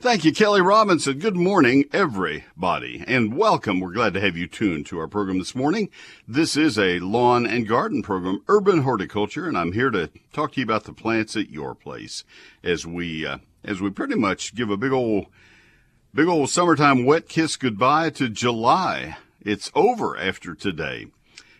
Thank 0.00 0.24
you, 0.24 0.32
Kelly 0.32 0.60
Robinson. 0.60 1.18
Good 1.18 1.34
morning, 1.34 1.86
everybody, 1.92 3.02
and 3.08 3.36
welcome. 3.36 3.80
We're 3.80 3.90
glad 3.90 4.14
to 4.14 4.20
have 4.20 4.36
you 4.36 4.46
tuned 4.46 4.86
to 4.86 4.98
our 5.00 5.08
program 5.08 5.40
this 5.40 5.56
morning. 5.56 5.90
This 6.26 6.56
is 6.56 6.78
a 6.78 7.00
lawn 7.00 7.44
and 7.44 7.66
garden 7.66 8.04
program, 8.04 8.44
urban 8.46 8.82
horticulture, 8.82 9.48
and 9.48 9.58
I'm 9.58 9.72
here 9.72 9.90
to 9.90 10.08
talk 10.32 10.52
to 10.52 10.60
you 10.60 10.64
about 10.64 10.84
the 10.84 10.92
plants 10.92 11.34
at 11.34 11.50
your 11.50 11.74
place 11.74 12.22
as 12.62 12.86
we 12.86 13.26
uh, 13.26 13.38
as 13.64 13.80
we 13.80 13.90
pretty 13.90 14.14
much 14.14 14.54
give 14.54 14.70
a 14.70 14.76
big 14.76 14.92
old 14.92 15.26
big 16.14 16.28
old 16.28 16.48
summertime 16.48 17.04
wet 17.04 17.28
kiss 17.28 17.56
goodbye 17.56 18.10
to 18.10 18.28
July. 18.28 19.16
It's 19.40 19.72
over 19.74 20.16
after 20.16 20.54
today, 20.54 21.08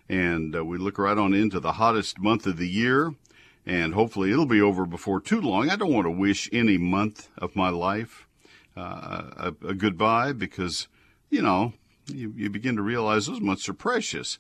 and 0.09 0.55
uh, 0.55 0.65
we 0.65 0.79
look 0.79 0.97
right 0.97 1.19
on 1.19 1.35
into 1.35 1.59
the 1.59 1.73
hottest 1.73 2.21
month 2.21 2.47
of 2.47 2.57
the 2.57 2.69
year 2.69 3.17
and 3.67 3.95
hopefully 3.95 4.31
it'll 4.31 4.47
be 4.47 4.63
over 4.63 4.87
before 4.87 5.21
too 5.21 5.41
long. 5.41 5.69
I 5.69 5.77
don't 5.77 5.93
want 5.93 6.07
to 6.07 6.11
wish 6.11 6.49
any 6.53 6.79
month 6.79 7.29
of 7.37 7.57
my 7.57 7.69
life 7.69 8.28
uh, 8.79 9.53
a, 9.63 9.67
a, 9.69 9.75
goodbye 9.75 10.33
because, 10.33 10.89
you 11.31 11.43
know, 11.43 11.73
you, 12.07 12.33
you 12.37 12.51
begin 12.51 12.77
to 12.77 12.83
realize 12.83 13.27
those 13.27 13.41
months 13.41 13.69
are 13.69 13.75
precious. 13.75 14.39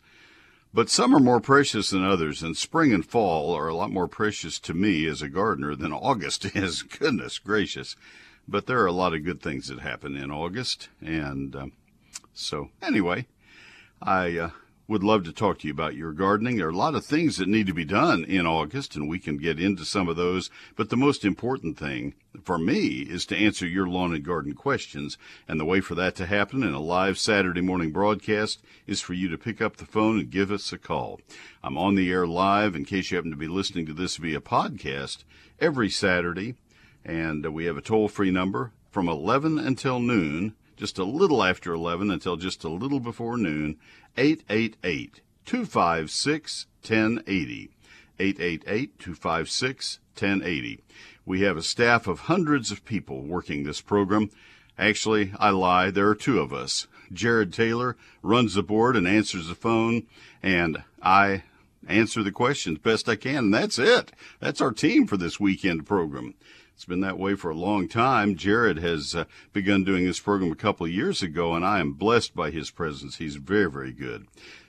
But 0.73 0.91
some 0.91 1.15
are 1.15 1.21
more 1.21 1.41
precious 1.41 1.91
than 1.91 2.05
others, 2.05 2.43
and 2.43 2.57
spring 2.57 2.93
and 2.93 3.05
fall 3.05 3.55
are 3.55 3.69
a 3.69 3.75
lot 3.75 3.91
more 3.91 4.07
precious 4.07 4.59
to 4.61 4.75
me 4.75 5.07
as 5.07 5.23
a 5.23 5.29
gardener 5.29 5.75
than 5.75 5.93
August 5.93 6.45
is. 6.57 6.83
Goodness 6.83 7.39
gracious. 7.39 7.97
But 8.47 8.67
there 8.67 8.81
are 8.81 8.87
a 8.87 8.93
lot 8.93 9.15
of 9.15 9.25
good 9.25 9.43
things 9.43 9.69
that 9.69 9.81
happen 9.81 10.17
in 10.17 10.31
August. 10.31 10.89
And 11.01 11.57
um, 11.57 11.73
so, 12.33 12.71
anyway, 12.83 13.27
I 14.01 14.39
uh, 14.39 14.51
would 14.87 15.05
love 15.05 15.25
to 15.25 15.33
talk 15.33 15.59
to 15.59 15.67
you 15.67 15.73
about 15.73 15.95
your 15.95 16.13
gardening. 16.13 16.57
There 16.57 16.67
are 16.67 16.71
a 16.71 16.77
lot 16.77 16.95
of 16.95 17.05
things 17.05 17.37
that 17.37 17.49
need 17.49 17.67
to 17.67 17.75
be 17.75 17.85
done 17.85 18.25
in 18.25 18.47
August, 18.47 18.97
and 18.97 19.09
we 19.09 19.19
can 19.19 19.37
get 19.37 19.61
into 19.61 19.85
some 19.85 20.09
of 20.09 20.17
those. 20.17 20.51
But 20.77 20.89
the 20.89 20.97
most 20.97 21.25
important 21.25 21.79
thing 21.79 22.15
for 22.45 22.59
me 22.59 23.01
is 23.01 23.27
to 23.27 23.37
answer 23.37 23.67
your 23.67 23.89
lawn 23.89 24.15
and 24.15 24.25
garden 24.25 24.55
questions. 24.55 25.19
And 25.47 25.59
the 25.59 25.65
way 25.65 25.81
for 25.81 25.95
that 25.95 26.15
to 26.17 26.27
happen 26.27 26.63
in 26.63 26.73
a 26.73 26.81
live 26.81 27.19
Saturday 27.19 27.61
morning 27.61 27.93
broadcast 27.93 28.63
is 28.87 29.01
for 29.01 29.15
you 29.15 29.29
to 29.29 29.39
pick 29.39 29.61
up 29.61 29.77
the 29.77 29.87
phone 29.87 30.19
and 30.19 30.31
give 30.31 30.51
us 30.51 30.73
a 30.73 30.79
call. 30.79 31.21
I'm 31.63 31.79
on 31.79 31.95
the 31.95 32.11
air 32.11 32.27
live 32.27 32.75
in 32.75 32.85
case 32.85 33.11
you 33.11 33.17
happen 33.17 33.31
to 33.31 33.37
be 33.37 33.49
listening 33.49 33.87
to 33.87 33.93
this 33.93 34.17
via 34.17 34.41
podcast 34.41 35.25
every 35.61 35.91
Saturday. 35.91 36.55
And 37.05 37.47
uh, 37.47 37.53
we 37.53 37.65
have 37.67 37.77
a 37.77 37.83
toll 37.83 38.09
free 38.09 38.31
number 38.31 38.73
from 38.91 39.09
11 39.09 39.59
until 39.59 40.01
noon 40.01 40.55
just 40.79 40.97
a 40.97 41.05
little 41.05 41.43
after 41.43 41.75
11 41.75 42.11
until 42.11 42.37
just 42.37 42.63
a 42.63 42.69
little 42.69 43.01
before 43.01 43.37
noon, 43.37 43.77
888 44.17 45.21
256 45.45 46.67
1080. 46.83 47.71
888 48.21 48.99
256 48.99 49.99
1080. 50.15 50.85
We 51.29 51.43
have 51.43 51.59
a 51.59 51.63
staff 51.63 52.07
of 52.07 52.21
hundreds 52.21 52.71
of 52.71 52.87
people 52.87 53.21
working 53.21 53.65
this 53.65 53.83
program. 53.83 54.31
Actually, 54.79 55.31
I 55.39 55.51
lie, 55.51 55.91
there 55.91 56.09
are 56.09 56.15
two 56.15 56.41
of 56.41 56.55
us. 56.55 56.87
Jared 57.13 57.53
Taylor 57.53 57.99
runs 58.23 58.55
the 58.55 58.63
board 58.63 58.97
and 58.97 59.07
answers 59.07 59.49
the 59.49 59.55
phone, 59.55 60.07
and 60.43 60.85
I 61.03 61.43
answer 61.87 62.23
the 62.23 62.33
questions 62.33 62.79
best 62.79 63.11
I 63.11 63.17
can, 63.17 63.37
and 63.37 63.55
that's 63.55 63.79
it. 63.79 64.11
That's 64.41 64.63
our 64.63 64.73
team 64.73 65.07
for 65.07 65.19
this 65.19 65.39
weekend 65.39 65.85
program. 65.87 66.33
It's 66.75 66.87
been 66.87 67.03
that 67.03 67.19
way 67.19 67.35
for 67.35 67.51
a 67.51 67.55
long 67.55 67.89
time. 67.89 68.35
Jared 68.35 68.79
has 68.79 69.15
uh, 69.15 69.25
begun 69.53 69.85
doing 69.85 70.07
this 70.07 70.21
program 70.21 70.51
a 70.51 70.55
couple 70.55 70.87
of 70.87 70.93
years 70.93 71.21
ago, 71.21 71.55
and 71.55 71.63
I 71.63 71.81
am 71.81 71.93
blessed 71.93 72.35
by 72.35 72.51
his 72.51 72.71
presence. 72.71 73.17
He's 73.17 73.37
very, 73.37 73.71
very 73.71 73.93
good. 73.93 74.29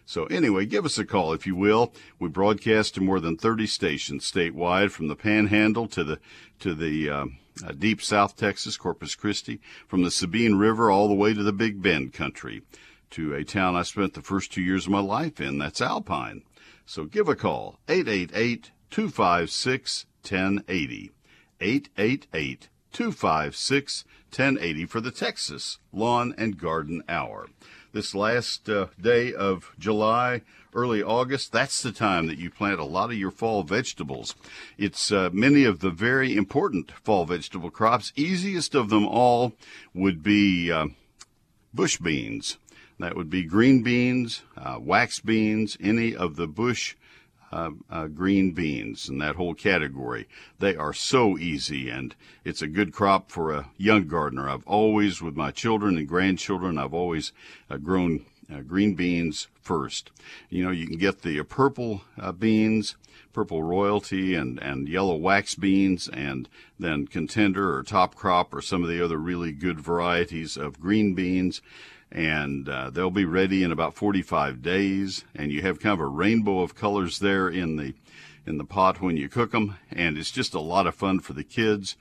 So 0.10 0.26
anyway, 0.26 0.66
give 0.66 0.86
us 0.86 0.98
a 0.98 1.06
call 1.06 1.34
if 1.34 1.46
you 1.46 1.56
will. 1.56 1.94
We 2.18 2.30
broadcast 2.30 2.96
to 2.96 3.02
more 3.02 3.20
than 3.20 3.38
30 3.38 3.68
stations 3.68 4.24
statewide, 4.24 4.90
from 4.90 5.08
the 5.08 5.16
Panhandle 5.16 5.88
to 5.90 6.04
the 6.04 6.20
to 6.62 6.74
the 6.74 7.08
uh, 7.08 7.26
uh, 7.64 7.74
deep 7.74 8.02
South 8.02 8.36
Texas, 8.36 8.76
Corpus 8.76 9.14
Christi, 9.14 9.62
from 9.88 10.02
the 10.02 10.10
Sabine 10.10 10.56
River 10.56 10.90
all 10.90 11.08
the 11.08 11.14
way 11.14 11.36
to 11.36 11.44
the 11.44 11.54
Big 11.54 11.84
Bend 11.84 12.12
country, 12.12 12.64
to 13.12 13.36
a 13.36 13.44
town 13.44 13.76
I 13.76 13.84
spent 13.84 14.16
the 14.16 14.24
first 14.24 14.52
two 14.52 14.64
years 14.64 14.88
of 14.88 14.92
my 14.92 15.00
life 15.00 15.40
in. 15.40 15.60
That's 15.60 15.80
Alpine. 15.80 16.42
So 16.88 17.06
give 17.06 17.30
a 17.30 17.36
call 17.36 17.78
888 17.88 18.72
256 18.90 20.08
1080. 20.24 21.12
888 21.62 22.70
256 22.92 24.06
1080 24.36 24.86
for 24.86 25.02
the 25.02 25.12
Texas 25.12 25.78
Lawn 25.94 26.34
and 26.36 26.58
Garden 26.58 27.04
Hour. 27.08 27.50
This 27.92 28.14
last 28.14 28.70
uh, 28.70 28.88
day 29.02 29.34
of 29.34 29.72
July, 29.80 30.44
early 30.76 31.02
August, 31.02 31.52
that's 31.52 31.82
the 31.82 31.92
time 31.92 32.28
that 32.28 32.38
you 32.38 32.52
plant 32.52 32.80
a 32.80 32.86
lot 32.86 33.10
of 33.10 33.18
your 33.18 33.32
fall 33.32 33.64
vegetables. 33.64 34.36
It's 34.78 35.12
uh, 35.12 35.32
many 35.34 35.64
of 35.64 35.80
the 35.80 35.90
very 35.90 36.38
important 36.38 36.92
fall 36.92 37.26
vegetable 37.26 37.72
crops. 37.72 38.14
Easiest 38.16 38.76
of 38.76 38.90
them 38.90 39.08
all 39.08 39.54
would 39.96 40.22
be 40.22 40.72
uh, 40.72 40.90
bush 41.74 41.98
beans. 41.98 42.58
That 43.00 43.16
would 43.16 43.30
be 43.30 43.44
green 43.44 43.82
beans, 43.82 44.44
uh, 44.56 44.78
wax 44.80 45.20
beans, 45.20 45.76
any 45.82 46.16
of 46.16 46.36
the 46.36 46.48
bush 46.48 46.96
uh, 47.52 47.72
uh, 47.90 48.08
green 48.08 48.52
beans 48.52 49.10
and 49.10 49.22
that 49.22 49.36
whole 49.36 49.54
category. 49.54 50.28
They 50.60 50.76
are 50.76 50.94
so 50.94 51.38
easy, 51.38 51.90
and 51.90 52.16
it's 52.44 52.62
a 52.62 52.68
good 52.68 52.94
crop 52.94 53.32
for 53.32 53.52
a 53.52 53.70
young 53.78 54.08
gardener. 54.08 54.50
I've 54.50 54.68
always, 54.68 55.22
with 55.22 55.36
my 55.36 55.52
children 55.52 55.98
and 55.98 56.08
grandchildren, 56.08 56.78
I've 56.78 56.94
always 56.94 57.32
uh, 57.70 57.78
grown 57.78 58.26
uh, 58.52 58.62
green 58.62 58.96
beans 58.96 59.48
first. 59.62 60.12
You 60.50 60.64
know, 60.64 60.72
you 60.72 60.88
can 60.88 60.98
get 60.98 61.22
the 61.22 61.40
uh, 61.40 61.44
purple 61.44 62.02
uh, 62.20 62.32
beans, 62.32 62.96
purple 63.34 63.62
royalty, 63.64 64.36
and, 64.36 64.60
and 64.60 64.88
yellow 64.88 65.16
wax 65.16 65.56
beans, 65.56 66.08
and 66.08 66.50
then 66.80 67.08
contender 67.08 67.76
or 67.76 67.84
top 67.84 68.16
crop 68.16 68.54
or 68.54 68.62
some 68.62 68.84
of 68.84 68.90
the 68.90 69.04
other 69.04 69.18
really 69.18 69.52
good 69.52 69.80
varieties 69.80 70.58
of 70.58 70.80
green 70.80 71.14
beans 71.14 71.62
and 72.12 72.68
uh, 72.68 72.90
they'll 72.90 73.12
be 73.12 73.26
ready 73.26 73.64
in 73.64 73.72
about 73.72 73.96
45 73.96 74.62
days. 74.62 75.26
And 75.36 75.52
you 75.52 75.62
have 75.62 75.80
kind 75.80 75.94
of 75.94 76.00
a 76.00 76.08
rainbow 76.08 76.62
of 76.62 76.76
colors 76.76 77.20
there 77.20 77.50
in 77.50 77.76
the 77.76 77.94
in 78.46 78.58
the 78.58 78.64
pot 78.64 79.00
when 79.00 79.16
you 79.16 79.30
cook 79.30 79.52
them, 79.52 79.76
and 79.92 80.18
it's 80.18 80.32
just 80.32 80.56
a 80.56 80.60
lot 80.60 80.88
of 80.88 80.96
fun 80.96 81.20
for 81.20 81.34
the 81.34 81.44
kids. 81.44 81.96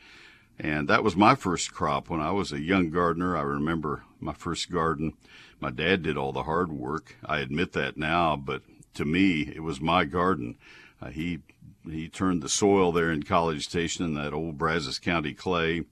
And 0.59 0.89
that 0.89 1.05
was 1.05 1.15
my 1.15 1.35
first 1.35 1.73
crop 1.73 2.09
when 2.09 2.21
I 2.21 2.31
was 2.31 2.53
a 2.53 2.61
young 2.61 2.91
gardener. 2.91 3.37
I 3.37 3.43
remember 3.43 4.05
my 4.19 4.33
first 4.33 4.71
garden. 4.71 5.13
My 5.61 5.71
dad 5.71 6.03
did 6.03 6.17
all 6.17 6.33
the 6.33 6.45
hard 6.45 6.73
work. 6.73 7.17
I 7.25 7.41
admit 7.41 7.73
that 7.73 7.97
now, 7.97 8.35
but 8.37 8.63
to 8.95 9.05
me, 9.05 9.53
it 9.55 9.63
was 9.63 9.81
my 9.81 10.05
garden. 10.05 10.57
Uh, 11.03 11.11
he 11.11 11.41
he 11.85 12.09
turned 12.09 12.43
the 12.43 12.49
soil 12.49 12.93
there 12.93 13.11
in 13.11 13.23
College 13.23 13.67
Station 13.67 14.05
in 14.05 14.15
that 14.15 14.33
old 14.33 14.59
Brazos 14.59 14.99
County 14.99 15.35
clay 15.35 15.85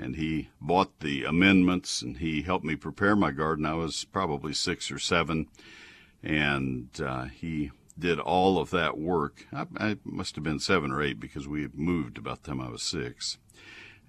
and 0.00 0.16
he 0.16 0.48
bought 0.60 1.00
the 1.00 1.24
amendments 1.24 2.00
and 2.00 2.16
he 2.16 2.42
helped 2.42 2.64
me 2.64 2.74
prepare 2.74 3.14
my 3.14 3.30
garden. 3.30 3.66
I 3.66 3.74
was 3.74 4.04
probably 4.04 4.54
six 4.54 4.90
or 4.90 4.98
seven, 4.98 5.46
and 6.22 6.88
uh, 7.04 7.24
he 7.24 7.70
did 7.98 8.18
all 8.18 8.58
of 8.58 8.70
that 8.70 8.96
work. 8.96 9.46
I, 9.52 9.66
I, 9.76 9.96
must 10.04 10.36
have 10.36 10.44
been 10.44 10.58
seven 10.58 10.90
or 10.90 11.02
eight 11.02 11.20
because 11.20 11.46
we 11.46 11.68
moved 11.74 12.16
about 12.16 12.42
the 12.42 12.48
time 12.48 12.60
I 12.62 12.70
was 12.70 12.82
six. 12.82 13.36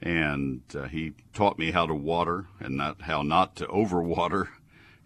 And 0.02 0.62
uh, 0.74 0.84
he 0.84 1.12
taught 1.34 1.60
me 1.60 1.72
how 1.72 1.86
to 1.86 1.94
water 1.94 2.48
and 2.60 2.78
not 2.78 3.02
how 3.02 3.22
not 3.22 3.58
to 3.58 3.66
overwater, 3.68 4.48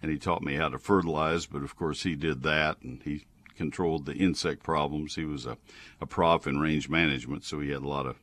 and 0.01 0.11
he 0.11 0.19
taught 0.19 0.43
me 0.43 0.55
how 0.55 0.69
to 0.69 0.77
fertilize. 0.77 1.47
But 1.47 1.63
of 1.63 1.75
course, 1.75 2.03
he 2.03 2.15
did 2.15 2.43
that, 2.43 2.77
and 2.83 3.01
he 3.03 3.25
controlled 3.57 4.05
the 4.05 4.13
insect 4.13 4.61
problems. 4.61 5.15
He 5.15 5.25
was 5.25 5.47
a, 5.47 5.57
a 5.99 6.05
prof 6.05 6.45
in 6.45 6.59
range 6.59 6.89
management, 6.89 7.43
so 7.43 7.59
he 7.59 7.71
had 7.71 7.81
a 7.81 7.87
lot 7.87 8.05
of 8.05 8.17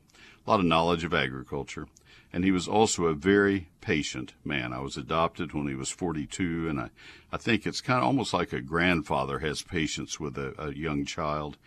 a 0.45 0.49
lot 0.49 0.59
of 0.61 0.65
knowledge 0.65 1.03
of 1.03 1.13
agriculture 1.13 1.87
and 2.33 2.43
he 2.43 2.51
was 2.51 2.67
also 2.67 3.05
a 3.05 3.13
very 3.13 3.69
patient 3.79 4.33
man. 4.43 4.73
I 4.73 4.79
was 4.79 4.97
adopted 4.97 5.53
when 5.53 5.67
he 5.67 5.75
was 5.75 5.91
42, 5.91 6.67
and 6.67 6.79
I, 6.79 6.89
I 7.31 7.37
think 7.37 7.67
it's 7.67 7.79
kind 7.79 7.99
of 7.99 8.05
almost 8.05 8.33
like 8.33 8.51
a 8.51 8.59
grandfather 8.59 9.39
has 9.39 9.61
patience 9.61 10.19
with 10.19 10.35
a, 10.39 10.55
a 10.57 10.73
young 10.73 11.05
child. 11.05 11.57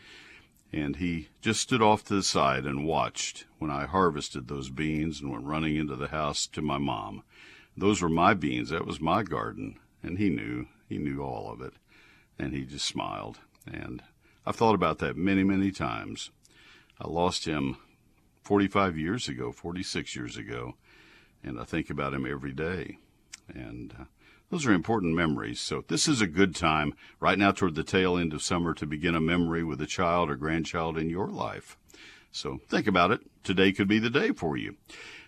And 0.72 0.96
he 0.96 1.28
just 1.40 1.60
stood 1.60 1.80
off 1.80 2.02
to 2.04 2.16
the 2.16 2.22
side 2.24 2.64
and 2.64 2.84
watched 2.84 3.46
when 3.58 3.70
I 3.70 3.86
harvested 3.86 4.48
those 4.48 4.68
beans 4.68 5.20
and 5.20 5.30
went 5.30 5.44
running 5.44 5.76
into 5.76 5.94
the 5.94 6.08
house 6.08 6.48
to 6.48 6.60
my 6.60 6.78
mom. 6.78 7.22
Those 7.76 8.02
were 8.02 8.08
my 8.08 8.34
beans. 8.34 8.70
That 8.70 8.86
was 8.86 9.00
my 9.00 9.22
garden. 9.22 9.78
And 10.02 10.18
he 10.18 10.28
knew. 10.28 10.66
He 10.88 10.98
knew 10.98 11.22
all 11.22 11.52
of 11.52 11.60
it. 11.60 11.74
And 12.38 12.52
he 12.52 12.64
just 12.64 12.84
smiled. 12.84 13.38
And 13.64 14.02
I've 14.44 14.56
thought 14.56 14.74
about 14.74 14.98
that 14.98 15.16
many, 15.16 15.44
many 15.44 15.70
times. 15.70 16.30
I 17.00 17.08
lost 17.08 17.44
him 17.44 17.76
45 18.46 18.96
years 18.96 19.28
ago, 19.28 19.50
46 19.50 20.14
years 20.14 20.36
ago, 20.36 20.76
and 21.42 21.58
I 21.58 21.64
think 21.64 21.90
about 21.90 22.14
him 22.14 22.24
every 22.24 22.52
day. 22.52 22.98
And 23.52 23.92
uh, 23.98 24.04
those 24.50 24.64
are 24.66 24.72
important 24.72 25.16
memories. 25.16 25.58
So 25.58 25.84
this 25.88 26.06
is 26.06 26.20
a 26.20 26.28
good 26.28 26.54
time 26.54 26.94
right 27.18 27.38
now 27.38 27.50
toward 27.50 27.74
the 27.74 27.82
tail 27.82 28.16
end 28.16 28.32
of 28.32 28.44
summer 28.44 28.72
to 28.74 28.86
begin 28.86 29.16
a 29.16 29.20
memory 29.20 29.64
with 29.64 29.80
a 29.80 29.86
child 29.86 30.30
or 30.30 30.36
grandchild 30.36 30.96
in 30.96 31.10
your 31.10 31.26
life. 31.26 31.76
So 32.30 32.60
think 32.68 32.86
about 32.86 33.10
it. 33.10 33.20
Today 33.42 33.72
could 33.72 33.88
be 33.88 33.98
the 33.98 34.10
day 34.10 34.30
for 34.30 34.56
you. 34.56 34.76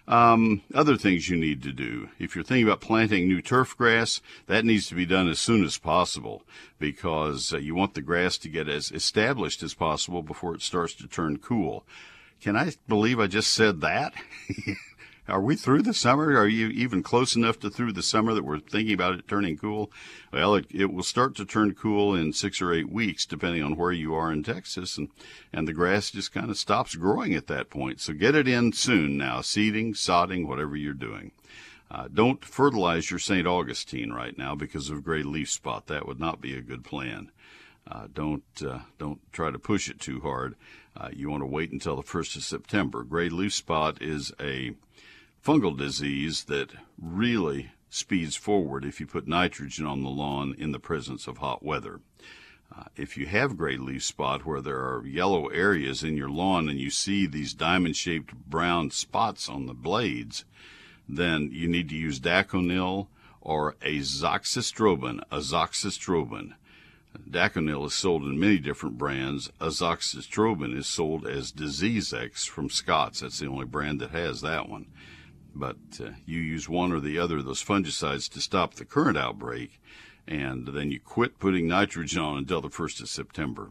Um, 0.07 0.63
other 0.73 0.97
things 0.97 1.29
you 1.29 1.37
need 1.37 1.61
to 1.65 1.73
do. 1.73 2.11
If 2.21 2.37
you're 2.37 2.45
thinking 2.45 2.69
about 2.69 2.81
planting 2.81 3.27
new 3.27 3.43
turf 3.43 3.77
grass, 3.77 4.23
that 4.47 4.65
needs 4.65 4.87
to 4.89 4.95
be 4.95 5.07
done 5.07 5.29
as 5.29 5.41
soon 5.41 5.65
as 5.65 5.77
possible 5.77 6.45
because 6.79 7.53
uh, 7.53 7.59
you 7.59 7.75
want 7.75 7.95
the 7.95 8.01
grass 8.01 8.39
to 8.39 8.49
get 8.49 8.69
as 8.69 8.93
established 8.93 9.65
as 9.65 9.75
possible 9.75 10.23
before 10.23 10.55
it 10.55 10.63
starts 10.63 10.95
to 10.95 11.09
turn 11.09 11.39
cool. 11.39 11.85
Can 12.41 12.57
I 12.57 12.73
believe 12.87 13.19
I 13.19 13.27
just 13.27 13.53
said 13.53 13.81
that? 13.81 14.15
are 15.29 15.41
we 15.41 15.57
through 15.57 15.83
the 15.83 15.93
summer? 15.93 16.37
Are 16.37 16.47
you 16.47 16.69
even 16.69 17.03
close 17.03 17.35
enough 17.35 17.59
to 17.61 17.71
through 17.71 17.93
the 17.93 18.03
summer 18.03 18.33
that 18.33 18.45
we're 18.45 18.61
thinking 18.61 18.95
about 18.95 19.15
it 19.15 19.27
turning 19.27 19.59
cool? 19.59 19.91
Well, 20.33 20.55
it, 20.55 20.67
it 20.71 20.93
will 20.93 21.03
start 21.03 21.35
to 21.37 21.45
turn 21.45 21.75
cool 21.75 22.15
in 22.15 22.33
six 22.33 22.63
or 22.63 22.73
eight 22.73 22.91
weeks, 22.91 23.27
depending 23.27 23.63
on 23.63 23.77
where 23.77 23.91
you 23.91 24.15
are 24.15 24.33
in 24.33 24.45
Texas, 24.45 24.97
and 24.97 25.09
and 25.53 25.67
the 25.67 25.73
grass 25.73 26.13
just 26.13 26.33
kind 26.33 26.49
of 26.49 26.57
stops 26.57 26.95
growing 26.95 27.35
at 27.35 27.49
that 27.49 27.71
point. 27.71 28.01
So 28.01 28.13
get 28.13 28.37
it 28.37 28.47
in 28.47 28.73
soon 28.73 29.17
now, 29.17 29.41
seeding, 29.41 29.95
sodding, 29.95 30.47
whatever 30.47 30.77
you're 30.77 30.95
doing. 30.95 31.33
Uh, 31.91 32.07
don't 32.13 32.45
fertilize 32.45 33.11
your 33.11 33.19
St. 33.19 33.47
Augustine 33.47 34.13
right 34.13 34.37
now 34.37 34.55
because 34.55 34.91
of 34.91 35.03
gray 35.03 35.23
leaf 35.23 35.51
spot. 35.51 35.87
That 35.87 36.07
would 36.07 36.21
not 36.21 36.41
be 36.41 36.57
a 36.57 36.61
good 36.61 36.85
plan. 36.85 37.33
Uh, 37.91 38.07
don't 38.13 38.45
uh, 38.65 38.81
don't 38.99 39.21
try 39.33 39.51
to 39.51 39.59
push 39.59 39.89
it 39.89 39.99
too 39.99 40.21
hard. 40.21 40.55
Uh, 40.99 41.11
you 41.13 41.31
want 41.31 41.43
to 41.43 41.47
wait 41.47 41.71
until 41.71 41.95
the 41.95 42.03
first 42.03 42.35
of 42.35 42.43
September. 42.43 43.05
Gray 43.05 43.29
leaf 43.29 43.55
spot 43.55 44.03
is 44.03 44.33
a 44.41 44.73
fungal 45.45 45.77
disease 45.77 46.45
that 46.45 46.71
really 47.01 47.71
speeds 47.89 48.35
forward 48.35 48.85
if 48.85 48.99
you 48.99 49.07
put 49.07 49.29
nitrogen 49.29 49.87
on 49.87 50.03
the 50.03 50.11
lawn 50.11 50.55
in 50.59 50.73
the 50.73 50.81
presence 50.81 51.29
of 51.29 51.39
hot 51.39 51.63
weather. 51.63 52.01
Uh, 52.77 52.85
if 52.97 53.17
you 53.17 53.27
have 53.27 53.57
gray 53.57 53.77
leaf 53.77 54.03
spot 54.03 54.45
where 54.45 54.61
there 54.61 54.81
are 54.81 55.07
yellow 55.07 55.47
areas 55.49 56.03
in 56.03 56.17
your 56.17 56.29
lawn 56.29 56.69
and 56.69 56.81
you 56.81 56.91
see 56.91 57.27
these 57.27 57.55
diamond 57.55 57.97
shaped 57.97 58.35
brown 58.35 58.91
spots 58.91 59.49
on 59.49 59.67
the 59.67 59.75
blades, 59.75 60.45
then 61.09 61.49
you 61.53 61.69
need 61.69 61.89
to 61.89 61.97
use 61.97 62.21
Daconil 62.21 63.07
or 63.41 63.75
azoxystrobin. 63.83 65.21
Azoxystrobin. 65.31 66.55
Daconil 67.29 67.87
is 67.87 67.95
sold 67.95 68.25
in 68.25 68.39
many 68.39 68.59
different 68.59 68.99
brands. 68.99 69.51
Azoxystrobin 69.61 70.77
is 70.77 70.87
sold 70.87 71.27
as 71.27 71.53
Disease 71.53 72.13
X 72.13 72.45
from 72.45 72.71
Scotts. 72.71 73.21
That's 73.21 73.39
the 73.39 73.49
only 73.49 73.67
brand 73.67 74.01
that 74.01 74.11
has 74.11 74.41
that 74.41 74.69
one. 74.69 74.87
But 75.55 75.77
uh, 76.01 76.11
you 76.25 76.41
use 76.41 76.69
one 76.69 76.93
or 76.93 77.01
the 77.01 77.19
other 77.19 77.39
of 77.39 77.45
those 77.45 77.65
fungicides 77.65 78.31
to 78.33 78.41
stop 78.41 78.75
the 78.75 78.85
current 78.85 79.19
outbreak, 79.19 79.81
and 80.27 80.69
then 80.69 80.91
you 80.91 81.01
quit 81.01 81.39
putting 81.39 81.67
nitrogen 81.67 82.21
on 82.21 82.39
until 82.39 82.61
the 82.61 82.69
1st 82.69 83.03
of 83.03 83.09
September. 83.09 83.71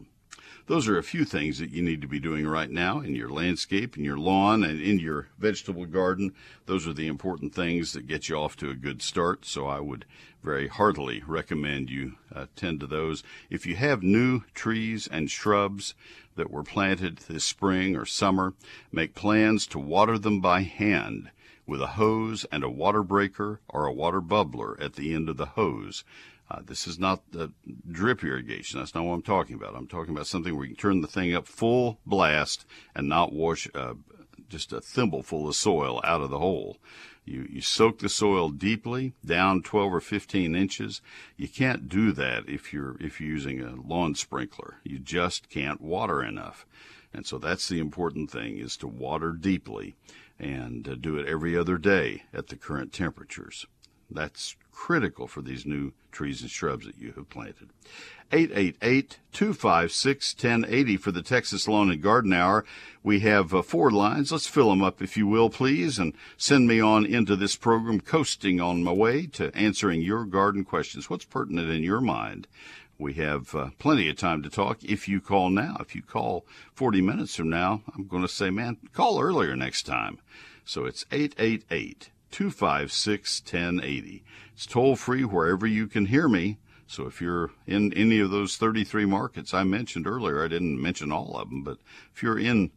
Those 0.68 0.86
are 0.86 0.98
a 0.98 1.02
few 1.02 1.24
things 1.24 1.58
that 1.60 1.70
you 1.70 1.80
need 1.80 2.02
to 2.02 2.06
be 2.06 2.20
doing 2.20 2.46
right 2.46 2.70
now 2.70 3.00
in 3.00 3.14
your 3.14 3.30
landscape, 3.30 3.96
in 3.96 4.04
your 4.04 4.18
lawn, 4.18 4.62
and 4.62 4.82
in 4.82 4.98
your 4.98 5.28
vegetable 5.38 5.86
garden. 5.86 6.34
Those 6.66 6.86
are 6.86 6.92
the 6.92 7.06
important 7.06 7.54
things 7.54 7.94
that 7.94 8.06
get 8.06 8.28
you 8.28 8.36
off 8.36 8.54
to 8.56 8.68
a 8.68 8.74
good 8.74 9.00
start. 9.00 9.46
So 9.46 9.66
I 9.66 9.80
would 9.80 10.04
very 10.42 10.68
heartily 10.68 11.22
recommend 11.26 11.88
you 11.88 12.16
uh, 12.34 12.46
tend 12.54 12.80
to 12.80 12.86
those. 12.86 13.22
If 13.48 13.64
you 13.64 13.76
have 13.76 14.02
new 14.02 14.42
trees 14.52 15.06
and 15.06 15.30
shrubs 15.30 15.94
that 16.36 16.50
were 16.50 16.64
planted 16.64 17.16
this 17.16 17.44
spring 17.44 17.96
or 17.96 18.04
summer, 18.04 18.52
make 18.92 19.14
plans 19.14 19.66
to 19.68 19.78
water 19.78 20.18
them 20.18 20.42
by 20.42 20.64
hand 20.64 21.30
with 21.66 21.80
a 21.80 21.94
hose 21.96 22.44
and 22.52 22.62
a 22.62 22.68
water 22.68 23.02
breaker 23.02 23.60
or 23.70 23.86
a 23.86 23.92
water 23.92 24.20
bubbler 24.20 24.78
at 24.82 24.96
the 24.96 25.14
end 25.14 25.30
of 25.30 25.38
the 25.38 25.46
hose. 25.46 26.04
Uh, 26.50 26.60
this 26.64 26.86
is 26.86 26.98
not 26.98 27.22
the 27.32 27.52
drip 27.90 28.24
irrigation. 28.24 28.78
That's 28.78 28.94
not 28.94 29.04
what 29.04 29.14
I'm 29.14 29.22
talking 29.22 29.56
about. 29.56 29.76
I'm 29.76 29.86
talking 29.86 30.14
about 30.14 30.26
something 30.26 30.54
where 30.54 30.64
you 30.64 30.74
can 30.74 30.80
turn 30.80 31.00
the 31.02 31.08
thing 31.08 31.34
up 31.34 31.46
full 31.46 31.98
blast 32.06 32.64
and 32.94 33.08
not 33.08 33.32
wash 33.32 33.68
uh, 33.74 33.94
just 34.48 34.72
a 34.72 34.80
thimbleful 34.80 35.46
of 35.48 35.54
soil 35.54 36.00
out 36.04 36.22
of 36.22 36.30
the 36.30 36.38
hole. 36.38 36.78
You, 37.24 37.46
you 37.50 37.60
soak 37.60 37.98
the 37.98 38.08
soil 38.08 38.48
deeply 38.48 39.12
down 39.24 39.62
12 39.62 39.94
or 39.94 40.00
15 40.00 40.54
inches. 40.54 41.02
You 41.36 41.48
can't 41.48 41.88
do 41.88 42.12
that 42.12 42.48
if 42.48 42.72
you're 42.72 42.96
if 43.00 43.20
you're 43.20 43.28
using 43.30 43.60
a 43.60 43.74
lawn 43.74 44.14
sprinkler. 44.14 44.76
You 44.82 44.98
just 44.98 45.50
can't 45.50 45.82
water 45.82 46.22
enough. 46.22 46.64
And 47.12 47.26
so 47.26 47.36
that's 47.36 47.68
the 47.68 47.80
important 47.80 48.30
thing 48.30 48.58
is 48.58 48.76
to 48.78 48.86
water 48.86 49.32
deeply 49.32 49.94
and 50.38 50.88
uh, 50.88 50.94
do 50.94 51.18
it 51.18 51.26
every 51.26 51.56
other 51.56 51.76
day 51.76 52.22
at 52.32 52.46
the 52.46 52.56
current 52.56 52.92
temperatures. 52.92 53.66
That's 54.10 54.56
critical 54.72 55.26
for 55.26 55.42
these 55.42 55.66
new 55.66 55.92
trees 56.10 56.42
and 56.42 56.50
shrubs 56.50 56.86
that 56.86 56.98
you 56.98 57.12
have 57.12 57.30
planted. 57.30 57.68
888-256-1080 58.30 61.00
for 61.00 61.12
the 61.12 61.22
Texas 61.22 61.66
Lawn 61.66 61.90
and 61.90 62.02
Garden 62.02 62.32
Hour. 62.32 62.64
We 63.02 63.20
have 63.20 63.54
uh, 63.54 63.62
four 63.62 63.90
lines. 63.90 64.30
Let's 64.30 64.46
fill 64.46 64.68
them 64.70 64.82
up, 64.82 65.00
if 65.00 65.16
you 65.16 65.26
will, 65.26 65.48
please, 65.48 65.98
and 65.98 66.12
send 66.36 66.68
me 66.68 66.78
on 66.80 67.06
into 67.06 67.36
this 67.36 67.56
program, 67.56 68.00
coasting 68.00 68.60
on 68.60 68.82
my 68.82 68.92
way 68.92 69.26
to 69.28 69.50
answering 69.56 70.02
your 70.02 70.26
garden 70.26 70.64
questions. 70.64 71.08
What's 71.08 71.24
pertinent 71.24 71.70
in 71.70 71.82
your 71.82 72.02
mind? 72.02 72.46
We 72.98 73.14
have 73.14 73.54
uh, 73.54 73.70
plenty 73.78 74.10
of 74.10 74.16
time 74.16 74.42
to 74.42 74.50
talk 74.50 74.82
if 74.82 75.08
you 75.08 75.20
call 75.20 75.50
now. 75.50 75.76
If 75.80 75.94
you 75.94 76.02
call 76.02 76.44
40 76.74 77.00
minutes 77.00 77.36
from 77.36 77.48
now, 77.48 77.82
I'm 77.94 78.08
going 78.08 78.22
to 78.22 78.28
say, 78.28 78.50
man, 78.50 78.78
call 78.92 79.20
earlier 79.20 79.54
next 79.54 79.84
time. 79.84 80.18
So 80.64 80.84
it's 80.84 81.04
888 81.12 82.10
256 82.30 83.42
1080. 83.42 84.24
It's 84.52 84.66
toll 84.66 84.96
free 84.96 85.24
wherever 85.24 85.66
you 85.66 85.86
can 85.86 86.06
hear 86.06 86.28
me. 86.28 86.58
So 86.86 87.06
if 87.06 87.20
you're 87.20 87.50
in 87.66 87.92
any 87.92 88.18
of 88.18 88.30
those 88.30 88.56
33 88.56 89.04
markets 89.04 89.52
I 89.52 89.62
mentioned 89.64 90.06
earlier, 90.06 90.42
I 90.42 90.48
didn't 90.48 90.80
mention 90.80 91.12
all 91.12 91.36
of 91.36 91.50
them, 91.50 91.62
but 91.62 91.78
if 92.14 92.22
you're 92.22 92.38
in 92.38 92.70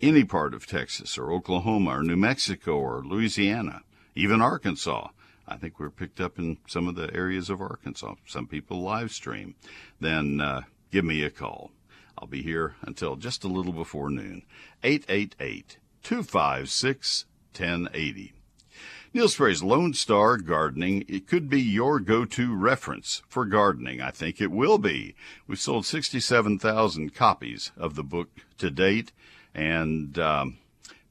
any 0.00 0.24
part 0.24 0.52
of 0.52 0.66
Texas 0.66 1.16
or 1.16 1.32
Oklahoma 1.32 1.90
or 1.90 2.02
New 2.02 2.16
Mexico 2.16 2.78
or 2.78 3.04
Louisiana, 3.04 3.82
even 4.16 4.42
Arkansas, 4.42 5.08
I 5.46 5.56
think 5.56 5.78
we're 5.78 5.90
picked 5.90 6.20
up 6.20 6.38
in 6.38 6.58
some 6.66 6.88
of 6.88 6.96
the 6.96 7.14
areas 7.14 7.50
of 7.50 7.60
Arkansas. 7.60 8.14
Some 8.26 8.46
people 8.46 8.82
live 8.82 9.12
stream. 9.12 9.54
Then 10.00 10.40
uh, 10.40 10.62
give 10.90 11.04
me 11.04 11.22
a 11.22 11.30
call. 11.30 11.70
I'll 12.18 12.26
be 12.26 12.42
here 12.42 12.76
until 12.82 13.16
just 13.16 13.44
a 13.44 13.48
little 13.48 13.72
before 13.72 14.10
noon. 14.10 14.42
888 14.82 15.78
256 16.02 17.26
1080. 17.56 18.32
Neil 19.14 19.28
Sperry's 19.28 19.62
Lone 19.62 19.92
Star 19.92 20.38
Gardening, 20.38 21.04
it 21.06 21.26
could 21.26 21.50
be 21.50 21.60
your 21.60 22.00
go-to 22.00 22.54
reference 22.54 23.20
for 23.28 23.44
gardening. 23.44 24.00
I 24.00 24.10
think 24.10 24.40
it 24.40 24.50
will 24.50 24.78
be. 24.78 25.14
We've 25.46 25.60
sold 25.60 25.84
67,000 25.84 27.14
copies 27.14 27.72
of 27.76 27.94
the 27.94 28.02
book 28.02 28.30
to 28.56 28.70
date, 28.70 29.12
and 29.54 30.18
um, 30.18 30.56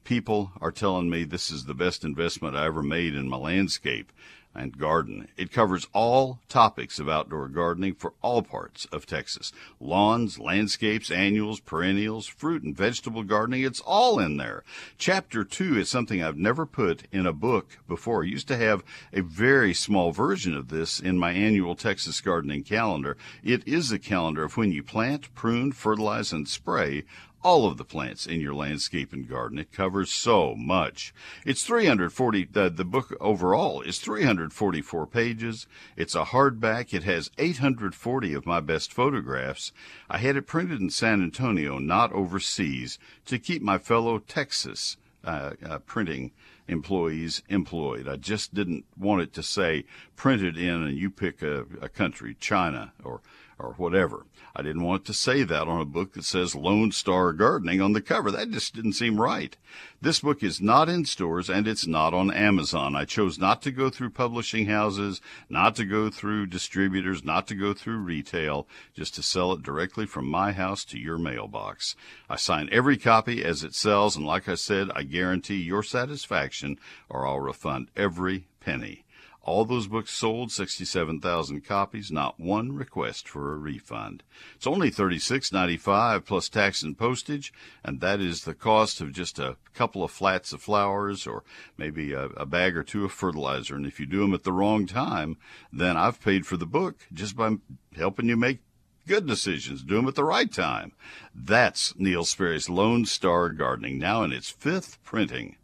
people 0.03 0.51
are 0.59 0.71
telling 0.71 1.11
me 1.11 1.25
this 1.25 1.51
is 1.51 1.65
the 1.65 1.75
best 1.75 2.03
investment 2.03 2.55
I 2.55 2.65
ever 2.65 2.81
made 2.81 3.13
in 3.13 3.29
my 3.29 3.37
landscape 3.37 4.11
and 4.53 4.77
garden. 4.77 5.27
It 5.37 5.51
covers 5.51 5.87
all 5.93 6.39
topics 6.49 6.99
of 6.99 7.07
outdoor 7.07 7.47
gardening 7.47 7.95
for 7.95 8.13
all 8.21 8.41
parts 8.41 8.85
of 8.91 9.05
Texas. 9.05 9.51
Lawns, 9.79 10.39
landscapes, 10.39 11.09
annuals, 11.09 11.59
perennials, 11.59 12.27
fruit 12.27 12.63
and 12.63 12.75
vegetable 12.75 13.23
gardening, 13.23 13.63
it's 13.63 13.81
all 13.81 14.19
in 14.19 14.37
there. 14.37 14.63
Chapter 14.97 15.43
2 15.43 15.79
is 15.79 15.89
something 15.89 16.21
I've 16.21 16.37
never 16.37 16.65
put 16.65 17.03
in 17.11 17.25
a 17.25 17.33
book 17.33 17.79
before. 17.87 18.23
I 18.23 18.27
used 18.27 18.47
to 18.49 18.57
have 18.57 18.83
a 19.13 19.21
very 19.21 19.73
small 19.73 20.11
version 20.11 20.55
of 20.55 20.69
this 20.69 20.99
in 20.99 21.17
my 21.17 21.31
annual 21.31 21.75
Texas 21.75 22.19
gardening 22.21 22.63
calendar. 22.63 23.17
It 23.43 23.67
is 23.67 23.91
a 23.91 23.99
calendar 23.99 24.43
of 24.43 24.57
when 24.57 24.71
you 24.71 24.83
plant, 24.83 25.33
prune, 25.33 25.71
fertilize, 25.71 26.31
and 26.31 26.47
spray 26.47 27.03
all 27.43 27.65
of 27.65 27.77
the 27.77 27.85
plants 27.85 28.25
in 28.25 28.39
your 28.39 28.53
landscape 28.53 29.13
and 29.13 29.27
garden. 29.27 29.57
It 29.57 29.71
covers 29.71 30.11
so 30.11 30.55
much. 30.55 31.13
It's 31.45 31.63
340, 31.63 32.45
the, 32.51 32.69
the 32.69 32.85
book 32.85 33.15
overall 33.19 33.81
is 33.81 33.99
344 33.99 35.07
pages. 35.07 35.67
It's 35.95 36.15
a 36.15 36.25
hardback. 36.25 36.93
It 36.93 37.03
has 37.03 37.31
840 37.37 38.33
of 38.33 38.45
my 38.45 38.59
best 38.59 38.93
photographs. 38.93 39.71
I 40.09 40.19
had 40.19 40.35
it 40.35 40.47
printed 40.47 40.81
in 40.81 40.89
San 40.89 41.21
Antonio, 41.21 41.77
not 41.79 42.11
overseas, 42.13 42.99
to 43.25 43.39
keep 43.39 43.61
my 43.61 43.77
fellow 43.77 44.19
Texas 44.19 44.97
uh, 45.23 45.51
uh, 45.63 45.79
printing 45.79 46.31
employees 46.67 47.43
employed. 47.49 48.07
I 48.07 48.15
just 48.15 48.53
didn't 48.53 48.85
want 48.97 49.21
it 49.21 49.33
to 49.33 49.43
say 49.43 49.85
printed 50.15 50.57
in 50.57 50.83
and 50.83 50.97
you 50.97 51.09
pick 51.09 51.41
a, 51.41 51.65
a 51.81 51.89
country, 51.89 52.35
China 52.39 52.93
or 53.03 53.21
or 53.61 53.73
whatever. 53.77 54.25
I 54.55 54.61
didn't 54.61 54.83
want 54.83 55.05
to 55.05 55.13
say 55.13 55.43
that 55.43 55.67
on 55.67 55.79
a 55.79 55.85
book 55.85 56.13
that 56.13 56.25
says 56.25 56.55
Lone 56.55 56.91
Star 56.91 57.31
Gardening 57.31 57.79
on 57.79 57.93
the 57.93 58.01
cover. 58.01 58.31
That 58.31 58.51
just 58.51 58.75
didn't 58.75 58.93
seem 58.93 59.21
right. 59.21 59.55
This 60.01 60.19
book 60.19 60.43
is 60.43 60.59
not 60.59 60.89
in 60.89 61.05
stores 61.05 61.49
and 61.49 61.67
it's 61.67 61.87
not 61.87 62.13
on 62.13 62.31
Amazon. 62.31 62.95
I 62.95 63.05
chose 63.05 63.39
not 63.39 63.61
to 63.61 63.71
go 63.71 63.89
through 63.89 64.09
publishing 64.09 64.65
houses, 64.65 65.21
not 65.49 65.75
to 65.75 65.85
go 65.85 66.09
through 66.09 66.47
distributors, 66.47 67.23
not 67.23 67.47
to 67.47 67.55
go 67.55 67.73
through 67.73 67.99
retail, 67.99 68.67
just 68.93 69.15
to 69.15 69.23
sell 69.23 69.53
it 69.53 69.63
directly 69.63 70.05
from 70.05 70.25
my 70.25 70.51
house 70.51 70.83
to 70.85 70.99
your 70.99 71.17
mailbox. 71.17 71.95
I 72.29 72.35
sign 72.35 72.67
every 72.71 72.97
copy 72.97 73.45
as 73.45 73.63
it 73.63 73.73
sells, 73.73 74.17
and 74.17 74.25
like 74.25 74.49
I 74.49 74.55
said, 74.55 74.89
I 74.95 75.03
guarantee 75.03 75.61
your 75.61 75.83
satisfaction 75.83 76.77
or 77.07 77.25
I'll 77.25 77.39
refund 77.39 77.89
every 77.95 78.47
penny. 78.59 79.05
All 79.43 79.65
those 79.65 79.87
books 79.87 80.11
sold, 80.11 80.51
67,000 80.51 81.61
copies, 81.65 82.11
not 82.11 82.39
one 82.39 82.73
request 82.73 83.27
for 83.27 83.53
a 83.53 83.57
refund. 83.57 84.21
It's 84.55 84.67
only 84.67 84.91
$36.95 84.91 86.25
plus 86.25 86.47
tax 86.47 86.83
and 86.83 86.95
postage, 86.95 87.51
and 87.83 88.01
that 88.01 88.21
is 88.21 88.43
the 88.43 88.53
cost 88.53 89.01
of 89.01 89.11
just 89.11 89.39
a 89.39 89.57
couple 89.73 90.03
of 90.03 90.11
flats 90.11 90.53
of 90.53 90.61
flowers 90.61 91.25
or 91.25 91.43
maybe 91.75 92.13
a, 92.13 92.25
a 92.25 92.45
bag 92.45 92.77
or 92.77 92.83
two 92.83 93.03
of 93.03 93.11
fertilizer. 93.11 93.75
And 93.75 93.87
if 93.87 93.99
you 93.99 94.05
do 94.05 94.19
them 94.19 94.35
at 94.35 94.43
the 94.43 94.53
wrong 94.53 94.85
time, 94.85 95.37
then 95.73 95.97
I've 95.97 96.21
paid 96.21 96.45
for 96.45 96.57
the 96.57 96.67
book 96.67 97.07
just 97.11 97.35
by 97.35 97.55
helping 97.95 98.29
you 98.29 98.37
make 98.37 98.59
good 99.07 99.25
decisions. 99.25 99.81
Do 99.81 99.95
them 99.95 100.07
at 100.07 100.15
the 100.15 100.23
right 100.23 100.51
time. 100.51 100.91
That's 101.33 101.95
Neil 101.97 102.25
Sperry's 102.25 102.69
Lone 102.69 103.05
Star 103.05 103.49
Gardening, 103.49 103.97
now 103.97 104.21
in 104.21 104.31
its 104.31 104.51
fifth 104.51 105.03
printing. 105.03 105.57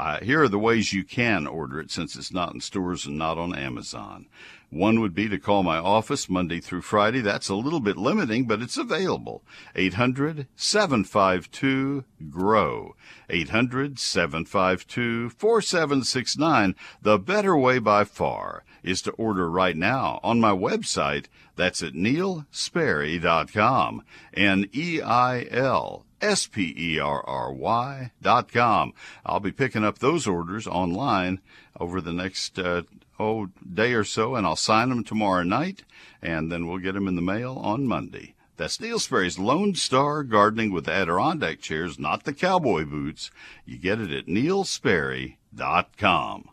Uh, 0.00 0.18
here 0.20 0.42
are 0.42 0.48
the 0.48 0.58
ways 0.58 0.94
you 0.94 1.04
can 1.04 1.46
order 1.46 1.78
it 1.78 1.90
since 1.90 2.16
it's 2.16 2.32
not 2.32 2.54
in 2.54 2.60
stores 2.62 3.04
and 3.04 3.18
not 3.18 3.36
on 3.36 3.54
Amazon. 3.54 4.26
One 4.70 5.00
would 5.00 5.14
be 5.14 5.28
to 5.28 5.38
call 5.38 5.62
my 5.62 5.76
office 5.76 6.30
Monday 6.30 6.58
through 6.58 6.80
Friday. 6.80 7.20
That's 7.20 7.50
a 7.50 7.54
little 7.54 7.80
bit 7.80 7.98
limiting, 7.98 8.46
but 8.46 8.62
it's 8.62 8.78
available. 8.78 9.44
800 9.76 10.46
752 10.56 12.04
GROW. 12.30 12.94
800 13.28 13.98
752 13.98 15.28
4769. 15.28 16.74
The 17.02 17.18
better 17.18 17.54
way 17.54 17.78
by 17.78 18.04
far 18.04 18.64
is 18.82 19.02
to 19.02 19.10
order 19.12 19.48
right 19.50 19.76
now 19.76 20.18
on 20.22 20.40
my 20.40 20.52
website. 20.52 21.26
That's 21.56 21.82
at 21.82 21.92
neilsperry.com. 21.92 24.02
N 24.34 24.68
E 24.72 25.02
I 25.02 25.46
L 25.50 26.06
S 26.20 26.46
P 26.46 26.74
E 26.76 26.98
R 26.98 27.24
R 27.26 28.10
dot 28.22 28.52
com. 28.52 28.92
I'll 29.24 29.40
be 29.40 29.52
picking 29.52 29.84
up 29.84 29.98
those 29.98 30.26
orders 30.26 30.66
online 30.66 31.40
over 31.78 32.00
the 32.00 32.12
next 32.12 32.58
uh, 32.58 32.82
oh 33.18 33.48
day 33.72 33.92
or 33.92 34.04
so, 34.04 34.34
and 34.34 34.46
I'll 34.46 34.56
sign 34.56 34.90
them 34.90 35.04
tomorrow 35.04 35.42
night, 35.42 35.84
and 36.22 36.50
then 36.50 36.66
we'll 36.66 36.78
get 36.78 36.94
them 36.94 37.08
in 37.08 37.16
the 37.16 37.22
mail 37.22 37.60
on 37.62 37.86
Monday. 37.86 38.34
That's 38.56 38.80
Neil 38.80 38.98
Sperry's 38.98 39.38
Lone 39.38 39.74
Star 39.74 40.22
Gardening 40.22 40.70
with 40.70 40.86
Adirondack 40.86 41.60
Chairs, 41.60 41.98
not 41.98 42.24
the 42.24 42.34
cowboy 42.34 42.84
boots. 42.84 43.30
You 43.64 43.78
get 43.78 44.00
it 44.00 44.10
at 44.10 44.26
neilsperry.com. 44.26 46.50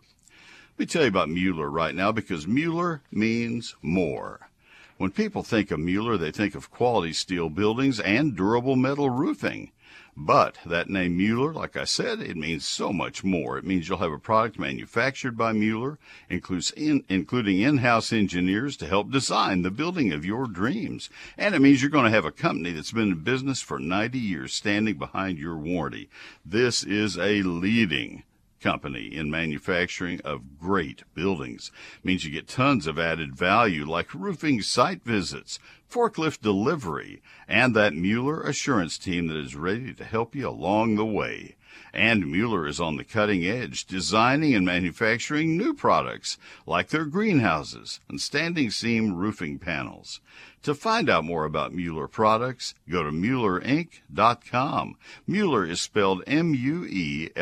Let 0.78 0.82
me 0.82 0.86
tell 0.86 1.02
you 1.02 1.08
about 1.08 1.30
Mueller 1.30 1.72
right 1.72 1.96
now 1.96 2.12
because 2.12 2.46
Mueller 2.46 3.02
means 3.12 3.76
more. 3.82 4.52
When 4.98 5.10
people 5.10 5.42
think 5.42 5.72
of 5.72 5.80
Mueller, 5.80 6.18
they 6.18 6.30
think 6.30 6.54
of 6.54 6.70
quality 6.70 7.14
steel 7.14 7.50
buildings 7.50 8.00
and 8.00 8.36
durable 8.36 8.76
metal 8.76 9.10
roofing. 9.10 9.72
But 10.16 10.60
that 10.68 10.88
name 10.88 11.18
Mueller, 11.18 11.52
like 11.52 11.76
I 11.76 11.86
said, 11.86 12.20
it 12.20 12.38
means 12.38 12.64
so 12.64 12.94
much 12.94 13.24
more. 13.24 13.58
It 13.58 13.66
means 13.66 13.90
you'll 13.90 13.98
have 13.98 14.12
a 14.12 14.20
product 14.20 14.60
manufactured 14.60 15.36
by 15.36 15.52
Mueller, 15.52 15.98
includes 16.30 16.70
in, 16.78 17.04
including 17.10 17.60
in-house 17.60 18.14
engineers 18.14 18.78
to 18.78 18.86
help 18.86 19.10
design 19.10 19.64
the 19.64 19.72
building 19.72 20.14
of 20.14 20.26
your 20.26 20.46
dreams. 20.46 21.10
And 21.40 21.56
it 21.56 21.60
means 21.60 21.82
you're 21.82 21.90
going 21.90 22.06
to 22.06 22.12
have 22.12 22.26
a 22.26 22.32
company 22.32 22.72
that's 22.72 22.92
been 22.92 23.14
in 23.14 23.24
business 23.24 23.62
for 23.62 23.80
90 23.80 24.20
years 24.20 24.54
standing 24.54 25.00
behind 25.00 25.40
your 25.40 25.58
warranty. 25.58 26.08
This 26.46 26.84
is 26.84 27.18
a 27.18 27.42
leading 27.42 28.22
company 28.68 29.16
in 29.16 29.32
manufacturing 29.32 30.20
of 30.26 30.60
great 30.60 31.04
buildings. 31.14 31.72
Means 32.04 32.26
you 32.26 32.32
get 32.32 32.50
tons 32.50 32.86
of 32.86 33.00
added 33.00 33.34
value 33.34 33.86
like 33.86 34.14
roofing 34.14 34.62
site 34.62 35.06
visits, 35.06 35.58
forklift 35.90 36.42
delivery, 36.42 37.22
and 37.48 37.74
that 37.74 37.94
Mueller 37.94 38.42
assurance 38.42 38.98
team 38.98 39.28
that 39.28 39.38
is 39.38 39.56
ready 39.56 39.94
to 39.94 40.04
help 40.04 40.36
you 40.36 40.50
along 40.50 40.96
the 40.96 41.06
way. 41.06 41.56
And 41.98 42.32
Mueller 42.32 42.68
is 42.68 42.80
on 42.80 42.96
the 42.96 43.04
cutting 43.04 43.44
edge, 43.44 43.86
designing 43.86 44.54
and 44.54 44.64
manufacturing 44.64 45.58
new 45.58 45.74
products 45.74 46.38
like 46.68 46.90
their 46.90 47.06
greenhouses 47.06 48.00
and 48.08 48.22
standing 48.22 48.70
seam 48.70 49.16
roofing 49.16 49.58
panels. 49.58 50.22
To 50.62 50.76
find 50.76 51.10
out 51.10 51.26
more 51.26 51.44
about 51.44 51.74
Mueller 51.74 52.08
products, 52.08 52.76
go 52.88 53.02
to 53.02 53.10
MuellerInc.com. 53.10 54.96
Mueller 55.26 55.66
is 55.66 55.82
spelled 55.82 56.22
M-U-E-L-L-E-R. 56.28 57.38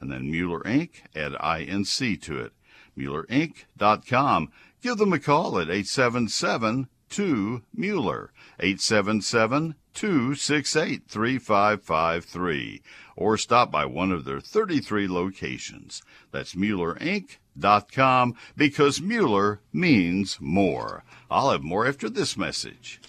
And 0.00 0.10
then 0.10 0.30
Mueller 0.30 0.60
Inc. 0.60 0.90
add 1.14 1.36
I-N-C 1.38 2.16
to 2.16 2.38
it. 2.38 2.54
MuellerInc.com. 2.96 4.52
Give 4.80 4.96
them 4.96 5.12
a 5.12 5.18
call 5.18 5.58
at 5.58 5.68
877 5.68 6.88
2 7.10 7.62
Mueller, 7.74 8.32
877 8.58 9.74
268 9.94 11.02
3553, 11.08 12.82
or 13.16 13.36
stop 13.36 13.70
by 13.70 13.84
one 13.84 14.12
of 14.12 14.24
their 14.24 14.40
33 14.40 15.08
locations. 15.08 16.02
That's 16.30 16.54
MuellerInc.com 16.54 18.34
because 18.56 19.00
Mueller 19.00 19.60
means 19.72 20.38
more. 20.40 21.04
I'll 21.30 21.50
have 21.50 21.62
more 21.62 21.86
after 21.86 22.08
this 22.08 22.36
message. 22.36 23.00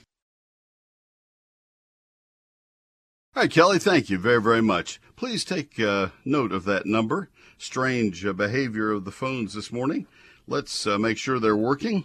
All 3.33 3.43
right, 3.43 3.51
Kelly, 3.51 3.79
thank 3.79 4.09
you 4.09 4.17
very, 4.17 4.41
very 4.41 4.61
much. 4.61 4.99
Please 5.15 5.45
take 5.45 5.79
uh, 5.79 6.09
note 6.25 6.51
of 6.51 6.65
that 6.65 6.85
number. 6.85 7.29
Strange 7.57 8.25
uh, 8.25 8.33
behavior 8.33 8.91
of 8.91 9.05
the 9.05 9.11
phones 9.11 9.53
this 9.53 9.71
morning. 9.71 10.05
Let's 10.47 10.85
uh, 10.85 10.97
make 10.97 11.17
sure 11.17 11.39
they're 11.39 11.55
working. 11.55 12.03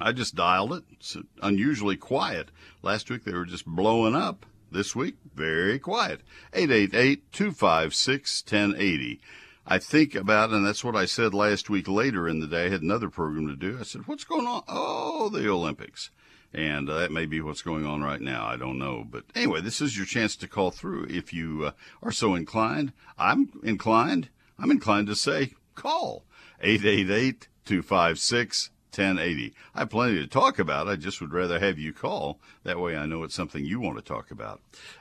I 0.00 0.12
just 0.12 0.34
dialed 0.34 0.72
it. 0.72 0.84
It's 0.92 1.16
unusually 1.42 1.96
quiet. 1.96 2.50
Last 2.82 3.10
week 3.10 3.24
they 3.24 3.32
were 3.32 3.44
just 3.44 3.66
blowing 3.66 4.14
up. 4.14 4.46
This 4.70 4.96
week, 4.96 5.16
very 5.36 5.78
quiet. 5.78 6.22
888-256-1080. 6.52 9.20
I 9.66 9.78
think 9.78 10.14
about, 10.16 10.50
and 10.50 10.66
that's 10.66 10.82
what 10.82 10.96
I 10.96 11.04
said 11.04 11.32
last 11.32 11.70
week 11.70 11.86
later 11.86 12.28
in 12.28 12.40
the 12.40 12.48
day. 12.48 12.66
I 12.66 12.70
had 12.70 12.82
another 12.82 13.08
program 13.08 13.46
to 13.46 13.54
do. 13.54 13.78
I 13.78 13.84
said, 13.84 14.08
what's 14.08 14.24
going 14.24 14.48
on? 14.48 14.64
Oh, 14.66 15.28
the 15.28 15.48
Olympics. 15.48 16.10
And 16.52 16.90
uh, 16.90 16.98
that 16.98 17.12
may 17.12 17.26
be 17.26 17.40
what's 17.40 17.62
going 17.62 17.86
on 17.86 18.02
right 18.02 18.20
now. 18.20 18.46
I 18.46 18.56
don't 18.56 18.78
know. 18.78 19.06
But 19.08 19.24
anyway, 19.34 19.60
this 19.60 19.80
is 19.80 19.96
your 19.96 20.06
chance 20.06 20.34
to 20.36 20.48
call 20.48 20.72
through 20.72 21.06
if 21.08 21.32
you 21.32 21.66
uh, 21.66 21.70
are 22.02 22.12
so 22.12 22.34
inclined. 22.34 22.92
I'm 23.16 23.52
inclined. 23.62 24.28
I'm 24.58 24.72
inclined 24.72 25.06
to 25.06 25.16
say 25.16 25.52
call 25.76 26.24
888 26.60 27.46
256 27.64 28.70
1080. 28.96 29.54
I 29.74 29.80
have 29.80 29.90
plenty 29.90 30.18
to 30.18 30.26
talk 30.26 30.58
about. 30.58 30.88
I 30.88 30.96
just 30.96 31.20
would 31.20 31.32
rather 31.32 31.58
have 31.58 31.78
you 31.78 31.92
call. 31.92 32.40
That 32.62 32.78
way 32.78 32.96
I 32.96 33.06
know 33.06 33.22
it's 33.22 33.34
something 33.34 33.64
you 33.64 33.80
want 33.80 33.96
to 33.96 34.02
talk 34.02 34.30
about. 34.30 34.60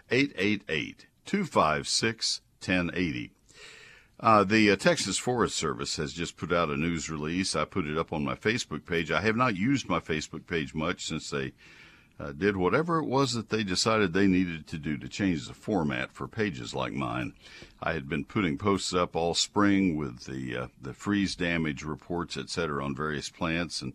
888 0.10 1.08
256 1.26 2.42
1080. 2.60 3.32
Uh, 4.20 4.44
the 4.44 4.72
uh, 4.72 4.76
Texas 4.76 5.18
Forest 5.18 5.56
Service 5.56 5.98
has 5.98 6.14
just 6.14 6.38
put 6.38 6.54
out 6.54 6.70
a 6.70 6.78
news 6.78 7.10
release. 7.10 7.56
I 7.56 7.66
put 7.66 7.88
it 7.88 7.98
up 7.98 8.14
on 8.14 8.24
my 8.24 8.36
Facebook 8.36 8.86
page. 8.86 9.12
I 9.12 9.22
have 9.22 9.36
not 9.36 9.58
used 9.58 9.90
my 9.90 10.00
Facebook 10.00 10.48
page 10.48 10.74
much 10.74 11.06
since 11.06 11.30
they 11.30 11.52
uh, 12.20 12.32
did 12.32 12.56
whatever 12.56 13.00
it 13.00 13.06
was 13.06 13.34
that 13.34 13.50
they 13.50 13.64
decided 13.64 14.14
they 14.14 14.28
needed 14.28 14.68
to 14.68 14.78
do 14.78 14.98
to 14.98 15.10
change 15.10 15.48
the 15.48 15.54
format 15.54 16.12
for 16.12 16.28
pages 16.28 16.74
like 16.74 16.94
mine. 16.94 17.34
I 17.82 17.94
had 17.94 18.08
been 18.08 18.24
putting 18.26 18.58
posts 18.58 18.94
up 18.94 19.16
all 19.16 19.34
spring 19.34 19.98
with 19.98 20.26
the 20.26 20.58
uh, 20.58 20.68
the 20.82 20.94
freeze 20.94 21.36
damage 21.36 21.84
reports, 21.84 22.38
etc., 22.38 22.84
on 22.84 22.96
various 22.96 23.30
plants, 23.30 23.82
and 23.82 23.94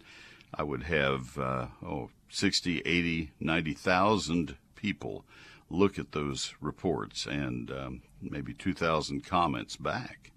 I 0.52 0.62
would 0.64 0.84
have 0.84 1.38
uh, 1.38 1.66
oh 1.84 2.10
60, 2.30 2.80
80, 2.80 3.30
90,000 3.40 4.56
people 4.74 5.24
look 5.70 5.98
at 5.98 6.12
those 6.12 6.54
reports 6.60 7.26
and 7.26 7.70
um, 7.70 8.02
maybe 8.20 8.52
2,000 8.52 9.24
comments 9.24 9.76
back, 9.76 10.32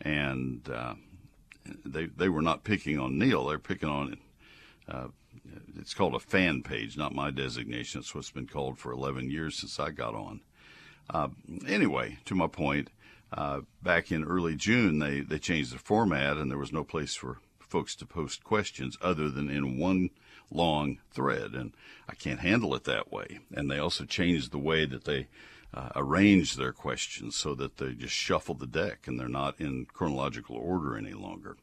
and 0.00 0.68
uh, 0.68 0.94
they 1.84 2.06
they 2.06 2.28
were 2.28 2.42
not 2.42 2.64
picking 2.64 2.98
on 2.98 3.18
Neil; 3.18 3.46
they're 3.46 3.58
picking 3.58 3.88
on 3.88 4.16
uh, 4.88 5.08
it's 5.78 5.94
called 5.94 6.14
a 6.14 6.20
fan 6.20 6.62
page, 6.62 6.96
not 6.96 7.14
my 7.14 7.30
designation. 7.30 8.00
It's 8.00 8.14
what's 8.14 8.30
been 8.30 8.46
called 8.46 8.78
for 8.78 8.92
11 8.92 9.30
years 9.30 9.58
since 9.58 9.78
I 9.78 9.90
got 9.90 10.14
on. 10.14 10.40
Uh, 11.08 11.28
anyway, 11.66 12.18
to 12.24 12.34
my 12.34 12.46
point, 12.46 12.90
uh, 13.32 13.60
back 13.82 14.10
in 14.10 14.24
early 14.24 14.56
June, 14.56 14.98
they, 14.98 15.20
they 15.20 15.38
changed 15.38 15.74
the 15.74 15.78
format, 15.78 16.36
and 16.36 16.50
there 16.50 16.58
was 16.58 16.72
no 16.72 16.84
place 16.84 17.14
for 17.14 17.38
folks 17.58 17.94
to 17.96 18.06
post 18.06 18.44
questions 18.44 18.96
other 19.02 19.28
than 19.28 19.50
in 19.50 19.78
one 19.78 20.10
long 20.50 20.98
thread, 21.10 21.52
and 21.52 21.72
I 22.08 22.14
can't 22.14 22.40
handle 22.40 22.74
it 22.74 22.84
that 22.84 23.12
way. 23.12 23.40
And 23.52 23.70
they 23.70 23.78
also 23.78 24.04
changed 24.04 24.52
the 24.52 24.58
way 24.58 24.86
that 24.86 25.04
they 25.04 25.28
uh, 25.74 25.90
arrange 25.96 26.56
their 26.56 26.72
questions 26.72 27.36
so 27.36 27.54
that 27.54 27.76
they 27.76 27.92
just 27.92 28.14
shuffle 28.14 28.54
the 28.54 28.66
deck 28.66 29.06
and 29.06 29.18
they're 29.18 29.28
not 29.28 29.60
in 29.60 29.86
chronological 29.92 30.56
order 30.56 30.96
any 30.96 31.12
longer. 31.12 31.56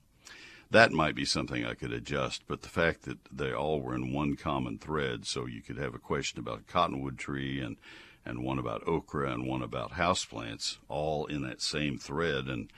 That 0.73 0.91
might 0.91 1.13
be 1.13 1.23
something 1.23 1.63
I 1.63 1.75
could 1.75 1.93
adjust, 1.93 2.45
but 2.47 2.63
the 2.63 2.67
fact 2.67 3.03
that 3.03 3.19
they 3.31 3.53
all 3.53 3.79
were 3.79 3.93
in 3.93 4.11
one 4.11 4.35
common 4.35 4.79
thread, 4.79 5.27
so 5.27 5.45
you 5.45 5.61
could 5.61 5.77
have 5.77 5.93
a 5.93 5.99
question 5.99 6.39
about 6.39 6.61
a 6.61 6.71
cottonwood 6.71 7.19
tree 7.19 7.59
and 7.59 7.77
and 8.25 8.43
one 8.43 8.57
about 8.57 8.87
okra 8.87 9.31
and 9.31 9.45
one 9.45 9.61
about 9.61 9.91
houseplants, 9.91 10.77
all 10.89 11.27
in 11.27 11.43
that 11.43 11.61
same 11.61 11.99
thread, 11.99 12.47
and 12.47 12.73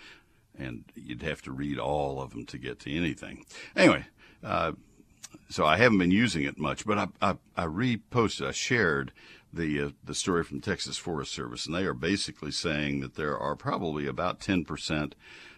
and 0.57 0.83
you'd 0.93 1.21
have 1.21 1.41
to 1.43 1.53
read 1.53 1.79
all 1.79 2.21
of 2.21 2.31
them 2.31 2.45
to 2.47 2.57
get 2.57 2.79
to 2.79 2.93
anything. 2.93 3.45
Anyway, 3.77 4.05
uh, 4.43 4.73
so 5.47 5.65
I 5.65 5.77
haven't 5.77 5.99
been 5.99 6.11
using 6.11 6.43
it 6.43 6.59
much, 6.59 6.85
but 6.85 6.97
I 6.97 7.07
I, 7.21 7.37
I 7.55 7.65
reposted, 7.65 8.45
I 8.45 8.51
shared 8.51 9.13
the 9.53 9.81
uh, 9.81 9.89
the 10.03 10.15
story 10.15 10.43
from 10.43 10.59
Texas 10.59 10.97
Forest 10.97 11.31
Service, 11.33 11.65
and 11.65 11.73
they 11.73 11.85
are 11.85 11.93
basically 11.93 12.51
saying 12.51 12.99
that 12.99 13.15
there 13.15 13.37
are 13.37 13.55
probably 13.55 14.05
about 14.05 14.41
ten 14.41 14.65
percent 14.65 15.15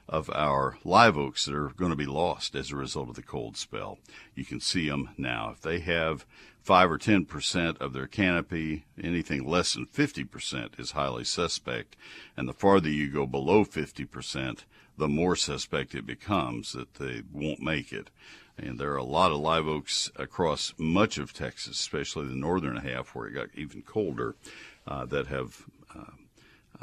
of 0.09 0.29
our 0.33 0.77
live 0.83 1.17
oaks 1.17 1.45
that 1.45 1.55
are 1.55 1.69
going 1.69 1.91
to 1.91 1.97
be 1.97 2.05
lost 2.05 2.55
as 2.55 2.71
a 2.71 2.75
result 2.75 3.09
of 3.09 3.15
the 3.15 3.21
cold 3.21 3.57
spell. 3.57 3.99
You 4.35 4.45
can 4.45 4.59
see 4.59 4.87
them 4.89 5.09
now. 5.17 5.51
If 5.51 5.61
they 5.61 5.79
have 5.79 6.25
5 6.63 6.91
or 6.91 6.97
10% 6.97 7.77
of 7.79 7.93
their 7.93 8.07
canopy, 8.07 8.85
anything 9.01 9.47
less 9.47 9.73
than 9.73 9.85
50% 9.85 10.79
is 10.79 10.91
highly 10.91 11.23
suspect. 11.23 11.95
And 12.35 12.47
the 12.47 12.53
farther 12.53 12.89
you 12.89 13.09
go 13.09 13.25
below 13.25 13.63
50%, 13.63 14.59
the 14.97 15.07
more 15.07 15.35
suspect 15.35 15.95
it 15.95 16.05
becomes 16.05 16.73
that 16.73 16.95
they 16.95 17.23
won't 17.31 17.61
make 17.61 17.93
it. 17.93 18.09
And 18.57 18.79
there 18.79 18.91
are 18.91 18.97
a 18.97 19.03
lot 19.03 19.31
of 19.31 19.39
live 19.39 19.67
oaks 19.67 20.11
across 20.15 20.73
much 20.77 21.17
of 21.17 21.31
Texas, 21.31 21.79
especially 21.79 22.27
the 22.27 22.35
northern 22.35 22.77
half 22.77 23.13
where 23.13 23.27
it 23.27 23.33
got 23.33 23.49
even 23.53 23.83
colder, 23.83 24.35
uh, 24.87 25.05
that 25.05 25.27
have 25.27 25.65
uh, 25.95 26.11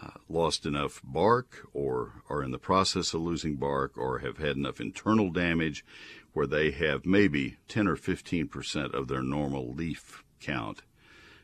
uh, 0.00 0.10
lost 0.28 0.66
enough 0.66 1.00
bark 1.04 1.66
or 1.72 2.22
are 2.28 2.42
in 2.42 2.50
the 2.50 2.58
process 2.58 3.14
of 3.14 3.20
losing 3.20 3.56
bark 3.56 3.96
or 3.96 4.18
have 4.18 4.38
had 4.38 4.56
enough 4.56 4.80
internal 4.80 5.30
damage 5.30 5.84
where 6.32 6.46
they 6.46 6.70
have 6.72 7.06
maybe 7.06 7.56
10 7.68 7.86
or 7.86 7.96
15 7.96 8.48
percent 8.48 8.94
of 8.94 9.08
their 9.08 9.22
normal 9.22 9.72
leaf 9.72 10.24
count. 10.40 10.82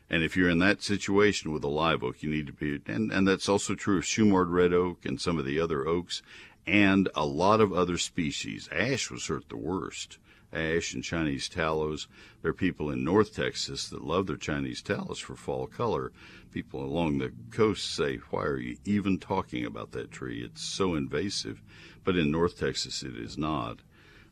And 0.09 0.23
if 0.23 0.35
you're 0.35 0.49
in 0.49 0.59
that 0.59 0.83
situation 0.83 1.53
with 1.53 1.63
a 1.63 1.69
live 1.69 2.03
oak, 2.03 2.21
you 2.21 2.29
need 2.29 2.47
to 2.47 2.53
be, 2.53 2.81
and, 2.85 3.11
and 3.11 3.25
that's 3.25 3.47
also 3.47 3.75
true 3.75 3.99
of 3.99 4.03
Shumard 4.03 4.51
red 4.51 4.73
oak 4.73 5.05
and 5.05 5.21
some 5.21 5.39
of 5.39 5.45
the 5.45 5.59
other 5.59 5.87
oaks 5.87 6.21
and 6.67 7.09
a 7.15 7.25
lot 7.25 7.61
of 7.61 7.73
other 7.73 7.97
species. 7.97 8.67
Ash 8.71 9.09
was 9.09 9.27
hurt 9.27 9.47
the 9.49 9.57
worst. 9.57 10.17
Ash 10.53 10.93
and 10.93 11.03
Chinese 11.03 11.47
tallows. 11.47 12.07
There 12.41 12.51
are 12.51 12.53
people 12.53 12.89
in 12.89 13.03
North 13.03 13.35
Texas 13.35 13.87
that 13.89 14.03
love 14.03 14.27
their 14.27 14.37
Chinese 14.37 14.81
tallows 14.81 15.19
for 15.19 15.35
fall 15.35 15.67
color. 15.67 16.11
People 16.51 16.83
along 16.83 17.17
the 17.17 17.31
coast 17.51 17.93
say, 17.93 18.17
Why 18.29 18.43
are 18.43 18.57
you 18.57 18.77
even 18.85 19.17
talking 19.17 19.65
about 19.65 19.91
that 19.91 20.11
tree? 20.11 20.43
It's 20.43 20.61
so 20.61 20.95
invasive. 20.95 21.61
But 22.03 22.17
in 22.17 22.31
North 22.31 22.59
Texas, 22.59 23.03
it 23.03 23.15
is 23.15 23.37
not. 23.37 23.79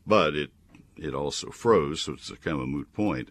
But 0.06 0.34
it, 0.34 0.50
it 0.96 1.14
also 1.14 1.50
froze, 1.50 2.02
so 2.02 2.14
it's 2.14 2.30
a 2.30 2.36
kind 2.36 2.56
of 2.56 2.62
a 2.62 2.66
moot 2.66 2.92
point. 2.92 3.30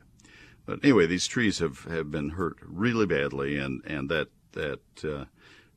But 0.66 0.84
anyway, 0.84 1.08
these 1.08 1.28
trees 1.28 1.60
have, 1.60 1.86
have 1.86 2.12
been 2.12 2.32
hurt 2.32 2.58
really 2.62 3.06
badly, 3.06 3.58
and, 3.58 3.84
and 3.86 4.10
that, 4.10 4.30
that 4.54 4.82
uh, 5.04 5.26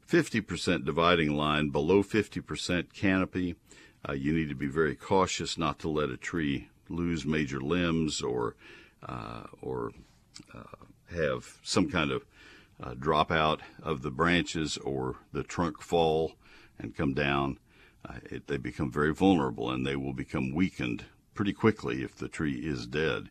50% 0.07 0.85
dividing 0.85 1.35
line 1.35 1.71
below 1.71 2.02
50% 2.02 2.92
canopy, 2.92 3.57
uh, 4.07 4.12
you 4.12 4.33
need 4.33 4.49
to 4.49 4.54
be 4.54 4.66
very 4.66 4.95
cautious 4.95 5.57
not 5.57 5.78
to 5.78 5.88
let 5.88 6.11
a 6.11 6.16
tree 6.16 6.69
lose 6.92 7.25
major 7.25 7.61
limbs 7.61 8.20
or 8.22 8.54
uh, 9.06 9.44
or 9.61 9.92
uh, 10.54 10.62
have 11.14 11.58
some 11.62 11.90
kind 11.90 12.11
of 12.11 12.25
uh, 12.82 12.94
dropout 12.94 13.61
of 13.82 14.02
the 14.02 14.11
branches 14.11 14.76
or 14.78 15.16
the 15.32 15.42
trunk 15.42 15.82
fall 15.82 16.32
and 16.78 16.96
come 16.96 17.14
down. 17.14 17.58
Uh, 18.08 18.14
it, 18.30 18.46
they 18.46 18.56
become 18.56 18.90
very 18.90 19.12
vulnerable 19.12 19.70
and 19.70 19.87
they 19.87 19.96
will 19.96 20.12
become 20.12 20.54
weakened 20.54 21.04
pretty 21.34 21.52
quickly 21.52 22.02
if 22.02 22.14
the 22.16 22.28
tree 22.28 22.54
is 22.54 22.87
dead. 22.87 23.30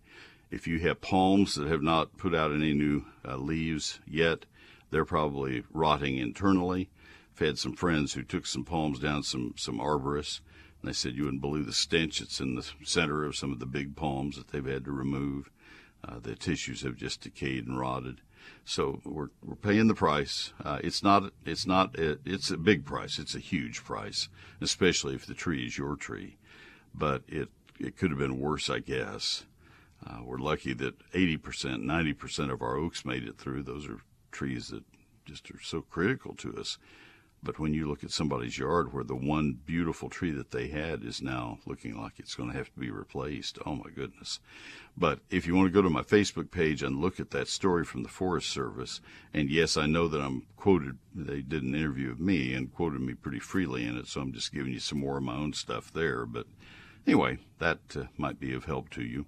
If 0.49 0.67
you 0.67 0.79
have 0.79 1.01
palms 1.01 1.55
that 1.55 1.67
have 1.67 1.81
not 1.81 2.17
put 2.17 2.35
out 2.35 2.51
any 2.51 2.73
new 2.73 3.05
leaves 3.25 3.99
yet, 4.05 4.45
they're 4.89 5.05
probably 5.05 5.63
rotting 5.71 6.17
internally. 6.17 6.89
I've 7.33 7.47
had 7.47 7.57
some 7.57 7.73
friends 7.73 8.13
who 8.13 8.23
took 8.23 8.45
some 8.45 8.65
palms 8.65 8.99
down 8.99 9.23
some 9.23 9.53
some 9.57 9.79
arborists 9.79 10.41
and 10.81 10.89
they 10.89 10.93
said 10.93 11.15
you 11.15 11.25
wouldn't 11.25 11.41
believe 11.41 11.65
the 11.65 11.73
stench 11.73 12.19
that's 12.19 12.39
in 12.39 12.55
the 12.55 12.67
center 12.83 13.23
of 13.23 13.35
some 13.35 13.51
of 13.51 13.59
the 13.59 13.65
big 13.65 13.95
palms 13.95 14.37
that 14.37 14.47
they've 14.49 14.65
had 14.65 14.85
to 14.85 14.91
remove. 14.91 15.49
Uh, 16.03 16.19
the 16.19 16.35
tissues 16.35 16.81
have 16.81 16.95
just 16.95 17.21
decayed 17.21 17.67
and 17.67 17.79
rotted. 17.79 18.21
So 18.65 19.01
we're 19.05 19.29
we're 19.43 19.55
paying 19.55 19.87
the 19.87 19.93
price. 19.93 20.53
Uh, 20.63 20.79
it's 20.83 21.03
not 21.03 21.31
it's 21.45 21.67
not 21.67 21.95
it's 21.97 22.49
a 22.49 22.57
big 22.57 22.85
price. 22.85 23.19
It's 23.19 23.35
a 23.35 23.39
huge 23.39 23.83
price, 23.83 24.29
especially 24.59 25.13
if 25.13 25.25
the 25.25 25.35
tree 25.35 25.65
is 25.65 25.77
your 25.77 25.95
tree. 25.95 26.37
But 26.93 27.23
it 27.27 27.49
it 27.79 27.97
could 27.97 28.09
have 28.09 28.19
been 28.19 28.39
worse, 28.39 28.69
I 28.69 28.79
guess. 28.79 29.45
Uh, 30.05 30.19
we're 30.23 30.37
lucky 30.37 30.73
that 30.73 30.97
80%, 31.11 31.37
90% 31.83 32.51
of 32.51 32.61
our 32.61 32.75
oaks 32.75 33.05
made 33.05 33.23
it 33.23 33.37
through. 33.37 33.63
Those 33.63 33.87
are 33.87 33.99
trees 34.31 34.69
that 34.69 34.83
just 35.25 35.49
are 35.51 35.61
so 35.61 35.81
critical 35.81 36.33
to 36.35 36.55
us. 36.57 36.77
But 37.43 37.57
when 37.57 37.73
you 37.73 37.87
look 37.87 38.03
at 38.03 38.11
somebody's 38.11 38.59
yard 38.59 38.93
where 38.93 39.03
the 39.03 39.15
one 39.15 39.57
beautiful 39.65 40.09
tree 40.09 40.29
that 40.31 40.51
they 40.51 40.67
had 40.67 41.03
is 41.03 41.23
now 41.23 41.57
looking 41.65 41.99
like 41.99 42.13
it's 42.17 42.35
going 42.35 42.51
to 42.51 42.57
have 42.57 42.71
to 42.71 42.79
be 42.79 42.91
replaced, 42.91 43.57
oh 43.65 43.75
my 43.75 43.89
goodness. 43.89 44.39
But 44.95 45.19
if 45.31 45.47
you 45.47 45.55
want 45.55 45.67
to 45.67 45.73
go 45.73 45.81
to 45.81 45.89
my 45.89 46.03
Facebook 46.03 46.51
page 46.51 46.83
and 46.83 47.01
look 47.01 47.19
at 47.19 47.31
that 47.31 47.47
story 47.47 47.83
from 47.83 48.03
the 48.03 48.09
Forest 48.09 48.49
Service, 48.49 49.01
and 49.33 49.49
yes, 49.49 49.75
I 49.75 49.87
know 49.87 50.07
that 50.07 50.21
I'm 50.21 50.45
quoted, 50.55 50.99
they 51.15 51.41
did 51.41 51.63
an 51.63 51.73
interview 51.73 52.11
of 52.11 52.19
me 52.19 52.53
and 52.53 52.71
quoted 52.71 53.01
me 53.01 53.15
pretty 53.15 53.39
freely 53.39 53.85
in 53.85 53.97
it, 53.97 54.07
so 54.07 54.21
I'm 54.21 54.33
just 54.33 54.53
giving 54.53 54.73
you 54.73 54.79
some 54.79 54.99
more 54.99 55.17
of 55.17 55.23
my 55.23 55.35
own 55.35 55.53
stuff 55.53 55.91
there. 55.91 56.27
But 56.27 56.45
anyway, 57.07 57.39
that 57.57 57.79
uh, 57.95 58.03
might 58.17 58.39
be 58.39 58.53
of 58.53 58.65
help 58.65 58.89
to 58.91 59.03
you. 59.03 59.25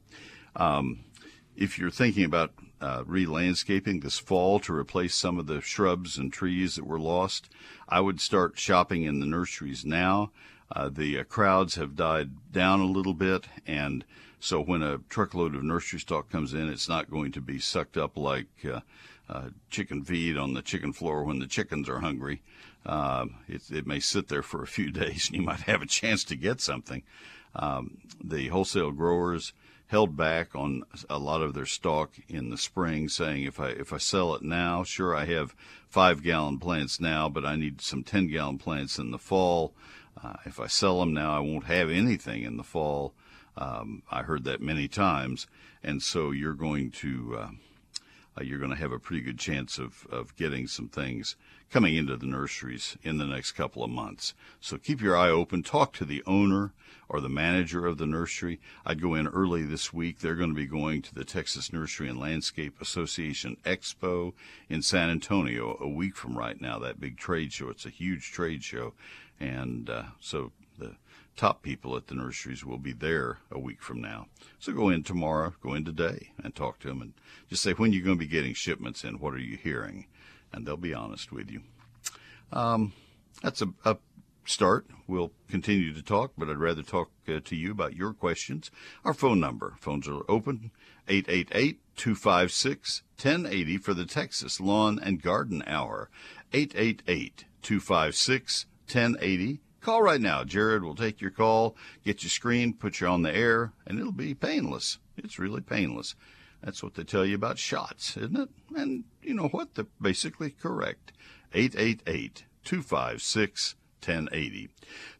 Um, 0.56 1.06
if 1.56 1.78
you're 1.78 1.92
thinking 1.92 2.26
about 2.26 2.54
uh, 2.82 3.04
re-landscaping 3.06 4.00
this 4.00 4.20
fall 4.20 4.60
to 4.60 4.74
replace 4.74 5.16
some 5.16 5.40
of 5.40 5.48
the 5.48 5.62
shrubs 5.62 6.18
and 6.18 6.34
trees 6.34 6.76
that 6.76 6.86
were 6.86 7.00
lost, 7.00 7.50
I 7.88 8.02
would 8.02 8.20
start 8.20 8.60
shopping 8.60 9.04
in 9.04 9.20
the 9.20 9.26
nurseries 9.26 9.86
now. 9.86 10.32
Uh, 10.72 10.90
the 10.90 11.20
uh, 11.20 11.24
crowds 11.24 11.76
have 11.76 11.96
died 11.96 12.52
down 12.52 12.80
a 12.80 12.86
little 12.86 13.14
bit, 13.14 13.46
and 13.68 14.04
so 14.40 14.62
when 14.62 14.82
a 14.82 14.98
truckload 15.10 15.56
of 15.56 15.64
nursery 15.64 16.00
stock 16.00 16.30
comes 16.30 16.54
in, 16.54 16.68
it's 16.68 16.90
not 16.90 17.10
going 17.10 17.32
to 17.32 17.42
be 17.42 17.60
sucked 17.60 17.96
up 17.96 18.18
like 18.18 18.48
uh, 18.66 18.82
uh, 19.30 19.50
chicken 19.70 20.04
feed 20.04 20.38
on 20.38 20.54
the 20.54 20.62
chicken 20.62 20.92
floor 20.92 21.24
when 21.24 21.40
the 21.40 21.48
chickens 21.48 21.88
are 21.88 22.00
hungry. 22.00 22.42
Um, 22.86 23.36
it, 23.48 23.72
it, 23.72 23.88
may 23.88 24.02
sit 24.02 24.28
there 24.28 24.44
for 24.44 24.62
a 24.62 24.68
few 24.68 24.92
days, 25.04 25.28
and 25.28 25.38
you 25.38 25.44
might 25.44 25.62
have 25.62 25.82
a 25.82 25.86
chance 25.86 26.24
to 26.26 26.36
get 26.36 26.60
something. 26.60 27.04
Um, 27.56 28.00
the 28.22 28.50
wholesale 28.50 28.92
growers 28.92 29.54
held 29.94 30.18
back 30.18 30.56
on 30.56 30.84
a 31.08 31.20
lot 31.20 31.44
of 31.44 31.54
their 31.54 31.68
stock 31.68 32.10
in 32.28 32.50
the 32.50 32.58
spring, 32.58 33.08
saying 33.08 33.44
if 33.44 33.60
I 33.60 33.68
if 33.68 33.94
I 33.94 34.00
sell 34.00 34.34
it 34.34 34.42
now, 34.42 34.84
sure 34.84 35.16
I 35.16 35.26
have 35.26 35.54
five 35.88 36.24
gallon 36.24 36.58
plants 36.58 37.00
now, 37.00 37.30
but 37.30 37.46
I 37.46 37.56
need 37.56 37.80
some 37.80 38.04
ten 38.04 38.28
gallon 38.28 38.58
plants 38.58 38.98
in 38.98 39.12
the 39.12 39.20
fall. 39.20 39.76
Uh, 40.24 40.34
if 40.46 40.60
I 40.60 40.66
sell 40.66 41.00
them 41.00 41.14
now, 41.14 41.38
I 41.38 41.42
won't 41.42 41.66
have 41.66 41.92
anything 41.92 42.42
in 42.42 42.58
the 42.58 42.64
fall. 42.64 43.14
Um, 43.56 44.02
I 44.10 44.24
heard 44.24 44.46
that 44.46 44.62
many 44.62 44.88
times, 44.88 45.46
and 45.84 46.02
so 46.02 46.32
you're 46.32 46.56
going 46.56 46.90
to 46.90 47.38
uh, 47.40 47.50
uh, 48.36 48.44
you're 48.44 48.58
going 48.58 48.72
to 48.72 48.84
have 48.84 48.92
a 48.92 48.98
pretty 48.98 49.22
good 49.22 49.38
chance 49.38 49.78
of, 49.78 50.08
of 50.10 50.36
getting 50.38 50.66
some 50.66 50.88
things 50.88 51.36
coming 51.74 51.96
into 51.96 52.16
the 52.16 52.28
nurseries 52.28 52.98
in 53.02 53.18
the 53.18 53.26
next 53.26 53.54
couple 53.54 53.84
of 53.84 53.90
months. 53.90 54.36
So 54.62 54.78
keep 54.78 55.02
your 55.02 55.18
eye 55.18 55.32
open. 55.32 55.64
Talk 55.64 55.92
to 55.94 56.06
the 56.06 56.22
owner 56.28 56.72
or 57.10 57.20
the 57.20 57.30
manager 57.30 57.88
of 57.88 57.98
the 57.98 58.06
nursery. 58.06 58.60
I'd 58.86 59.02
go 59.02 59.16
in 59.16 59.28
early 59.28 59.64
this 59.64 59.92
week. 59.92 60.20
They're 60.20 60.36
going 60.36 60.52
to 60.52 60.56
be 60.56 60.68
going 60.68 61.02
to 61.02 61.16
the 61.16 61.26
Texas 61.26 61.74
Nursery 61.74 62.08
and 62.08 62.20
Landscape 62.20 62.80
Association 62.80 63.58
Expo 63.66 64.34
in 64.70 64.84
San 64.84 65.10
Antonio 65.10 65.76
a 65.82 65.88
week 65.88 66.16
from 66.16 66.38
right 66.38 66.62
now, 66.62 66.78
that 66.78 67.00
big 67.00 67.18
trade 67.18 67.52
show. 67.52 67.70
It's 67.70 67.88
a 67.88 67.90
huge 67.90 68.32
trade 68.32 68.64
show. 68.64 68.94
And 69.40 69.90
uh, 69.90 70.04
so 70.20 70.52
the 70.78 70.98
top 71.36 71.64
people 71.64 71.98
at 71.98 72.06
the 72.06 72.14
nurseries 72.14 72.64
will 72.64 72.78
be 72.78 72.94
there 72.94 73.40
a 73.50 73.58
week 73.58 73.82
from 73.82 74.00
now. 74.00 74.28
So 74.60 74.74
go 74.74 74.90
in 74.90 75.02
tomorrow, 75.02 75.56
go 75.60 75.74
in 75.74 75.86
today, 75.86 76.34
and 76.44 76.54
talk 76.54 76.78
to 76.82 76.90
them 76.90 77.02
and 77.02 77.14
just 77.50 77.64
say, 77.64 77.72
when 77.72 77.90
are 77.90 77.96
you 77.96 78.04
going 78.04 78.18
to 78.18 78.20
be 78.20 78.28
getting 78.28 78.54
shipments 78.54 79.04
in? 79.04 79.16
What 79.16 79.34
are 79.34 79.40
you 79.40 79.58
hearing? 79.58 80.06
And 80.54 80.66
they'll 80.66 80.78
be 80.78 80.94
honest 80.94 81.32
with 81.32 81.50
you. 81.50 81.62
Um, 82.52 82.94
that's 83.42 83.62
a, 83.62 83.70
a, 83.84 83.98
start. 84.46 84.86
We'll 85.08 85.32
continue 85.48 85.94
to 85.94 86.02
talk, 86.02 86.34
but 86.38 86.50
I'd 86.50 86.58
rather 86.58 86.84
talk 86.84 87.10
uh, 87.28 87.40
to 87.44 87.56
you 87.56 87.72
about 87.72 87.96
your 87.96 88.14
questions. 88.14 88.70
Our 89.04 89.14
phone 89.14 89.40
number, 89.40 89.76
phones 89.80 90.08
are 90.08 90.22
open, 90.30 90.72
888 91.08 91.80
256 91.96 93.04
1080 93.22 93.78
for 93.78 93.94
the 93.94 94.06
Texas 94.06 94.60
Lawn 94.60 95.00
and 95.02 95.22
Garden 95.22 95.64
Hour. 95.66 96.10
888 96.52 97.46
256 97.62 98.66
1080 98.92 99.60
Call 99.84 100.02
right 100.02 100.22
now. 100.22 100.46
Jared 100.46 100.82
will 100.82 100.96
take 100.96 101.20
your 101.20 101.30
call, 101.30 101.76
get 102.06 102.24
you 102.24 102.30
screened, 102.30 102.80
put 102.80 103.02
you 103.02 103.08
on 103.08 103.22
the 103.22 103.36
air, 103.36 103.74
and 103.86 104.00
it'll 104.00 104.14
be 104.14 104.34
painless. 104.34 104.98
It's 105.18 105.38
really 105.38 105.60
painless. 105.60 106.16
That's 106.64 106.82
what 106.82 106.96
they 106.96 107.04
tell 107.04 107.26
you 107.26 107.36
about 107.36 107.60
shots, 107.60 108.16
isn't 108.16 108.38
it? 108.38 108.50
And 108.76 109.04
you 109.22 109.34
know 109.34 109.50
what? 109.50 109.76
They're 109.76 109.88
basically 110.02 110.52
correct. 110.52 111.12
888 111.54 112.46
256 112.64 113.76
1080. 114.06 114.70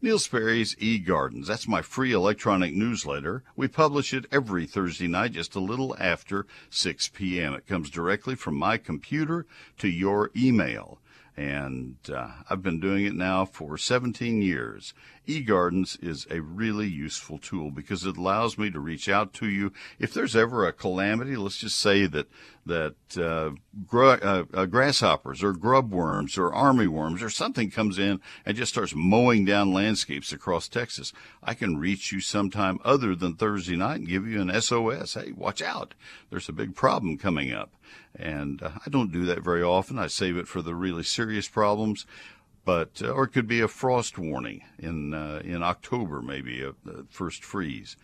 Neil 0.02 0.20
Sperry's 0.20 0.76
eGardens. 0.76 1.48
That's 1.48 1.68
my 1.68 1.82
free 1.82 2.12
electronic 2.12 2.74
newsletter. 2.74 3.44
We 3.56 3.68
publish 3.68 4.14
it 4.14 4.26
every 4.32 4.66
Thursday 4.66 5.08
night 5.08 5.34
just 5.34 5.56
a 5.56 5.60
little 5.60 5.96
after 6.00 6.46
6 6.70 7.10
p.m. 7.10 7.54
It 7.54 7.68
comes 7.68 7.90
directly 7.90 8.36
from 8.36 8.56
my 8.56 8.78
computer 8.78 9.46
to 9.78 9.88
your 9.88 10.32
email 10.36 11.00
and 11.36 11.96
uh, 12.14 12.30
I've 12.50 12.62
been 12.62 12.80
doing 12.80 13.06
it 13.06 13.16
now 13.16 13.46
for 13.46 13.78
17 13.78 14.42
years. 14.42 14.94
eGardens 15.28 16.02
is 16.04 16.28
a 16.30 16.42
really 16.42 16.88
useful 16.88 17.38
tool 17.38 17.72
because 17.72 18.06
it 18.06 18.18
allows 18.18 18.58
me 18.58 18.70
to 18.72 18.80
reach 18.80 19.08
out 19.08 19.34
to 19.34 19.48
you. 19.48 19.72
If 20.00 20.14
there's 20.14 20.36
ever 20.36 20.66
a 20.66 20.74
calamity, 20.74 21.36
let's 21.36 21.58
just 21.58 21.80
say 21.80 22.06
that 22.08 22.28
that 22.66 22.96
uh, 23.18 23.52
gr- 23.86 24.06
uh, 24.06 24.46
uh, 24.54 24.66
grasshoppers 24.66 25.44
or 25.44 25.52
grub 25.52 25.92
worms 25.92 26.38
or 26.38 26.54
army 26.54 26.88
worms 26.88 27.22
or 27.22 27.30
something 27.30 27.70
comes 27.70 28.00
in 28.00 28.22
and 28.46 28.56
just 28.56 28.72
starts 28.72 28.94
mowing 28.96 29.44
down 29.44 29.74
landscapes 29.74 30.32
across 30.32 30.70
Texas, 30.70 31.12
I 31.44 31.56
can 31.56 31.78
reach 31.78 32.14
you 32.14 32.22
sometime 32.22 32.80
other 32.86 33.16
than 33.16 33.36
Thursday 33.36 33.76
night 33.76 34.00
and 34.00 34.08
give 34.08 34.26
you 34.26 34.40
an 34.40 34.62
SOS. 34.62 35.16
Hey, 35.16 35.34
watch 35.34 35.62
out! 35.62 35.94
There's 36.30 36.48
a 36.48 36.54
big 36.54 36.74
problem 36.76 37.18
coming 37.18 37.52
up. 37.52 37.74
And 38.16 38.62
uh, 38.62 38.72
I 38.86 38.90
don't 38.90 39.12
do 39.12 39.26
that 39.26 39.44
very 39.44 39.64
often. 39.64 40.00
I 40.00 40.08
save 40.08 40.38
it 40.38 40.48
for 40.48 40.62
the 40.62 40.76
really 40.76 41.04
serious 41.04 41.48
problems. 41.48 42.06
But 42.66 43.02
uh, 43.04 43.12
or 43.12 43.26
it 43.26 43.34
could 43.34 43.48
be 43.48 43.60
a 43.62 43.68
frost 43.68 44.18
warning 44.18 44.64
in 44.80 45.14
uh, 45.14 45.42
in 45.44 45.62
October, 45.64 46.22
maybe 46.22 46.64
a, 46.64 46.70
a 46.70 47.04
first 47.10 47.44
freeze. 47.44 47.98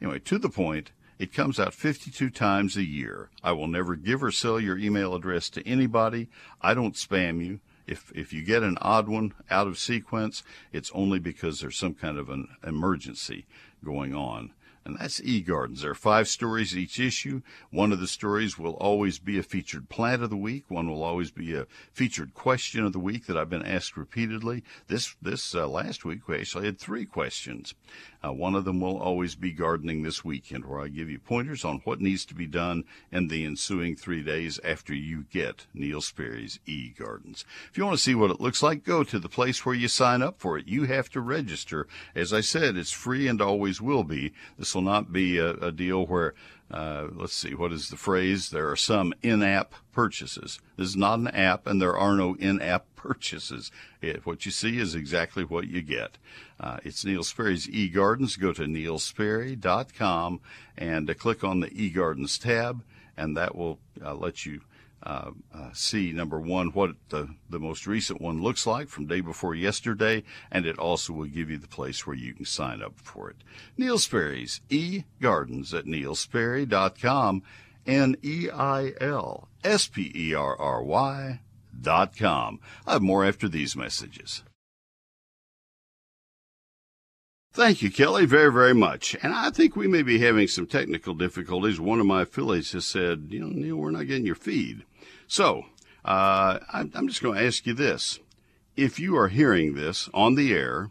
Anyway, 0.00 0.18
to 0.20 0.38
the 0.38 0.50
point. 0.50 0.92
It 1.18 1.32
comes 1.32 1.60
out 1.60 1.72
52 1.72 2.30
times 2.30 2.76
a 2.76 2.82
year. 2.82 3.30
I 3.44 3.52
will 3.52 3.68
never 3.68 3.94
give 3.94 4.24
or 4.24 4.32
sell 4.32 4.58
your 4.58 4.76
email 4.76 5.14
address 5.14 5.48
to 5.50 5.64
anybody. 5.68 6.28
I 6.60 6.74
don't 6.74 6.96
spam 6.96 7.44
you. 7.44 7.60
If 7.86 8.10
if 8.12 8.32
you 8.32 8.42
get 8.42 8.64
an 8.64 8.76
odd 8.80 9.08
one 9.08 9.32
out 9.48 9.68
of 9.68 9.78
sequence, 9.78 10.42
it's 10.72 10.90
only 10.92 11.20
because 11.20 11.60
there's 11.60 11.78
some 11.78 11.94
kind 11.94 12.18
of 12.18 12.28
an 12.28 12.48
emergency 12.66 13.46
going 13.84 14.16
on 14.16 14.52
and 14.84 14.96
that's 14.98 15.20
eGardens. 15.20 15.82
There 15.82 15.92
are 15.92 15.94
five 15.94 16.28
stories 16.28 16.76
each 16.76 16.98
issue. 16.98 17.42
One 17.70 17.92
of 17.92 18.00
the 18.00 18.06
stories 18.06 18.58
will 18.58 18.74
always 18.74 19.18
be 19.18 19.38
a 19.38 19.42
featured 19.42 19.88
plant 19.88 20.22
of 20.22 20.30
the 20.30 20.36
week. 20.36 20.64
One 20.68 20.88
will 20.88 21.02
always 21.02 21.30
be 21.30 21.54
a 21.54 21.66
featured 21.92 22.34
question 22.34 22.84
of 22.84 22.92
the 22.92 22.98
week 22.98 23.26
that 23.26 23.36
I've 23.36 23.50
been 23.50 23.64
asked 23.64 23.96
repeatedly. 23.96 24.64
This 24.88 25.14
this 25.22 25.54
uh, 25.54 25.68
last 25.68 26.04
week 26.04 26.26
we 26.26 26.38
actually 26.38 26.66
had 26.66 26.78
three 26.78 27.04
questions. 27.04 27.74
Uh, 28.24 28.32
one 28.32 28.54
of 28.54 28.64
them 28.64 28.80
will 28.80 28.98
always 28.98 29.34
be 29.34 29.52
gardening 29.52 30.02
this 30.02 30.24
weekend, 30.24 30.64
where 30.64 30.80
I 30.80 30.88
give 30.88 31.10
you 31.10 31.18
pointers 31.18 31.64
on 31.64 31.80
what 31.84 32.00
needs 32.00 32.24
to 32.26 32.34
be 32.34 32.46
done 32.46 32.84
in 33.10 33.28
the 33.28 33.44
ensuing 33.44 33.96
three 33.96 34.22
days 34.22 34.60
after 34.64 34.94
you 34.94 35.24
get 35.30 35.66
Neil 35.74 36.00
Sperry's 36.00 36.60
e-gardens. 36.66 37.44
If 37.70 37.78
you 37.78 37.84
want 37.84 37.96
to 37.96 38.02
see 38.02 38.14
what 38.14 38.30
it 38.30 38.40
looks 38.40 38.62
like, 38.62 38.84
go 38.84 39.02
to 39.04 39.18
the 39.18 39.28
place 39.28 39.66
where 39.66 39.74
you 39.74 39.88
sign 39.88 40.22
up 40.22 40.38
for 40.38 40.56
it. 40.56 40.68
You 40.68 40.84
have 40.84 41.08
to 41.10 41.20
register. 41.20 41.86
As 42.14 42.32
I 42.32 42.40
said, 42.40 42.76
it's 42.76 42.92
free 42.92 43.26
and 43.26 43.40
always 43.40 43.80
will 43.80 44.04
be. 44.04 44.32
This 44.58 44.74
will 44.74 44.82
not 44.82 45.12
be 45.12 45.38
a, 45.38 45.50
a 45.54 45.72
deal 45.72 46.06
where 46.06 46.34
uh, 46.72 47.08
let's 47.14 47.34
see, 47.34 47.54
what 47.54 47.70
is 47.70 47.90
the 47.90 47.96
phrase? 47.96 48.48
There 48.48 48.70
are 48.70 48.76
some 48.76 49.12
in 49.22 49.42
app 49.42 49.74
purchases. 49.92 50.58
This 50.76 50.88
is 50.88 50.96
not 50.96 51.18
an 51.18 51.28
app, 51.28 51.66
and 51.66 51.82
there 51.82 51.96
are 51.96 52.14
no 52.14 52.34
in 52.36 52.62
app 52.62 52.86
purchases. 52.96 53.70
It, 54.00 54.24
what 54.24 54.46
you 54.46 54.52
see 54.52 54.78
is 54.78 54.94
exactly 54.94 55.44
what 55.44 55.68
you 55.68 55.82
get. 55.82 56.16
Uh, 56.58 56.78
it's 56.82 57.04
Neil 57.04 57.24
Sperry's 57.24 57.66
eGardens. 57.66 58.38
Go 58.38 58.52
to 58.54 58.62
neilsperry.com 58.62 60.40
and 60.78 61.10
uh, 61.10 61.14
click 61.14 61.44
on 61.44 61.60
the 61.60 61.68
eGardens 61.68 62.40
tab, 62.40 62.82
and 63.16 63.36
that 63.36 63.54
will 63.54 63.78
uh, 64.02 64.14
let 64.14 64.46
you 64.46 64.62
uh, 65.02 65.30
uh, 65.54 65.70
see 65.72 66.12
number 66.12 66.40
one 66.40 66.68
what 66.68 66.92
the, 67.08 67.28
the 67.50 67.58
most 67.58 67.86
recent 67.86 68.20
one 68.20 68.42
looks 68.42 68.66
like 68.66 68.88
from 68.88 69.06
day 69.06 69.20
before 69.20 69.54
yesterday, 69.54 70.22
and 70.50 70.66
it 70.66 70.78
also 70.78 71.12
will 71.12 71.26
give 71.26 71.50
you 71.50 71.58
the 71.58 71.68
place 71.68 72.06
where 72.06 72.16
you 72.16 72.34
can 72.34 72.44
sign 72.44 72.82
up 72.82 72.94
for 72.96 73.30
it. 73.30 73.36
Neil 73.76 73.98
Sperry's 73.98 74.60
e 74.68 75.04
gardens 75.20 75.74
at 75.74 75.86
neilsperry.com, 75.86 77.42
N 77.86 78.16
E 78.22 78.48
I 78.50 78.92
L 79.00 79.48
S 79.64 79.88
P 79.88 80.12
E 80.14 80.34
R 80.34 80.56
R 80.58 80.82
Y 80.82 81.40
dot 81.80 82.16
com. 82.16 82.60
I 82.86 82.94
have 82.94 83.02
more 83.02 83.24
after 83.24 83.48
these 83.48 83.74
messages. 83.74 84.42
Thank 87.54 87.82
you, 87.82 87.90
Kelly, 87.90 88.24
very, 88.24 88.50
very 88.50 88.72
much. 88.72 89.14
And 89.22 89.34
I 89.34 89.50
think 89.50 89.76
we 89.76 89.86
may 89.86 90.00
be 90.00 90.18
having 90.18 90.48
some 90.48 90.66
technical 90.66 91.12
difficulties. 91.12 91.78
One 91.78 92.00
of 92.00 92.06
my 92.06 92.22
affiliates 92.22 92.72
has 92.72 92.86
said, 92.86 93.26
you 93.28 93.40
know, 93.40 93.48
Neil, 93.48 93.76
we're 93.76 93.90
not 93.90 94.06
getting 94.06 94.24
your 94.24 94.34
feed. 94.34 94.86
So, 95.32 95.64
uh, 96.04 96.58
I'm 96.74 97.08
just 97.08 97.22
going 97.22 97.38
to 97.38 97.46
ask 97.46 97.66
you 97.66 97.72
this. 97.72 98.20
If 98.76 99.00
you 99.00 99.16
are 99.16 99.28
hearing 99.28 99.72
this 99.72 100.10
on 100.12 100.34
the 100.34 100.52
air, 100.52 100.90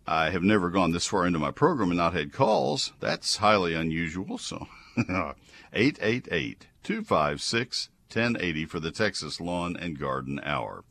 I 0.06 0.30
have 0.30 0.43
never 0.43 0.69
gone 0.69 0.91
this 0.91 1.08
far 1.08 1.26
into 1.26 1.39
my 1.39 1.50
program 1.50 1.89
and 1.89 1.98
not 1.98 2.13
had 2.13 2.32
calls. 2.32 2.93
That's 3.00 3.38
highly 3.38 3.74
unusual. 3.74 4.38
So 4.38 4.67
888 5.74 6.67
256 6.84 7.89
1080 8.15 8.65
for 8.65 8.80
the 8.80 8.91
Texas 8.91 9.41
Lawn 9.41 9.75
and 9.75 9.99
Garden 9.99 10.39
Hour. 10.41 10.86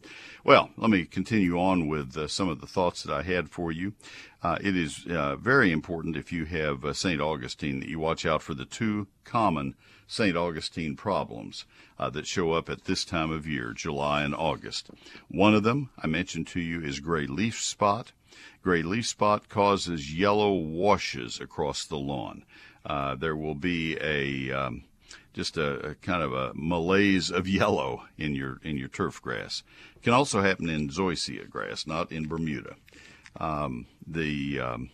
Well, 0.44 0.68
let 0.76 0.90
me 0.90 1.06
continue 1.06 1.58
on 1.58 1.88
with 1.88 2.16
uh, 2.18 2.28
some 2.28 2.50
of 2.50 2.60
the 2.60 2.66
thoughts 2.66 3.02
that 3.02 3.14
I 3.14 3.22
had 3.22 3.48
for 3.48 3.72
you. 3.72 3.94
Uh, 4.42 4.58
it 4.60 4.76
is 4.76 5.06
uh, 5.08 5.36
very 5.36 5.72
important 5.72 6.16
if 6.16 6.32
you 6.32 6.44
have 6.44 6.84
uh, 6.84 6.92
St. 6.92 7.20
Augustine 7.20 7.80
that 7.80 7.88
you 7.88 7.98
watch 7.98 8.26
out 8.26 8.42
for 8.42 8.52
the 8.52 8.66
two 8.66 9.06
common 9.24 9.74
St. 10.06 10.36
Augustine 10.36 10.96
problems 10.96 11.64
uh, 11.98 12.10
that 12.10 12.26
show 12.26 12.52
up 12.52 12.68
at 12.68 12.84
this 12.84 13.06
time 13.06 13.30
of 13.30 13.46
year, 13.46 13.72
July 13.72 14.22
and 14.22 14.34
August. 14.34 14.90
One 15.28 15.54
of 15.54 15.62
them 15.62 15.88
I 15.98 16.06
mentioned 16.06 16.46
to 16.48 16.60
you 16.60 16.82
is 16.82 17.00
gray 17.00 17.26
leaf 17.26 17.58
spot. 17.58 18.12
Gray 18.62 18.82
leaf 18.82 19.06
spot 19.06 19.48
causes 19.48 20.14
yellow 20.14 20.52
washes 20.52 21.40
across 21.40 21.86
the 21.86 21.96
lawn. 21.96 22.44
Uh, 22.84 23.14
there 23.14 23.36
will 23.36 23.54
be 23.54 23.96
a 23.98 24.52
um, 24.52 24.84
just 25.34 25.58
a, 25.58 25.90
a, 25.90 25.94
kind 25.96 26.22
of 26.22 26.32
a 26.32 26.52
malaise 26.54 27.30
of 27.30 27.46
yellow 27.46 28.04
in 28.16 28.34
your 28.34 28.60
in 28.62 28.76
your 28.78 28.88
turf 28.88 29.20
grass. 29.20 29.62
Can 30.02 30.14
also 30.14 30.40
happen 30.40 30.70
in 30.70 30.88
zoysia 30.88 31.48
grass, 31.50 31.86
not 31.86 32.10
in 32.10 32.26
Bermuda. 32.26 32.76
Um, 33.38 33.86
the 34.06 34.60
um, 34.60 34.90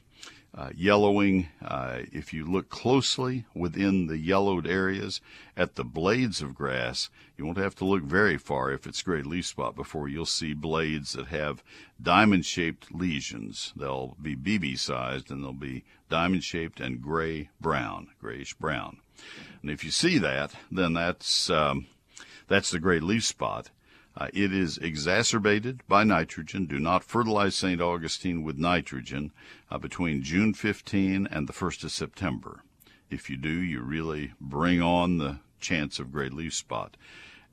uh, 0.54 0.70
yellowing, 0.74 1.48
uh, 1.64 2.00
if 2.12 2.32
you 2.32 2.44
look 2.44 2.68
closely 2.68 3.44
within 3.54 4.06
the 4.06 4.18
yellowed 4.18 4.66
areas 4.66 5.20
at 5.56 5.76
the 5.76 5.84
blades 5.84 6.42
of 6.42 6.54
grass, 6.54 7.08
you 7.36 7.46
won't 7.46 7.58
have 7.58 7.76
to 7.76 7.84
look 7.84 8.02
very 8.02 8.36
far 8.36 8.72
if 8.72 8.86
it's 8.86 9.02
gray 9.02 9.22
leaf 9.22 9.46
spot 9.46 9.76
before 9.76 10.08
you'll 10.08 10.26
see 10.26 10.52
blades 10.52 11.12
that 11.12 11.26
have 11.26 11.62
diamond 12.02 12.44
shaped 12.44 12.92
lesions. 12.92 13.72
They'll 13.76 14.16
be 14.20 14.34
BB 14.34 14.78
sized 14.78 15.30
and 15.30 15.44
they'll 15.44 15.52
be 15.52 15.84
diamond 16.08 16.42
shaped 16.42 16.80
and 16.80 17.00
gray 17.00 17.50
brown, 17.60 18.08
grayish 18.20 18.54
brown. 18.54 18.98
And 19.62 19.70
if 19.70 19.84
you 19.84 19.90
see 19.90 20.18
that, 20.18 20.52
then 20.70 20.94
that's 20.94 21.48
um, 21.48 21.86
that's 22.48 22.70
the 22.70 22.80
gray 22.80 22.98
leaf 22.98 23.24
spot. 23.24 23.70
Uh, 24.20 24.28
it 24.34 24.52
is 24.52 24.76
exacerbated 24.76 25.80
by 25.88 26.04
nitrogen. 26.04 26.66
Do 26.66 26.78
not 26.78 27.02
fertilize 27.02 27.54
St. 27.54 27.80
Augustine 27.80 28.42
with 28.42 28.58
nitrogen 28.58 29.32
uh, 29.70 29.78
between 29.78 30.22
June 30.22 30.52
15 30.52 31.26
and 31.26 31.48
the 31.48 31.54
1st 31.54 31.84
of 31.84 31.90
September. 31.90 32.62
If 33.08 33.30
you 33.30 33.38
do, 33.38 33.48
you 33.48 33.80
really 33.80 34.34
bring 34.38 34.82
on 34.82 35.16
the 35.16 35.38
chance 35.58 35.98
of 35.98 36.12
gray 36.12 36.28
leaf 36.28 36.52
spot. 36.52 36.98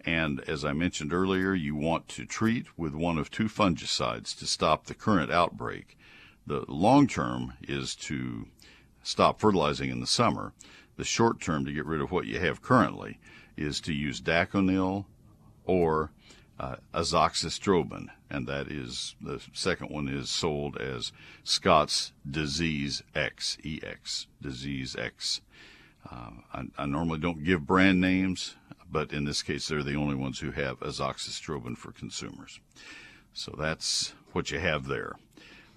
And 0.06 0.42
as 0.42 0.66
I 0.66 0.74
mentioned 0.74 1.14
earlier, 1.14 1.54
you 1.54 1.74
want 1.74 2.10
to 2.10 2.26
treat 2.26 2.78
with 2.78 2.94
one 2.94 3.18
of 3.18 3.32
two 3.32 3.48
fungicides 3.48 4.38
to 4.38 4.46
stop 4.46 4.86
the 4.86 4.94
current 4.94 5.32
outbreak. 5.32 5.98
The 6.46 6.66
long 6.68 7.08
term 7.08 7.54
is 7.62 7.96
to 7.96 8.46
stop 9.04 9.40
fertilizing 9.40 9.90
in 9.90 10.02
the 10.02 10.06
summer. 10.06 10.52
The 10.98 11.06
short 11.06 11.40
term 11.40 11.64
to 11.64 11.72
get 11.72 11.86
rid 11.86 12.02
of 12.02 12.12
what 12.12 12.26
you 12.26 12.42
have 12.42 12.62
currently 12.62 13.20
is 13.56 13.80
to 13.82 13.94
use 13.94 14.20
Daconil 14.20 15.06
or 15.64 16.12
uh, 16.60 16.78
azoxystrobin, 16.94 18.08
and 18.30 18.48
that 18.48 18.68
is 18.72 19.16
the 19.22 19.42
second 19.54 19.90
one 19.90 20.08
is 20.08 20.30
sold 20.30 20.78
as 20.78 21.12
Scotts 21.44 22.14
Disease 22.30 23.04
X, 23.14 23.58
EX, 23.64 24.28
Disease 24.42 24.96
X. 24.96 25.42
Uh, 26.10 26.32
I, 26.54 26.64
I, 26.78 26.86
normally 26.86 27.20
don't 27.20 27.44
give 27.44 27.68
brand 27.68 28.00
names, 28.00 28.56
but 28.90 29.12
in 29.12 29.26
this 29.26 29.44
case, 29.44 29.68
they're 29.68 29.84
the 29.84 29.96
only 29.96 30.16
ones 30.16 30.40
who 30.40 30.52
have 30.52 30.80
azoxystrobin 30.80 31.78
for 31.78 31.92
consumers. 31.92 32.60
So 33.34 33.54
that's 33.58 34.14
what 34.32 34.50
you 34.50 34.60
have 34.60 34.88
there. 34.88 35.14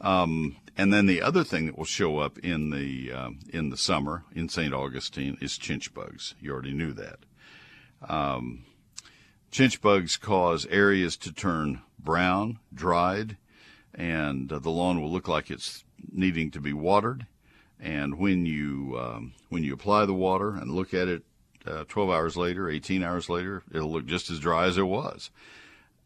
Um, 0.01 0.57
and 0.79 0.93
then 0.93 1.07
the 1.07 1.21
other 1.21 1.45
thing 1.45 1.67
that 1.67 1.77
will 1.77 1.85
show 1.85 2.19
up 2.19 2.39
in 2.39 2.71
the 2.71 3.13
uh, 3.13 3.31
in 3.51 3.69
the 3.69 3.77
summer 3.77 4.25
in 4.35 4.49
St. 4.49 4.73
Augustine 4.73 5.37
is 5.43 5.59
chinch 5.59 5.93
bugs. 5.93 6.35
You 6.41 6.53
already 6.53 6.73
knew 6.73 6.93
that. 6.95 7.19
Um, 8.09 8.65
chinch 9.51 9.81
bugs 9.81 10.17
cause 10.17 10.67
areas 10.67 11.17
to 11.19 11.33
turn 11.33 11.83
brown, 11.99 12.59
dried, 12.73 13.37
and 13.95 14.53
uh, 14.53 14.59
the 14.59 14.71
lawn 14.71 15.01
will 15.01 15.11
look 15.11 15.29
like 15.29 15.51
it's 15.51 15.85
needing 16.13 16.51
to 16.51 16.61
be 16.61 16.73
watered. 16.73 17.27
And 17.79 18.19
when 18.19 18.47
you 18.47 18.99
um, 18.99 19.33
when 19.49 19.65
you 19.65 19.73
apply 19.73 20.05
the 20.07 20.15
water 20.15 20.51
and 20.55 20.71
look 20.71 20.93
at 20.95 21.09
it 21.09 21.23
uh, 21.67 21.85
12 21.89 22.11
hours 22.11 22.37
later, 22.37 22.69
18 22.69 23.03
hours 23.03 23.29
later, 23.29 23.63
it'll 23.73 23.93
look 23.93 24.07
just 24.07 24.31
as 24.31 24.39
dry 24.39 24.67
as 24.67 24.79
it 24.79 24.87
was. 24.87 25.31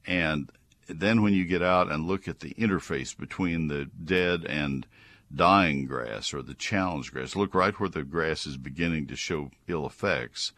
And 0.07 0.51
then 0.87 1.23
when 1.23 1.33
you 1.33 1.45
get 1.45 1.63
out 1.63 1.91
and 1.91 2.07
look 2.07 2.29
at 2.29 2.41
the 2.41 2.55
interface 2.55 3.17
between 3.17 3.69
the 3.69 3.87
dead 3.87 4.45
and 4.45 4.87
dying 5.35 5.87
grass 5.87 6.35
or 6.35 6.43
the 6.43 6.55
challenge 6.55 7.13
grass, 7.13 7.35
look 7.37 7.55
right 7.55 7.79
where 7.79 7.89
the 7.89 8.05
grass 8.05 8.47
is 8.47 8.57
beginning 8.57 9.07
to 9.09 9.17
show 9.17 9.51
ill 9.67 9.87
effects. 9.87 10.53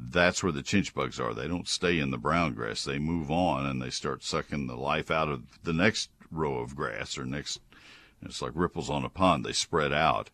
That's 0.00 0.42
where 0.42 0.52
the 0.52 0.62
chinch 0.62 0.94
bugs 0.94 1.18
are. 1.18 1.34
They 1.34 1.48
don't 1.48 1.66
stay 1.66 1.98
in 1.98 2.10
the 2.10 2.18
brown 2.18 2.54
grass. 2.54 2.84
They 2.84 2.98
move 2.98 3.30
on 3.30 3.66
and 3.66 3.82
they 3.82 3.90
start 3.90 4.22
sucking 4.22 4.66
the 4.66 4.76
life 4.76 5.10
out 5.10 5.28
of 5.28 5.42
the 5.64 5.72
next 5.72 6.10
row 6.30 6.58
of 6.58 6.76
grass 6.76 7.18
or 7.18 7.24
next 7.24 7.60
It's 8.22 8.42
like 8.42 8.52
ripples 8.54 8.90
on 8.90 9.04
a 9.04 9.08
pond. 9.08 9.44
They 9.44 9.52
spread 9.52 9.92
out, 9.92 10.30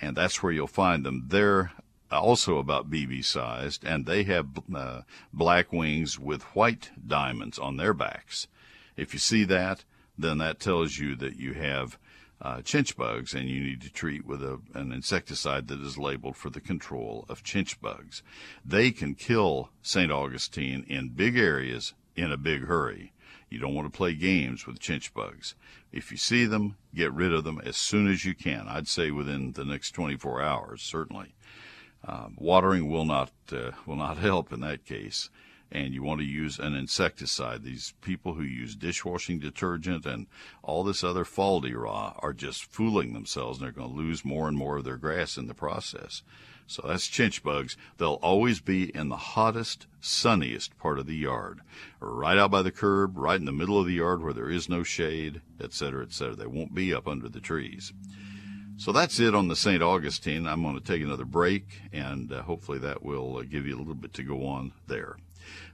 and 0.00 0.16
that's 0.16 0.42
where 0.42 0.52
you'll 0.52 0.66
find 0.66 1.04
them. 1.04 1.24
They're 1.28 1.72
also 2.10 2.58
about 2.58 2.90
BB 2.90 3.24
sized, 3.24 3.84
and 3.84 4.06
they 4.06 4.22
have 4.24 4.48
uh, 4.74 5.02
black 5.32 5.72
wings 5.72 6.18
with 6.18 6.42
white 6.54 6.90
diamonds 7.06 7.58
on 7.58 7.76
their 7.76 7.94
backs. 7.94 8.48
If 8.96 9.12
you 9.14 9.18
see 9.18 9.44
that, 9.44 9.84
then 10.18 10.38
that 10.38 10.60
tells 10.60 10.98
you 10.98 11.16
that 11.16 11.36
you 11.36 11.54
have 11.54 11.98
uh, 12.42 12.56
chinch 12.56 12.96
bugs 12.96 13.34
and 13.34 13.48
you 13.48 13.62
need 13.62 13.80
to 13.80 13.92
treat 13.92 14.26
with 14.26 14.42
a, 14.42 14.60
an 14.74 14.92
insecticide 14.92 15.68
that 15.68 15.80
is 15.80 15.96
labeled 15.96 16.36
for 16.36 16.50
the 16.50 16.60
control 16.60 17.24
of 17.28 17.44
chinch 17.44 17.80
bugs. 17.80 18.22
They 18.64 18.90
can 18.90 19.14
kill 19.14 19.70
St. 19.80 20.10
Augustine 20.10 20.84
in 20.88 21.10
big 21.10 21.38
areas 21.38 21.94
in 22.16 22.32
a 22.32 22.36
big 22.36 22.64
hurry. 22.66 23.12
You 23.48 23.58
don't 23.58 23.74
want 23.74 23.92
to 23.92 23.96
play 23.96 24.14
games 24.14 24.66
with 24.66 24.80
chinch 24.80 25.12
bugs. 25.12 25.54
If 25.92 26.10
you 26.10 26.16
see 26.16 26.44
them, 26.44 26.76
get 26.94 27.12
rid 27.12 27.32
of 27.32 27.44
them 27.44 27.60
as 27.64 27.76
soon 27.76 28.10
as 28.10 28.24
you 28.24 28.34
can. 28.34 28.66
I'd 28.66 28.88
say 28.88 29.10
within 29.10 29.52
the 29.52 29.64
next 29.64 29.92
24 29.92 30.42
hours, 30.42 30.82
certainly. 30.82 31.34
Uh, 32.04 32.28
watering 32.36 32.90
will 32.90 33.04
not 33.04 33.30
uh, 33.52 33.70
will 33.86 33.96
not 33.96 34.16
help 34.18 34.52
in 34.52 34.60
that 34.60 34.84
case 34.84 35.30
and 35.72 35.94
you 35.94 36.02
want 36.02 36.20
to 36.20 36.26
use 36.26 36.58
an 36.58 36.74
insecticide. 36.74 37.62
These 37.62 37.94
people 38.02 38.34
who 38.34 38.42
use 38.42 38.76
dishwashing 38.76 39.38
detergent 39.38 40.06
and 40.06 40.26
all 40.62 40.84
this 40.84 41.02
other 41.02 41.24
Fal-de-Ras 41.24 42.16
are 42.18 42.32
just 42.32 42.64
fooling 42.66 43.12
themselves 43.12 43.58
and 43.58 43.64
they're 43.64 43.72
going 43.72 43.90
to 43.90 43.96
lose 43.96 44.24
more 44.24 44.48
and 44.48 44.56
more 44.56 44.76
of 44.76 44.84
their 44.84 44.98
grass 44.98 45.36
in 45.36 45.46
the 45.46 45.54
process. 45.54 46.22
So 46.66 46.82
that's 46.86 47.08
chinch 47.08 47.42
bugs. 47.42 47.76
They'll 47.98 48.20
always 48.22 48.60
be 48.60 48.94
in 48.94 49.08
the 49.08 49.16
hottest, 49.16 49.86
sunniest 50.00 50.78
part 50.78 50.98
of 50.98 51.06
the 51.06 51.16
yard, 51.16 51.60
right 52.00 52.38
out 52.38 52.50
by 52.50 52.62
the 52.62 52.70
curb, 52.70 53.16
right 53.16 53.38
in 53.38 53.46
the 53.46 53.52
middle 53.52 53.78
of 53.78 53.86
the 53.86 53.94
yard 53.94 54.22
where 54.22 54.32
there 54.32 54.50
is 54.50 54.68
no 54.68 54.82
shade, 54.82 55.40
etc., 55.60 56.04
etc. 56.04 56.36
They 56.36 56.46
won't 56.46 56.74
be 56.74 56.94
up 56.94 57.08
under 57.08 57.28
the 57.28 57.40
trees. 57.40 57.92
So 58.76 58.90
that's 58.90 59.20
it 59.20 59.34
on 59.34 59.48
the 59.48 59.56
St. 59.56 59.82
Augustine. 59.82 60.46
I'm 60.46 60.62
going 60.62 60.78
to 60.78 60.84
take 60.84 61.02
another 61.02 61.24
break, 61.24 61.82
and 61.92 62.32
uh, 62.32 62.42
hopefully 62.42 62.78
that 62.78 63.02
will 63.02 63.36
uh, 63.36 63.42
give 63.42 63.66
you 63.66 63.76
a 63.76 63.78
little 63.78 63.94
bit 63.94 64.14
to 64.14 64.22
go 64.22 64.46
on 64.46 64.72
there. 64.86 65.16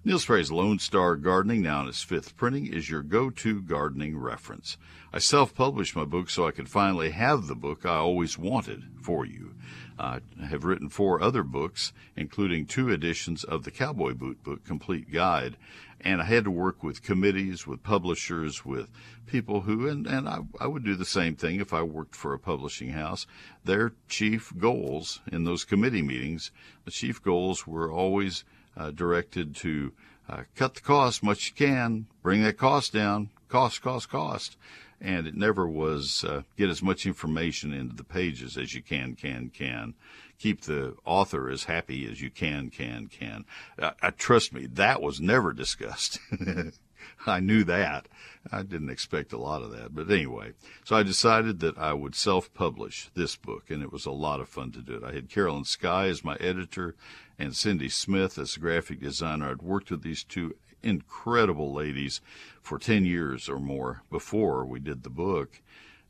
Neil 0.05 0.19
Sperry's 0.19 0.51
Lone 0.51 0.79
Star 0.79 1.17
Gardening, 1.17 1.63
now 1.63 1.83
in 1.83 1.89
its 1.89 2.03
fifth 2.03 2.37
printing, 2.37 2.67
is 2.67 2.89
your 2.89 3.03
go-to 3.03 3.61
gardening 3.61 4.17
reference. 4.17 4.77
I 5.13 5.19
self-published 5.19 5.97
my 5.97 6.05
book 6.05 6.31
so 6.31 6.47
I 6.47 6.53
could 6.53 6.69
finally 6.69 7.11
have 7.11 7.47
the 7.47 7.55
book 7.55 7.85
I 7.85 7.97
always 7.97 8.39
wanted 8.39 8.85
for 9.03 9.25
you. 9.27 9.55
I 9.99 10.21
have 10.49 10.65
written 10.65 10.89
four 10.89 11.21
other 11.21 11.43
books, 11.43 11.93
including 12.17 12.67
two 12.67 12.89
editions 12.89 13.43
of 13.43 13.65
the 13.65 13.71
Cowboy 13.71 14.15
Boot 14.15 14.45
Book 14.45 14.65
Complete 14.65 15.13
Guide, 15.13 15.57
and 16.01 16.23
I 16.23 16.25
had 16.25 16.45
to 16.45 16.51
work 16.51 16.85
with 16.85 17.03
committees, 17.03 17.67
with 17.67 17.83
publishers, 17.83 18.65
with 18.65 18.89
people 19.27 19.63
who, 19.63 19.89
and, 19.89 20.07
and 20.07 20.29
I, 20.29 20.39
I 20.61 20.69
would 20.69 20.85
do 20.85 20.95
the 20.95 21.05
same 21.05 21.35
thing 21.35 21.61
if 21.61 21.73
I 21.73 21.83
worked 21.83 22.15
for 22.15 22.33
a 22.33 22.39
publishing 22.39 22.91
house. 22.91 23.27
Their 23.65 23.93
chief 24.09 24.53
goals 24.57 25.21
in 25.33 25.43
those 25.43 25.65
committee 25.65 26.03
meetings, 26.03 26.53
the 26.85 26.93
chief 26.93 27.21
goals 27.21 27.67
were 27.67 27.91
always 27.91 28.45
uh, 28.79 28.91
directed 28.93 29.57
to 29.57 29.93
uh, 30.29 30.43
cut 30.55 30.75
the 30.75 30.81
cost 30.81 31.23
much 31.23 31.49
you 31.49 31.67
can, 31.67 32.07
bring 32.23 32.43
that 32.43 32.57
cost 32.57 32.93
down, 32.93 33.31
cost, 33.49 33.83
cost, 33.83 34.09
cost. 34.09 34.57
And 35.01 35.27
it 35.27 35.37
never 35.37 35.69
was 35.69 36.25
uh, 36.25 36.43
get 36.57 36.71
as 36.71 36.83
much 36.83 37.07
information 37.07 37.73
into 37.73 37.95
the 37.95 38.05
pages 38.05 38.57
as 38.57 38.75
you 38.75 38.83
can, 38.83 39.15
can, 39.15 39.51
can. 39.51 39.95
Keep 40.39 40.63
the 40.63 40.95
author 41.05 41.51
as 41.51 41.65
happy 41.65 42.09
as 42.11 42.21
you 42.21 42.31
can, 42.31 42.71
can, 42.71 43.07
can. 43.07 43.45
Uh, 43.79 43.93
trust 44.17 44.53
me, 44.53 44.67
that 44.67 45.01
was 45.01 45.21
never 45.21 45.53
discussed. 45.53 46.19
I 47.27 47.41
knew 47.41 47.65
that. 47.65 48.09
I 48.51 48.63
didn't 48.63 48.91
expect 48.91 49.33
a 49.33 49.39
lot 49.39 49.63
of 49.63 49.71
that. 49.73 49.95
But 49.95 50.11
anyway, 50.11 50.53
so 50.85 50.97
I 50.97 51.03
decided 51.03 51.61
that 51.61 51.79
I 51.79 51.93
would 51.93 52.15
self 52.15 52.53
publish 52.55 53.11
this 53.15 53.37
book, 53.37 53.71
and 53.71 53.83
it 53.83 53.93
was 53.93 54.07
a 54.07 54.11
lot 54.11 54.41
of 54.41 54.49
fun 54.49 54.73
to 54.73 54.81
do 54.81 54.95
it. 54.95 55.05
I 55.05 55.13
had 55.13 55.29
Carolyn 55.29 55.65
Sky 55.65 56.07
as 56.07 56.25
my 56.25 56.37
editor 56.37 56.95
and 57.39 57.55
Cindy 57.55 57.89
Smith 57.89 58.39
as 58.39 58.55
the 58.55 58.61
graphic 58.61 59.01
designer. 59.01 59.51
I'd 59.51 59.63
worked 59.63 59.91
with 59.91 60.03
these 60.03 60.25
two 60.25 60.57
incredible 60.83 61.73
ladies 61.73 62.21
for 62.61 62.79
10 62.79 63.05
years 63.05 63.49
or 63.49 63.59
more 63.59 64.03
before 64.11 64.65
we 64.65 64.81
did 64.81 65.03
the 65.03 65.11
book 65.11 65.61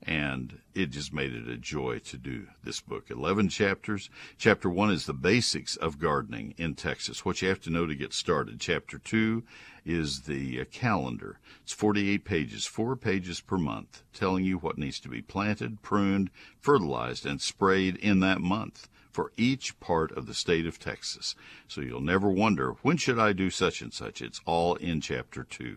and 0.03 0.61
it 0.75 0.91
just 0.91 1.13
made 1.13 1.35
it 1.35 1.49
a 1.49 1.57
joy 1.57 1.99
to 1.99 2.17
do 2.17 2.47
this 2.63 2.81
book. 2.81 3.11
11 3.11 3.49
chapters. 3.49 4.09
Chapter 4.39 4.71
1 4.71 4.93
is 4.93 5.07
the 5.07 5.13
basics 5.13 5.75
of 5.77 5.99
gardening 5.99 6.55
in 6.57 6.75
Texas, 6.75 7.25
what 7.25 7.43
you 7.43 7.49
have 7.49 7.61
to 7.61 7.71
know 7.71 7.85
to 7.85 7.95
get 7.95 8.13
started. 8.13 8.61
Chapter 8.61 8.99
2 8.99 9.43
is 9.85 10.23
the 10.23 10.61
uh, 10.61 10.65
calendar. 10.71 11.41
It's 11.63 11.73
48 11.73 12.25
pages, 12.25 12.65
four 12.65 12.95
pages 12.95 13.41
per 13.41 13.59
month, 13.59 14.03
telling 14.13 14.45
you 14.45 14.59
what 14.59 14.79
needs 14.79 15.01
to 15.01 15.09
be 15.09 15.23
planted, 15.23 15.83
pruned, 15.83 16.31
fertilized, 16.61 17.27
and 17.27 17.41
sprayed 17.41 17.97
in 17.97 18.21
that 18.21 18.41
month 18.41 18.89
for 19.11 19.33
each 19.37 19.79
part 19.81 20.13
of 20.13 20.27
the 20.27 20.35
state 20.35 20.67
of 20.67 20.79
Texas. 20.79 21.35
So 21.67 21.81
you'll 21.81 22.01
never 22.01 22.29
wonder, 22.29 22.73
when 22.83 22.97
should 22.97 23.19
I 23.19 23.33
do 23.33 23.51
such 23.51 23.83
and 23.83 23.93
such? 23.93 24.23
It's 24.23 24.41
all 24.45 24.75
in 24.77 25.01
chapter 25.01 25.45
2. 25.45 25.77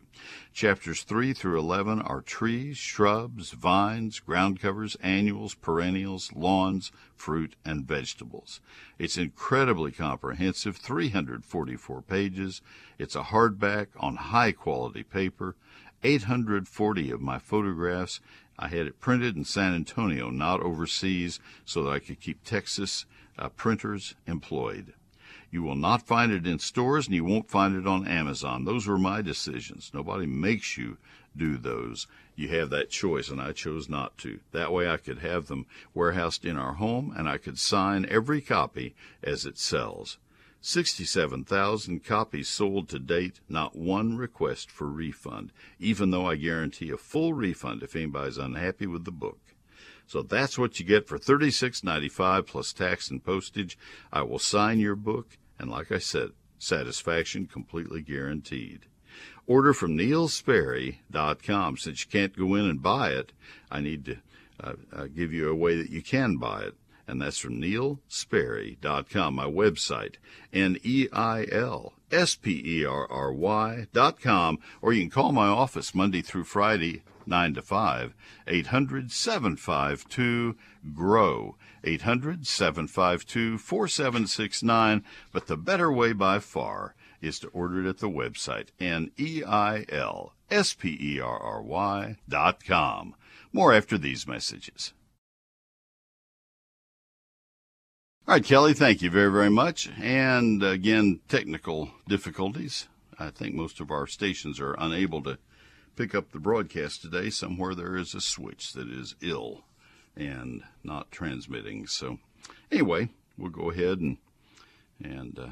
Chapters 0.54 1.04
3 1.04 1.34
through 1.34 1.60
11 1.60 2.02
are 2.02 2.22
trees, 2.22 2.78
shrubs, 2.78 3.52
vines, 3.52 4.20
ground 4.20 4.60
covers, 4.60 4.96
annuals, 5.02 5.54
perennials, 5.56 6.32
lawns, 6.34 6.92
fruit, 7.16 7.56
and 7.64 7.86
vegetables. 7.86 8.62
It's 9.00 9.18
incredibly 9.18 9.92
comprehensive, 9.92 10.78
344 10.78 12.02
pages. 12.02 12.62
It's 13.00 13.16
a 13.16 13.24
hardback 13.24 13.88
on 13.98 14.16
high 14.18 14.52
quality 14.52 15.04
paper. 15.04 15.56
840 16.04 17.12
of 17.12 17.22
my 17.22 17.38
photographs. 17.38 18.20
I 18.62 18.68
had 18.68 18.86
it 18.86 19.00
printed 19.00 19.36
in 19.36 19.44
San 19.44 19.74
Antonio, 19.74 20.30
not 20.30 20.62
overseas, 20.62 21.40
so 21.66 21.82
that 21.84 21.90
I 21.90 22.00
could 22.00 22.20
keep 22.20 22.44
Texas 22.44 23.08
uh, 23.38 23.50
printers 23.50 24.14
employed. 24.28 24.94
You 25.50 25.64
will 25.64 25.76
not 25.76 26.06
find 26.06 26.32
it 26.32 26.46
in 26.46 26.60
stores 26.60 27.08
and 27.08 27.16
you 27.16 27.26
won't 27.26 27.50
find 27.50 27.76
it 27.76 27.88
on 27.88 28.08
Amazon. 28.08 28.64
Those 28.64 28.86
were 28.86 29.00
my 29.00 29.24
decisions. 29.24 29.90
Nobody 29.96 30.28
makes 30.28 30.78
you 30.78 30.98
do 31.36 31.58
those. 31.58 32.06
You 32.36 32.50
have 32.50 32.70
that 32.70 32.92
choice, 32.92 33.30
and 33.30 33.42
I 33.42 33.52
chose 33.52 33.90
not 33.90 34.18
to. 34.20 34.40
That 34.52 34.72
way 34.72 34.88
I 34.88 34.98
could 34.98 35.20
have 35.20 35.48
them 35.48 35.66
warehoused 35.96 36.46
in 36.46 36.56
our 36.56 36.74
home 36.74 37.14
and 37.18 37.28
I 37.28 37.38
could 37.38 37.58
sign 37.58 38.06
every 38.10 38.42
copy 38.42 38.94
as 39.24 39.46
it 39.46 39.58
sells. 39.58 40.20
67,000 40.62 42.04
copies 42.04 42.48
sold 42.48 42.88
to 42.90 43.00
date, 43.00 43.40
not 43.50 43.76
one 43.76 44.16
request 44.16 44.70
for 44.70 44.88
refund, 44.88 45.52
even 45.80 46.12
though 46.12 46.28
I 46.28 46.36
guarantee 46.36 46.92
a 46.92 46.98
full 46.98 47.34
refund 47.34 47.82
if 47.82 47.96
anybody's 47.96 48.38
unhappy 48.38 48.86
with 48.86 49.04
the 49.04 49.12
book. 49.12 49.40
So 50.06 50.22
that's 50.22 50.60
what 50.60 50.80
you 50.80 50.86
get 50.86 51.08
for 51.08 51.18
$36.95 51.18 52.46
plus 52.46 52.74
tax 52.74 53.10
and 53.10 53.24
postage. 53.24 53.78
I 54.14 54.22
will 54.22 54.40
sign 54.40 54.80
your 54.80 54.96
book, 54.96 55.38
and 55.58 55.72
like 55.72 55.92
I 55.92 55.98
said, 55.98 56.32
satisfaction 56.60 57.48
completely 57.48 58.02
guaranteed. 58.02 58.86
Order 59.48 59.74
from 59.74 59.98
neilsperry.com. 59.98 61.78
Since 61.78 62.06
you 62.06 62.12
can't 62.12 62.38
go 62.38 62.56
in 62.56 62.66
and 62.66 62.84
buy 62.84 63.12
it, 63.12 63.32
I 63.72 63.80
need 63.80 64.06
to 64.06 64.18
uh, 64.64 64.74
uh, 64.94 65.08
give 65.08 65.34
you 65.34 65.50
a 65.50 65.56
way 65.56 65.76
that 65.78 65.90
you 65.90 66.04
can 66.04 66.38
buy 66.38 66.64
it. 66.64 66.76
And 67.12 67.22
that's 67.22 67.40
from 67.40 67.60
neilsperry.com, 67.62 69.36
my 69.36 69.44
website, 69.44 70.16
N-E-I-L-S-P-E-R-R-Y 70.54 70.98
dot 73.92 74.22
com, 74.22 74.60
or 74.82 74.94
you 74.94 75.02
can 75.02 75.10
call 75.10 75.34
my 75.34 75.48
office 75.48 75.94
Monday 75.94 76.22
through 76.22 76.46
Friday, 76.46 77.04
9 77.26 77.56
to 77.56 77.62
5. 77.62 78.16
800 78.48 79.12
752 79.12 80.56
GROW. 80.94 81.58
800 81.84 82.48
752 82.48 83.58
4769. 83.58 85.04
But 85.34 85.48
the 85.48 85.58
better 85.58 85.92
way 85.92 86.14
by 86.14 86.40
far 86.40 86.96
is 87.22 87.40
to 87.40 87.50
order 87.50 87.86
it 87.86 87.90
at 87.90 87.98
the 87.98 88.08
website, 88.10 88.70
N 88.80 89.12
E 89.20 89.44
I 89.46 89.84
L 89.90 90.34
S 90.50 90.74
P 90.74 90.98
E 90.98 91.20
R 91.20 91.38
R 91.38 91.62
Y 91.62 92.16
dot 92.30 92.64
com. 92.64 93.16
More 93.52 93.74
after 93.74 93.98
these 93.98 94.26
messages. 94.26 94.94
All 98.28 98.36
right, 98.36 98.44
Kelly, 98.44 98.76
thank 98.76 99.02
you 99.02 99.10
very, 99.10 99.32
very 99.32 99.50
much. 99.50 99.90
And 100.00 100.62
again, 100.62 101.22
technical 101.28 101.90
difficulties. 102.08 102.88
I 103.18 103.32
think 103.32 103.56
most 103.56 103.80
of 103.80 103.90
our 103.90 104.06
stations 104.06 104.60
are 104.60 104.76
unable 104.78 105.24
to 105.24 105.40
pick 105.96 106.14
up 106.14 106.32
the 106.32 106.40
broadcast 106.40 107.02
today, 107.02 107.32
somewhere 107.32 107.74
there 107.74 107.98
is 107.98 108.14
a 108.14 108.22
switch 108.22 108.74
that 108.74 108.88
is 108.88 109.16
ill 109.22 109.64
and 110.16 110.62
not 110.84 111.12
transmitting. 111.12 111.88
So, 111.88 112.20
anyway, 112.72 113.10
we'll 113.40 113.50
go 113.50 113.72
ahead 113.72 113.98
and 113.98 114.18
and 115.04 115.40
uh, 115.40 115.48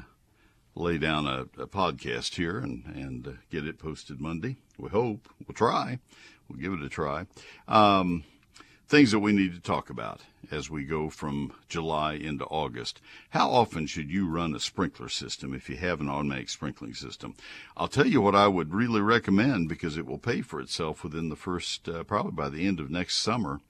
lay 0.76 0.96
down 0.96 1.26
a, 1.26 1.40
a, 1.60 1.66
podcast 1.66 2.36
here 2.36 2.58
and 2.58 2.84
and 2.86 3.26
uh, 3.26 3.32
get 3.50 3.66
it 3.66 3.80
posted 3.80 4.20
Monday. 4.20 4.56
We 4.78 4.90
hope. 4.90 5.28
We'll 5.46 5.56
try. 5.56 5.98
We'll 6.48 6.60
give 6.60 6.72
it 6.72 6.84
a 6.84 6.88
try. 6.88 7.26
Um, 7.66 8.22
things 8.90 9.12
that 9.12 9.20
we 9.20 9.30
need 9.30 9.54
to 9.54 9.60
talk 9.60 9.88
about 9.88 10.20
as 10.50 10.68
we 10.68 10.82
go 10.82 11.08
from 11.08 11.52
July 11.68 12.14
into 12.14 12.44
August. 12.46 13.00
How 13.30 13.48
often 13.48 13.86
should 13.86 14.10
you 14.10 14.28
run 14.28 14.52
a 14.52 14.58
sprinkler 14.58 15.08
system 15.08 15.54
if 15.54 15.70
you 15.70 15.76
have 15.76 16.00
an 16.00 16.08
automatic 16.08 16.48
sprinkling 16.48 16.94
system? 16.94 17.36
I'll 17.76 17.86
tell 17.86 18.08
you 18.08 18.20
what 18.20 18.34
I 18.34 18.48
would 18.48 18.74
really 18.74 19.00
recommend 19.00 19.68
because 19.68 19.96
it 19.96 20.06
will 20.06 20.18
pay 20.18 20.40
for 20.40 20.60
itself 20.60 21.04
within 21.04 21.28
the 21.28 21.36
first, 21.36 21.88
uh, 21.88 22.02
probably 22.02 22.32
by 22.32 22.48
the 22.48 22.66
end 22.66 22.80
of 22.80 22.90
next 22.90 23.18
summer, 23.18 23.60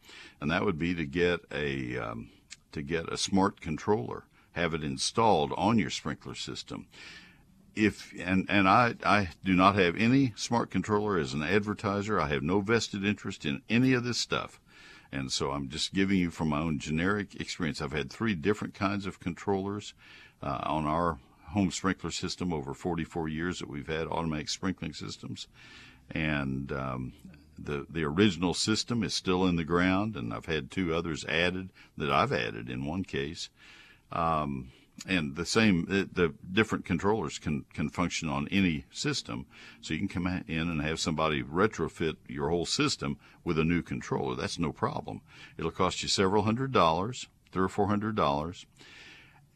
and 0.41 0.51
that 0.51 0.65
would 0.65 0.79
be 0.79 0.95
to 0.95 1.05
get 1.05 1.41
a 1.53 1.99
um, 1.99 2.31
to 2.73 2.81
get 2.81 3.13
a 3.13 3.19
smart 3.19 3.61
controller, 3.61 4.25
have 4.53 4.73
it 4.73 4.83
installed 4.83 5.53
on 5.55 5.79
your 5.79 5.91
sprinkler 5.91 6.35
system 6.35 6.87
if 7.75 8.13
and 8.19 8.47
and 8.49 8.67
I 8.67 8.95
I 9.05 9.29
do 9.45 9.53
not 9.53 9.75
have 9.75 9.97
any 9.97 10.33
smart 10.35 10.71
controller 10.71 11.19
as 11.19 11.35
an 11.35 11.43
advertiser. 11.43 12.19
I 12.19 12.29
have 12.29 12.43
no 12.43 12.63
vested 12.63 13.05
interest 13.05 13.45
in 13.45 13.61
any 13.69 13.93
of 13.93 14.03
this 14.03 14.17
stuff. 14.17 14.59
And 15.13 15.33
so 15.33 15.51
I'm 15.51 15.69
just 15.69 15.93
giving 15.93 16.19
you 16.19 16.31
from 16.31 16.49
my 16.49 16.61
own 16.61 16.79
generic 16.79 17.35
experience. 17.41 17.81
I've 17.81 17.93
had 17.93 18.11
three 18.11 18.35
different 18.35 18.75
kinds 18.75 19.07
of 19.07 19.21
controllers 19.21 19.95
uh, 20.43 20.61
on 20.63 20.87
our 20.87 21.19
home 21.49 21.71
sprinkler 21.73 22.13
system 22.13 22.53
over 22.53 22.75
44 22.75 23.29
years 23.29 23.59
that 23.59 23.69
we've 23.69 23.89
had 23.89 24.07
automatic 24.07 24.49
sprinkling 24.49 24.93
systems. 24.93 25.49
And 26.13 26.71
um, 26.73 27.13
the 27.59 27.87
the 27.91 28.05
original 28.05 28.55
system 28.55 29.03
is 29.03 29.15
still 29.15 29.47
in 29.47 29.57
the 29.57 29.65
ground, 29.65 30.17
and 30.17 30.33
I've 30.33 30.47
had 30.47 30.71
two 30.71 30.95
others 30.95 31.25
added 31.27 31.71
that 31.97 32.11
I've 32.11 32.33
added 32.33 32.69
in 32.69 32.85
one 32.85 33.05
case. 33.05 33.49
Um, 34.13 34.73
and 35.07 35.37
the 35.37 35.47
same 35.47 35.87
uh, 35.91 36.05
the 36.13 36.35
different 36.53 36.85
controllers 36.85 37.39
can 37.39 37.65
can 37.73 37.89
function 37.89 38.29
on 38.29 38.49
any 38.49 38.85
system. 38.91 39.47
So 39.81 39.95
you 39.95 40.01
can 40.01 40.09
come 40.09 40.27
in 40.27 40.69
and 40.69 40.83
have 40.83 41.01
somebody 41.01 41.43
retrofit 41.43 42.17
your 42.29 42.51
whole 42.51 42.67
system 42.67 43.19
with 43.45 43.59
a 43.59 43.65
new 43.65 43.83
controller. 43.83 44.37
That's 44.37 44.59
no 44.59 44.73
problem. 44.73 45.23
It'll 45.57 45.71
cost 45.71 46.03
you 46.03 46.09
several 46.09 46.43
hundred 46.43 46.73
dollars 46.73 47.29
three 47.53 47.65
or 47.65 47.69
four 47.69 47.89
hundred 47.89 48.15
dollars. 48.15 48.67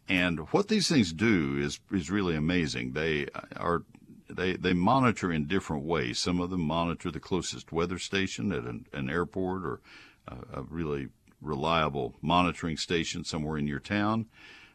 And 0.08 0.40
what 0.50 0.68
these 0.68 0.88
things 0.88 1.12
do 1.12 1.56
is 1.58 1.80
is 1.90 2.10
really 2.10 2.36
amazing. 2.36 2.92
They 2.92 3.26
uh, 3.34 3.40
are 3.56 3.82
they 4.28 4.54
they 4.54 4.72
monitor 4.72 5.30
in 5.30 5.46
different 5.46 5.84
ways. 5.84 6.18
Some 6.18 6.40
of 6.40 6.50
them 6.50 6.62
monitor 6.62 7.10
the 7.10 7.20
closest 7.20 7.72
weather 7.72 7.98
station 7.98 8.52
at 8.52 8.64
an, 8.64 8.86
an 8.92 9.10
airport 9.10 9.64
or 9.64 9.80
a, 10.26 10.60
a 10.60 10.62
really 10.62 11.08
reliable 11.40 12.14
monitoring 12.22 12.78
station 12.78 13.24
somewhere 13.24 13.58
in 13.58 13.66
your 13.66 13.80
town 13.80 14.26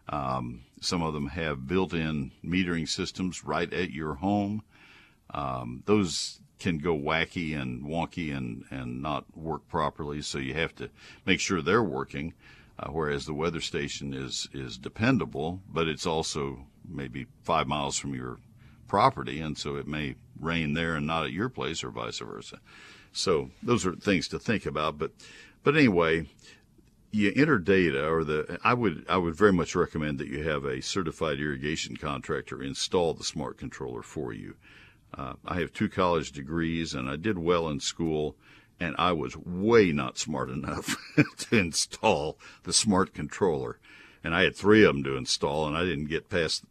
um, 0.10 0.62
some 0.82 1.02
of 1.02 1.14
them 1.14 1.28
have 1.28 1.68
built-in 1.68 2.32
metering 2.44 2.88
systems 2.88 3.44
right 3.44 3.72
at 3.72 3.92
your 3.92 4.16
home. 4.16 4.64
Um, 5.32 5.84
those 5.86 6.40
can 6.58 6.78
go 6.78 6.98
wacky 6.98 7.60
and 7.60 7.84
wonky 7.84 8.36
and, 8.36 8.66
and 8.70 9.02
not 9.02 9.26
work 9.38 9.68
properly, 9.68 10.22
so 10.22 10.38
you 10.38 10.54
have 10.54 10.76
to 10.76 10.90
make 11.26 11.40
sure 11.40 11.62
they're 11.62 11.84
working. 11.84 12.34
Uh, 12.78 12.90
whereas 12.92 13.26
the 13.26 13.34
weather 13.34 13.60
station 13.60 14.14
is 14.14 14.48
is 14.54 14.78
dependable, 14.78 15.62
but 15.70 15.88
it's 15.88 16.06
also 16.06 16.66
maybe 16.88 17.28
five 17.44 17.68
miles 17.68 17.98
from 17.98 18.16
your 18.16 18.38
property, 18.88 19.42
and 19.42 19.58
so 19.58 19.76
it 19.76 19.86
may 19.86 20.16
rain 20.40 20.74
there 20.74 20.96
and 20.96 21.06
not 21.06 21.26
at 21.26 21.34
your 21.34 21.50
place, 21.50 21.84
or 21.84 21.90
vice 21.90 22.20
versa. 22.20 22.60
So 23.12 23.50
those 23.62 23.86
are 23.86 23.96
things 23.96 24.30
to 24.30 24.40
think 24.40 24.66
about. 24.66 24.98
But 24.98 25.12
but 25.62 25.76
anyway, 25.76 26.30
you 27.12 27.34
enter 27.36 27.58
data 27.58 28.08
or 28.08 28.24
the 28.24 28.60
I 28.64 28.74
would 28.74 29.06
I 29.10 29.18
would 29.18 29.36
very 29.36 29.54
much 29.54 29.76
recommend 29.76 30.20
that 30.20 30.28
you 30.28 30.44
have 30.44 30.66
a 30.66 30.82
certified 30.82 31.40
irrigation 31.40 31.98
contractor 31.98 32.62
install 32.62 33.14
the 33.14 33.24
smart 33.24 33.58
controller 33.58 34.02
for 34.02 34.34
you. 34.34 34.56
Uh, 35.14 35.34
I 35.46 35.60
have 35.60 35.74
two 35.74 35.90
college 35.90 36.32
degrees 36.32 36.94
and 36.94 37.10
I 37.10 37.16
did 37.16 37.38
well 37.38 37.68
in 37.70 37.80
school 37.80 38.36
and 38.80 38.96
I 38.98 39.12
was 39.12 39.36
way 39.36 39.92
not 39.92 40.18
smart 40.18 40.50
enough 40.50 40.96
to 41.38 41.58
install 41.58 42.38
the 42.64 42.74
smart 42.74 43.14
controller. 43.14 43.80
And 44.24 44.36
I 44.36 44.44
had 44.44 44.56
three 44.56 44.84
of 44.84 44.94
them 44.94 45.04
to 45.06 45.18
install 45.18 45.68
and 45.68 45.76
I 45.76 45.84
didn't 45.84 46.08
get 46.08 46.30
past 46.30 46.64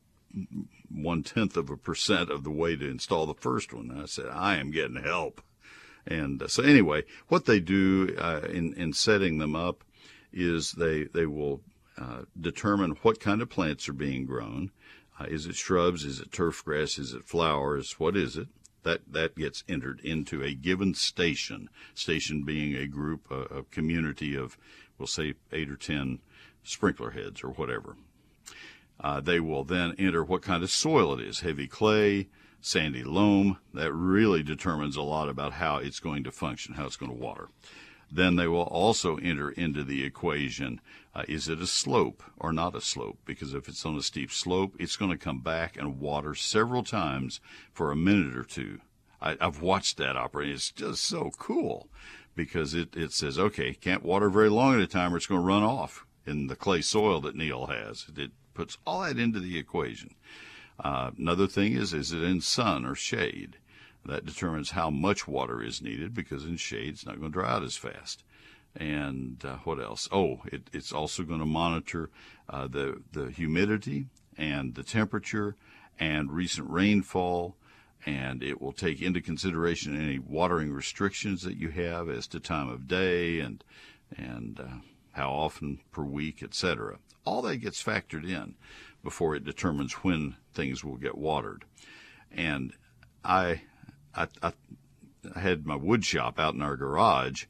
one 0.91 1.23
tenth 1.23 1.57
of 1.57 1.69
a 1.69 1.77
percent 1.77 2.31
of 2.31 2.45
the 2.45 2.51
way 2.51 2.77
to 2.77 2.89
install 2.89 3.27
the 3.27 3.35
first 3.35 3.73
one. 3.73 3.91
And 3.91 4.03
I 4.03 4.07
said, 4.07 4.27
I 4.27 4.57
am 4.57 4.71
getting 4.71 5.03
help. 5.03 5.43
And 6.07 6.43
uh, 6.43 6.49
so 6.49 6.63
anyway, 6.63 7.05
what 7.27 7.45
they 7.45 7.61
do 7.61 8.17
uh, 8.19 8.43
in, 8.49 8.73
in 8.75 8.93
setting 8.93 9.39
them 9.39 9.55
up 9.55 9.85
is 10.33 10.73
they 10.73 11.05
they 11.05 11.27
will 11.27 11.61
uh, 11.97 12.23
determine 12.41 12.93
what 13.03 13.21
kind 13.21 13.43
of 13.43 13.51
plants 13.51 13.89
are 13.89 13.95
being 13.95 14.25
grown. 14.25 14.71
Uh, 15.19 15.25
is 15.25 15.47
it 15.47 15.57
shrubs? 15.57 16.05
Is 16.05 16.21
it 16.21 16.31
turf 16.31 16.65
grass? 16.65 16.99
Is 16.99 17.13
it 17.13 17.25
flowers? 17.25 17.99
What 17.99 18.17
is 18.17 18.37
it? 18.37 18.49
That 18.85 19.13
that 19.13 19.37
gets 19.37 19.65
entered 19.69 20.01
into 20.01 20.43
a 20.43 20.55
given 20.55 20.95
station. 20.95 21.69
Station 21.95 22.45
being 22.45 22.77
a 22.77 22.87
group, 22.87 23.31
a, 23.31 23.59
a 23.59 23.63
community 23.65 24.37
of, 24.37 24.57
we'll 24.97 25.07
say 25.07 25.35
eight 25.53 25.71
or 25.71 25.77
ten 25.77 26.21
sprinkler 26.63 27.11
heads 27.11 27.43
or 27.43 27.51
whatever. 27.51 27.97
Uh, 29.01 29.21
they 29.21 29.41
will 29.41 29.65
then 29.65 29.95
enter 29.99 30.25
what 30.25 30.43
kind 30.43 30.63
of 30.63 30.71
soil 30.71 31.13
it 31.15 31.21
is: 31.21 31.41
heavy 31.41 31.67
clay, 31.67 32.29
sandy 32.61 33.03
loam. 33.03 33.59
That 33.75 33.93
really 33.93 34.45
determines 34.45 34.97
a 34.97 35.03
lot 35.03 35.29
about 35.29 35.55
how 35.55 35.79
it's 35.79 36.01
going 36.01 36.23
to 36.25 36.31
function, 36.31 36.75
how 36.75 36.87
it's 36.87 36.97
going 36.97 37.13
to 37.13 37.19
water 37.19 37.49
then 38.11 38.37
they 38.37 38.49
will 38.49 38.63
also 38.63 39.17
enter 39.17 39.51
into 39.51 39.85
the 39.85 40.05
equation 40.05 40.81
uh, 41.19 41.25
is 41.27 41.49
it 41.49 41.61
a 41.61 41.67
slope 41.67 42.23
or 42.39 42.53
not 42.53 42.77
a 42.77 42.81
slope? 42.81 43.19
Because 43.25 43.53
if 43.53 43.69
it's 43.69 43.85
on 43.85 43.97
a 43.97 44.03
steep 44.03 44.31
slope, 44.31 44.77
it's 44.79 44.97
going 44.97 45.11
to 45.11 45.17
come 45.17 45.41
back 45.41 45.77
and 45.77 45.99
water 45.99 46.33
several 46.35 46.85
times 46.85 47.41
for 47.73 47.91
a 47.91 47.97
minute 47.97 48.37
or 48.37 48.45
two. 48.45 48.81
I, 49.21 49.37
have 49.41 49.61
watched 49.61 49.97
that 49.97 50.17
operate. 50.17 50.51
It's 50.51 50.71
just 50.71 51.03
so 51.03 51.33
cool 51.37 51.89
because 52.37 52.73
it, 52.73 52.97
it 52.97 53.13
says, 53.13 53.37
okay, 53.37 53.75
can't 53.75 54.05
water 54.05 54.31
very 54.31 54.49
long 54.49 54.75
at 54.75 54.81
a 54.81 54.87
time 54.87 55.13
or 55.13 55.17
it's 55.17 55.27
going 55.27 55.41
to 55.41 55.47
run 55.47 55.65
off 55.65 56.07
in 56.25 56.47
the 56.47 56.55
clay 56.55 56.83
soil 56.83 57.21
that 57.23 57.35
Neil 57.35 57.67
has. 57.67 58.07
It 58.17 58.31
puts 58.55 58.79
all 58.87 59.03
that 59.03 59.19
into 59.19 59.41
the 59.41 59.59
equation. 59.59 60.15
Uh, 60.79 61.11
another 61.19 61.49
thing 61.49 61.73
is, 61.73 61.93
is 61.93 62.13
it 62.13 62.23
in 62.23 62.41
sun 62.41 62.85
or 62.85 62.95
shade? 62.95 63.57
That 64.09 64.25
determines 64.25 64.71
how 64.71 64.89
much 64.89 65.29
water 65.29 65.63
is 65.63 65.83
needed 65.83 66.15
because 66.15 66.45
in 66.47 66.57
shade 66.57 66.95
it's 66.95 67.05
not 67.05 67.21
going 67.21 67.31
to 67.31 67.39
dry 67.39 67.53
out 67.53 67.63
as 67.63 67.77
fast. 67.77 68.25
And 68.75 69.45
uh, 69.45 69.57
what 69.65 69.79
else? 69.79 70.09
Oh, 70.11 70.41
it, 70.47 70.71
it's 70.73 70.93
also 70.93 71.25
going 71.25 71.41
to 71.41 71.47
monitor 71.47 72.09
uh, 72.49 72.69
the 72.69 73.03
the 73.13 73.31
humidity 73.31 74.07
and 74.39 74.75
the 74.75 74.83
temperature 74.83 75.57
and 75.99 76.33
recent 76.33 76.71
rainfall, 76.71 77.57
and 78.07 78.43
it 78.43 78.63
will 78.63 78.73
take 78.73 79.03
into 79.03 79.21
consideration 79.21 80.01
any 80.01 80.19
watering 80.19 80.73
restrictions 80.73 81.43
that 81.43 81.59
you 81.59 81.69
have 81.69 82.09
as 82.09 82.27
to 82.29 82.41
time 82.41 82.71
of 82.71 82.89
day 82.89 83.41
and 83.41 83.63
and 84.17 84.59
uh, 84.59 84.79
how 85.13 85.31
often 85.31 85.81
per 85.93 86.03
week, 86.03 86.43
etc. 86.43 86.99
All 87.27 87.43
that 87.43 87.59
gets 87.59 87.83
factored 87.83 88.25
in 88.25 88.55
before 89.03 89.35
it 89.37 89.45
determines 89.45 89.93
when 89.93 90.37
things 90.55 90.83
will 90.83 90.97
get 90.97 91.19
watered. 91.19 91.67
And 92.33 92.73
I 93.23 93.63
I, 94.19 94.27
I, 94.43 94.53
had 95.39 95.67
my 95.67 95.77
wood 95.77 96.05
shop 96.05 96.39
out 96.39 96.55
in 96.55 96.63
our 96.63 96.77
garage 96.77 97.45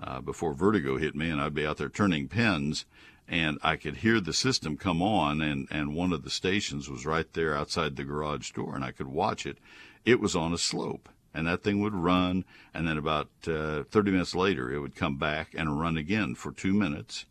uh, 0.00 0.20
before 0.20 0.52
vertigo 0.52 0.96
hit 0.96 1.14
me, 1.14 1.30
and 1.30 1.40
I'd 1.40 1.54
be 1.54 1.66
out 1.66 1.76
there 1.76 1.88
turning 1.88 2.26
pins, 2.26 2.86
and 3.28 3.58
I 3.62 3.76
could 3.76 3.98
hear 3.98 4.20
the 4.20 4.32
system 4.32 4.76
come 4.76 5.00
on, 5.00 5.40
and, 5.40 5.68
and 5.70 5.94
one 5.94 6.12
of 6.12 6.24
the 6.24 6.30
stations 6.30 6.88
was 6.88 7.06
right 7.06 7.32
there 7.34 7.56
outside 7.56 7.94
the 7.94 8.04
garage 8.04 8.50
door, 8.50 8.74
and 8.74 8.84
I 8.84 8.90
could 8.90 9.06
watch 9.06 9.46
it. 9.46 9.58
It 10.04 10.20
was 10.20 10.34
on 10.34 10.52
a 10.52 10.58
slope, 10.58 11.08
and 11.32 11.46
that 11.46 11.62
thing 11.62 11.80
would 11.80 11.94
run, 11.94 12.44
and 12.74 12.88
then 12.88 12.98
about 12.98 13.28
uh, 13.46 13.84
30 13.84 14.10
minutes 14.10 14.34
later, 14.34 14.72
it 14.72 14.80
would 14.80 14.96
come 14.96 15.18
back 15.18 15.54
and 15.54 15.80
run 15.80 15.96
again 15.96 16.34
for 16.34 16.50
two 16.50 16.72
minutes, 16.72 17.26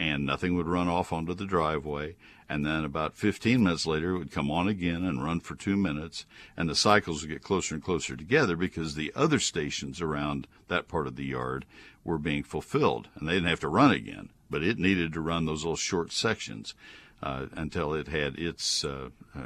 and 0.00 0.24
nothing 0.24 0.56
would 0.56 0.66
run 0.66 0.88
off 0.88 1.12
onto 1.12 1.34
the 1.34 1.44
driveway. 1.44 2.16
And 2.48 2.64
then 2.64 2.84
about 2.84 3.14
15 3.14 3.62
minutes 3.62 3.86
later, 3.86 4.14
it 4.14 4.18
would 4.18 4.32
come 4.32 4.50
on 4.50 4.66
again 4.66 5.04
and 5.04 5.22
run 5.22 5.40
for 5.40 5.54
two 5.54 5.76
minutes. 5.76 6.24
And 6.56 6.68
the 6.68 6.74
cycles 6.74 7.20
would 7.20 7.30
get 7.30 7.42
closer 7.42 7.74
and 7.74 7.84
closer 7.84 8.16
together 8.16 8.56
because 8.56 8.94
the 8.94 9.12
other 9.14 9.38
stations 9.38 10.00
around 10.00 10.46
that 10.68 10.88
part 10.88 11.06
of 11.06 11.16
the 11.16 11.26
yard 11.26 11.66
were 12.02 12.18
being 12.18 12.42
fulfilled. 12.42 13.08
And 13.14 13.28
they 13.28 13.34
didn't 13.34 13.50
have 13.50 13.60
to 13.60 13.68
run 13.68 13.92
again, 13.92 14.30
but 14.48 14.62
it 14.62 14.78
needed 14.78 15.12
to 15.12 15.20
run 15.20 15.44
those 15.44 15.64
little 15.64 15.76
short 15.76 16.12
sections 16.12 16.74
uh, 17.22 17.46
until 17.52 17.92
it 17.92 18.08
had 18.08 18.38
its 18.38 18.82
uh, 18.82 19.10
uh, 19.36 19.40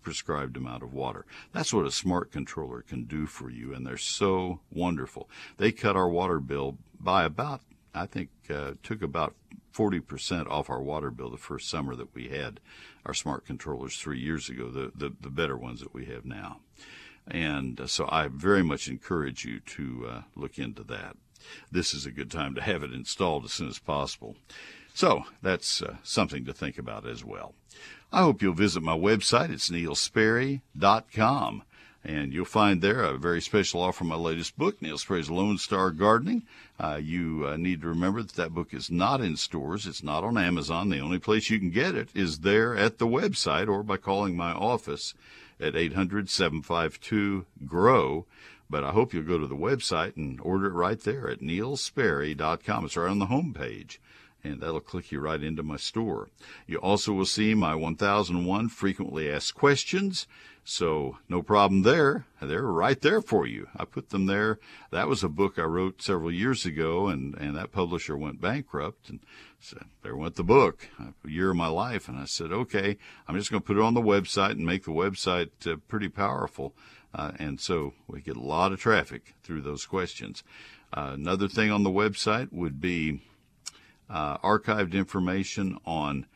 prescribed 0.00 0.56
amount 0.56 0.82
of 0.82 0.94
water. 0.94 1.26
That's 1.52 1.74
what 1.74 1.84
a 1.84 1.92
smart 1.92 2.32
controller 2.32 2.80
can 2.80 3.04
do 3.04 3.26
for 3.26 3.50
you, 3.50 3.74
and 3.74 3.86
they're 3.86 3.98
so 3.98 4.60
wonderful. 4.72 5.28
They 5.58 5.70
cut 5.70 5.96
our 5.96 6.08
water 6.08 6.40
bill 6.40 6.78
by 6.98 7.24
about, 7.24 7.60
I 7.94 8.06
think, 8.06 8.30
uh, 8.50 8.72
took 8.82 9.02
about 9.02 9.34
40% 9.74 10.48
off 10.48 10.70
our 10.70 10.82
water 10.82 11.10
bill 11.10 11.30
the 11.30 11.36
first 11.36 11.68
summer 11.68 11.94
that 11.94 12.14
we 12.14 12.28
had 12.28 12.60
our 13.06 13.14
smart 13.14 13.46
controllers 13.46 13.96
three 13.96 14.18
years 14.18 14.48
ago, 14.48 14.70
the, 14.70 14.92
the, 14.94 15.14
the 15.20 15.30
better 15.30 15.56
ones 15.56 15.80
that 15.80 15.94
we 15.94 16.06
have 16.06 16.24
now. 16.24 16.60
And 17.26 17.80
uh, 17.80 17.86
so 17.86 18.08
I 18.10 18.28
very 18.28 18.62
much 18.62 18.88
encourage 18.88 19.44
you 19.44 19.60
to 19.60 20.06
uh, 20.08 20.22
look 20.34 20.58
into 20.58 20.82
that. 20.84 21.16
This 21.70 21.94
is 21.94 22.06
a 22.06 22.10
good 22.10 22.30
time 22.30 22.54
to 22.54 22.62
have 22.62 22.82
it 22.82 22.92
installed 22.92 23.44
as 23.44 23.52
soon 23.52 23.68
as 23.68 23.78
possible. 23.78 24.36
So 24.94 25.24
that's 25.42 25.80
uh, 25.80 25.96
something 26.02 26.44
to 26.46 26.52
think 26.52 26.78
about 26.78 27.06
as 27.06 27.24
well. 27.24 27.54
I 28.10 28.22
hope 28.22 28.42
you'll 28.42 28.54
visit 28.54 28.82
my 28.82 28.96
website. 28.96 29.50
It's 29.50 29.70
neilsperry.com. 29.70 31.62
And 32.04 32.32
you'll 32.32 32.44
find 32.44 32.80
there 32.80 33.02
a 33.02 33.18
very 33.18 33.42
special 33.42 33.82
offer 33.82 34.04
on 34.04 34.08
my 34.08 34.16
latest 34.16 34.56
book, 34.56 34.80
Neil 34.80 34.98
Sperry's 34.98 35.30
Lone 35.30 35.58
Star 35.58 35.90
Gardening. 35.90 36.44
Uh, 36.78 37.00
you 37.02 37.44
uh, 37.46 37.56
need 37.56 37.82
to 37.82 37.88
remember 37.88 38.22
that 38.22 38.34
that 38.34 38.54
book 38.54 38.72
is 38.72 38.90
not 38.90 39.20
in 39.20 39.36
stores. 39.36 39.86
It's 39.86 40.02
not 40.02 40.24
on 40.24 40.38
Amazon. 40.38 40.88
The 40.88 41.00
only 41.00 41.18
place 41.18 41.50
you 41.50 41.58
can 41.58 41.70
get 41.70 41.94
it 41.94 42.08
is 42.14 42.40
there 42.40 42.76
at 42.76 42.98
the 42.98 43.06
website 43.06 43.68
or 43.68 43.82
by 43.82 43.96
calling 43.96 44.36
my 44.36 44.52
office 44.52 45.14
at 45.60 45.74
800 45.74 46.30
752 46.30 47.46
GROW. 47.66 48.26
But 48.70 48.84
I 48.84 48.90
hope 48.90 49.12
you'll 49.12 49.24
go 49.24 49.38
to 49.38 49.46
the 49.46 49.56
website 49.56 50.16
and 50.16 50.40
order 50.40 50.66
it 50.66 50.74
right 50.74 51.00
there 51.00 51.28
at 51.28 51.40
neilsperry.com. 51.40 52.84
It's 52.84 52.96
right 52.96 53.10
on 53.10 53.18
the 53.18 53.26
home 53.26 53.54
page 53.54 54.00
and 54.44 54.60
that'll 54.60 54.80
click 54.80 55.10
you 55.10 55.20
right 55.20 55.42
into 55.42 55.62
my 55.62 55.76
store. 55.76 56.28
You 56.66 56.78
also 56.78 57.12
will 57.12 57.26
see 57.26 57.54
my 57.54 57.74
1001 57.74 58.68
frequently 58.68 59.30
asked 59.30 59.54
questions. 59.54 60.26
So 60.64 61.16
no 61.30 61.42
problem 61.42 61.82
there. 61.82 62.26
They're 62.42 62.62
right 62.62 63.00
there 63.00 63.22
for 63.22 63.46
you. 63.46 63.68
I 63.74 63.86
put 63.86 64.10
them 64.10 64.26
there. 64.26 64.58
That 64.90 65.08
was 65.08 65.24
a 65.24 65.28
book 65.28 65.58
I 65.58 65.62
wrote 65.62 66.02
several 66.02 66.30
years 66.30 66.66
ago 66.66 67.08
and, 67.08 67.34
and 67.36 67.56
that 67.56 67.72
publisher 67.72 68.16
went 68.16 68.40
bankrupt 68.40 69.08
and 69.08 69.20
so 69.60 69.82
there 70.02 70.16
went 70.16 70.36
the 70.36 70.44
book, 70.44 70.88
a 71.00 71.28
year 71.28 71.50
of 71.50 71.56
my 71.56 71.68
life. 71.68 72.08
And 72.08 72.18
I 72.18 72.26
said, 72.26 72.52
okay, 72.52 72.98
I'm 73.26 73.36
just 73.36 73.50
going 73.50 73.62
to 73.62 73.66
put 73.66 73.76
it 73.76 73.82
on 73.82 73.94
the 73.94 74.02
website 74.02 74.52
and 74.52 74.66
make 74.66 74.84
the 74.84 74.90
website 74.90 75.50
uh, 75.66 75.76
pretty 75.88 76.08
powerful. 76.08 76.74
Uh, 77.14 77.32
and 77.38 77.58
so 77.60 77.94
we 78.06 78.20
get 78.20 78.36
a 78.36 78.40
lot 78.40 78.72
of 78.72 78.80
traffic 78.80 79.34
through 79.42 79.62
those 79.62 79.86
questions. 79.86 80.44
Uh, 80.92 81.12
another 81.14 81.48
thing 81.48 81.70
on 81.70 81.82
the 81.82 81.90
website 81.90 82.52
would 82.52 82.80
be 82.80 83.22
uh, 84.10 84.38
archived 84.38 84.92
information 84.92 85.78
on 85.84 86.26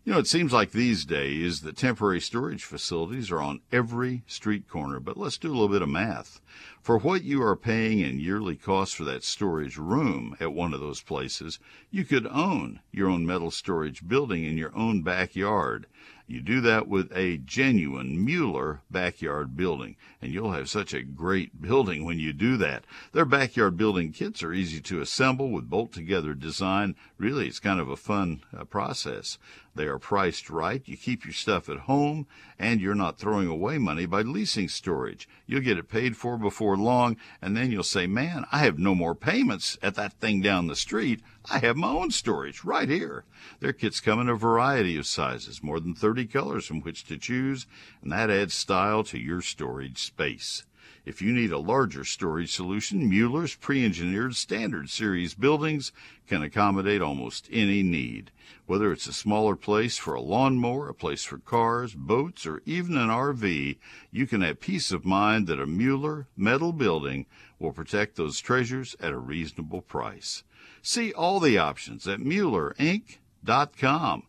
You 0.04 0.12
know, 0.12 0.18
it 0.18 0.26
seems 0.26 0.52
like 0.52 0.72
these 0.72 1.04
days 1.04 1.60
that 1.60 1.76
temporary 1.76 2.20
storage 2.20 2.64
facilities 2.64 3.30
are 3.30 3.40
on 3.40 3.60
every 3.70 4.24
street 4.26 4.68
corner, 4.68 4.98
but 4.98 5.16
let's 5.16 5.38
do 5.38 5.48
a 5.48 5.54
little 5.54 5.68
bit 5.68 5.80
of 5.80 5.88
math. 5.88 6.40
For 6.82 6.98
what 6.98 7.22
you 7.22 7.40
are 7.44 7.54
paying 7.54 8.00
in 8.00 8.18
yearly 8.18 8.56
costs 8.56 8.92
for 8.92 9.04
that 9.04 9.22
storage 9.22 9.78
room 9.78 10.36
at 10.40 10.52
one 10.52 10.74
of 10.74 10.80
those 10.80 11.00
places, 11.00 11.60
you 11.92 12.04
could 12.04 12.26
own 12.26 12.80
your 12.90 13.08
own 13.08 13.24
metal 13.24 13.52
storage 13.52 14.08
building 14.08 14.44
in 14.44 14.58
your 14.58 14.74
own 14.74 15.02
backyard. 15.02 15.86
You 16.26 16.40
do 16.40 16.60
that 16.62 16.88
with 16.88 17.12
a 17.14 17.36
genuine 17.36 18.24
Mueller 18.24 18.80
backyard 18.90 19.56
building, 19.56 19.96
and 20.20 20.32
you'll 20.32 20.52
have 20.52 20.70
such 20.70 20.94
a 20.94 21.02
great 21.02 21.60
building 21.60 22.04
when 22.04 22.18
you 22.18 22.32
do 22.32 22.56
that. 22.56 22.84
Their 23.12 23.24
backyard 23.24 23.76
building 23.76 24.12
kits 24.12 24.42
are 24.42 24.52
easy 24.52 24.80
to 24.80 25.00
assemble 25.00 25.50
with 25.50 25.68
bolt 25.68 25.92
together 25.92 26.34
design. 26.34 26.96
Really, 27.18 27.48
it's 27.48 27.60
kind 27.60 27.80
of 27.80 27.88
a 27.88 27.96
fun 27.96 28.42
uh, 28.56 28.64
process. 28.64 29.36
They 29.74 29.86
are 29.86 29.98
priced 29.98 30.48
right. 30.48 30.82
You 30.86 30.96
keep 30.96 31.24
your 31.24 31.34
stuff 31.34 31.68
at 31.68 31.80
home, 31.80 32.26
and 32.58 32.80
you're 32.80 32.94
not 32.94 33.18
throwing 33.18 33.48
away 33.48 33.78
money 33.78 34.06
by 34.06 34.22
leasing 34.22 34.68
storage. 34.68 35.28
You'll 35.46 35.60
get 35.60 35.78
it 35.78 35.88
paid 35.88 36.16
for 36.16 36.38
before 36.38 36.71
long, 36.76 37.16
and 37.40 37.56
then 37.56 37.70
you'll 37.70 37.82
say, 37.82 38.06
Man, 38.06 38.44
I 38.52 38.58
have 38.58 38.78
no 38.78 38.94
more 38.94 39.14
payments 39.14 39.78
at 39.82 39.94
that 39.96 40.14
thing 40.14 40.40
down 40.40 40.66
the 40.66 40.76
street. 40.76 41.20
I 41.50 41.58
have 41.58 41.76
my 41.76 41.88
own 41.88 42.10
storage 42.10 42.64
right 42.64 42.88
here. 42.88 43.24
Their 43.60 43.72
kits 43.72 44.00
come 44.00 44.20
in 44.20 44.28
a 44.28 44.34
variety 44.34 44.96
of 44.96 45.06
sizes, 45.06 45.62
more 45.62 45.80
than 45.80 45.94
30 45.94 46.26
colors 46.26 46.66
from 46.66 46.80
which 46.80 47.04
to 47.04 47.18
choose, 47.18 47.66
and 48.02 48.12
that 48.12 48.30
adds 48.30 48.54
style 48.54 49.04
to 49.04 49.18
your 49.18 49.40
storage 49.40 50.02
space. 50.02 50.64
If 51.04 51.20
you 51.20 51.32
need 51.32 51.50
a 51.50 51.58
larger 51.58 52.04
storage 52.04 52.54
solution, 52.54 53.08
Mueller's 53.08 53.56
pre-engineered 53.56 54.36
standard 54.36 54.88
series 54.88 55.34
buildings 55.34 55.90
can 56.28 56.42
accommodate 56.42 57.02
almost 57.02 57.48
any 57.50 57.82
need. 57.82 58.30
Whether 58.66 58.92
it's 58.92 59.08
a 59.08 59.12
smaller 59.12 59.56
place 59.56 59.98
for 59.98 60.14
a 60.14 60.20
lawnmower, 60.20 60.88
a 60.88 60.94
place 60.94 61.24
for 61.24 61.38
cars, 61.38 61.94
boats, 61.94 62.46
or 62.46 62.62
even 62.66 62.96
an 62.96 63.08
RV, 63.08 63.78
you 64.12 64.26
can 64.28 64.42
have 64.42 64.60
peace 64.60 64.92
of 64.92 65.04
mind 65.04 65.48
that 65.48 65.60
a 65.60 65.66
Mueller 65.66 66.28
metal 66.36 66.72
building 66.72 67.26
will 67.58 67.72
protect 67.72 68.14
those 68.14 68.38
treasures 68.38 68.94
at 69.00 69.12
a 69.12 69.18
reasonable 69.18 69.82
price. 69.82 70.44
See 70.82 71.12
all 71.12 71.40
the 71.40 71.58
options 71.58 72.06
at 72.06 72.20
MuellerInc.com. 72.20 74.22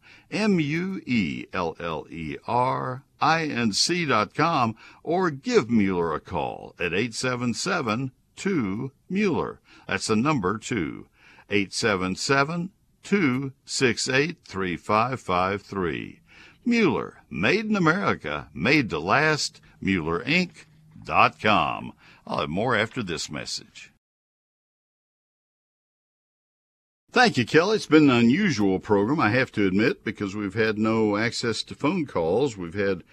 M-U-E-L-L-E-R-I-N-C.com 3.24 4.76
or 5.04 5.32
give 5.32 5.70
Mueller 5.70 6.14
a 6.14 6.20
call 6.20 6.76
at 6.78 6.94
877 6.94 8.12
2 8.36 8.92
Mueller. 9.10 9.62
That's 9.88 10.08
the 10.08 10.18
number 10.18 10.58
2. 10.58 11.08
877 11.50 12.72
268 13.04 14.38
3553. 14.44 16.20
Mueller, 16.66 17.22
made 17.30 17.66
in 17.66 17.76
America, 17.76 18.48
made 18.54 18.90
to 18.90 19.00
last. 19.00 19.60
MuellerInc.com. 19.84 21.94
I'll 22.26 22.40
have 22.40 22.50
more 22.50 22.74
after 22.76 23.04
this 23.04 23.30
message. 23.30 23.93
Thank 27.14 27.38
you, 27.38 27.46
Kelly. 27.46 27.76
It's 27.76 27.86
been 27.86 28.10
an 28.10 28.16
unusual 28.18 28.80
program, 28.80 29.20
I 29.20 29.30
have 29.30 29.52
to 29.52 29.68
admit, 29.68 30.04
because 30.04 30.36
we've 30.36 30.56
had 30.56 30.80
no 30.80 31.16
access 31.16 31.62
to 31.62 31.76
phone 31.76 32.08
calls. 32.08 32.58
We've 32.58 32.74
had 32.74 33.04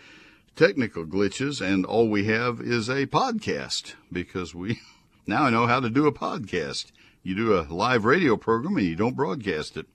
technical 0.56 1.04
glitches, 1.04 1.60
and 1.60 1.84
all 1.84 2.08
we 2.08 2.24
have 2.24 2.62
is 2.62 2.88
a 2.88 3.04
podcast 3.04 3.96
because 4.10 4.54
we 4.54 4.80
now 5.26 5.42
I 5.42 5.50
know 5.50 5.66
how 5.66 5.80
to 5.80 5.90
do 5.90 6.06
a 6.06 6.12
podcast. 6.14 6.92
You 7.22 7.36
do 7.36 7.58
a 7.58 7.68
live 7.68 8.06
radio 8.06 8.38
program 8.38 8.78
and 8.78 8.86
you 8.86 8.96
don't 8.96 9.14
broadcast 9.14 9.76
it. 9.76 9.86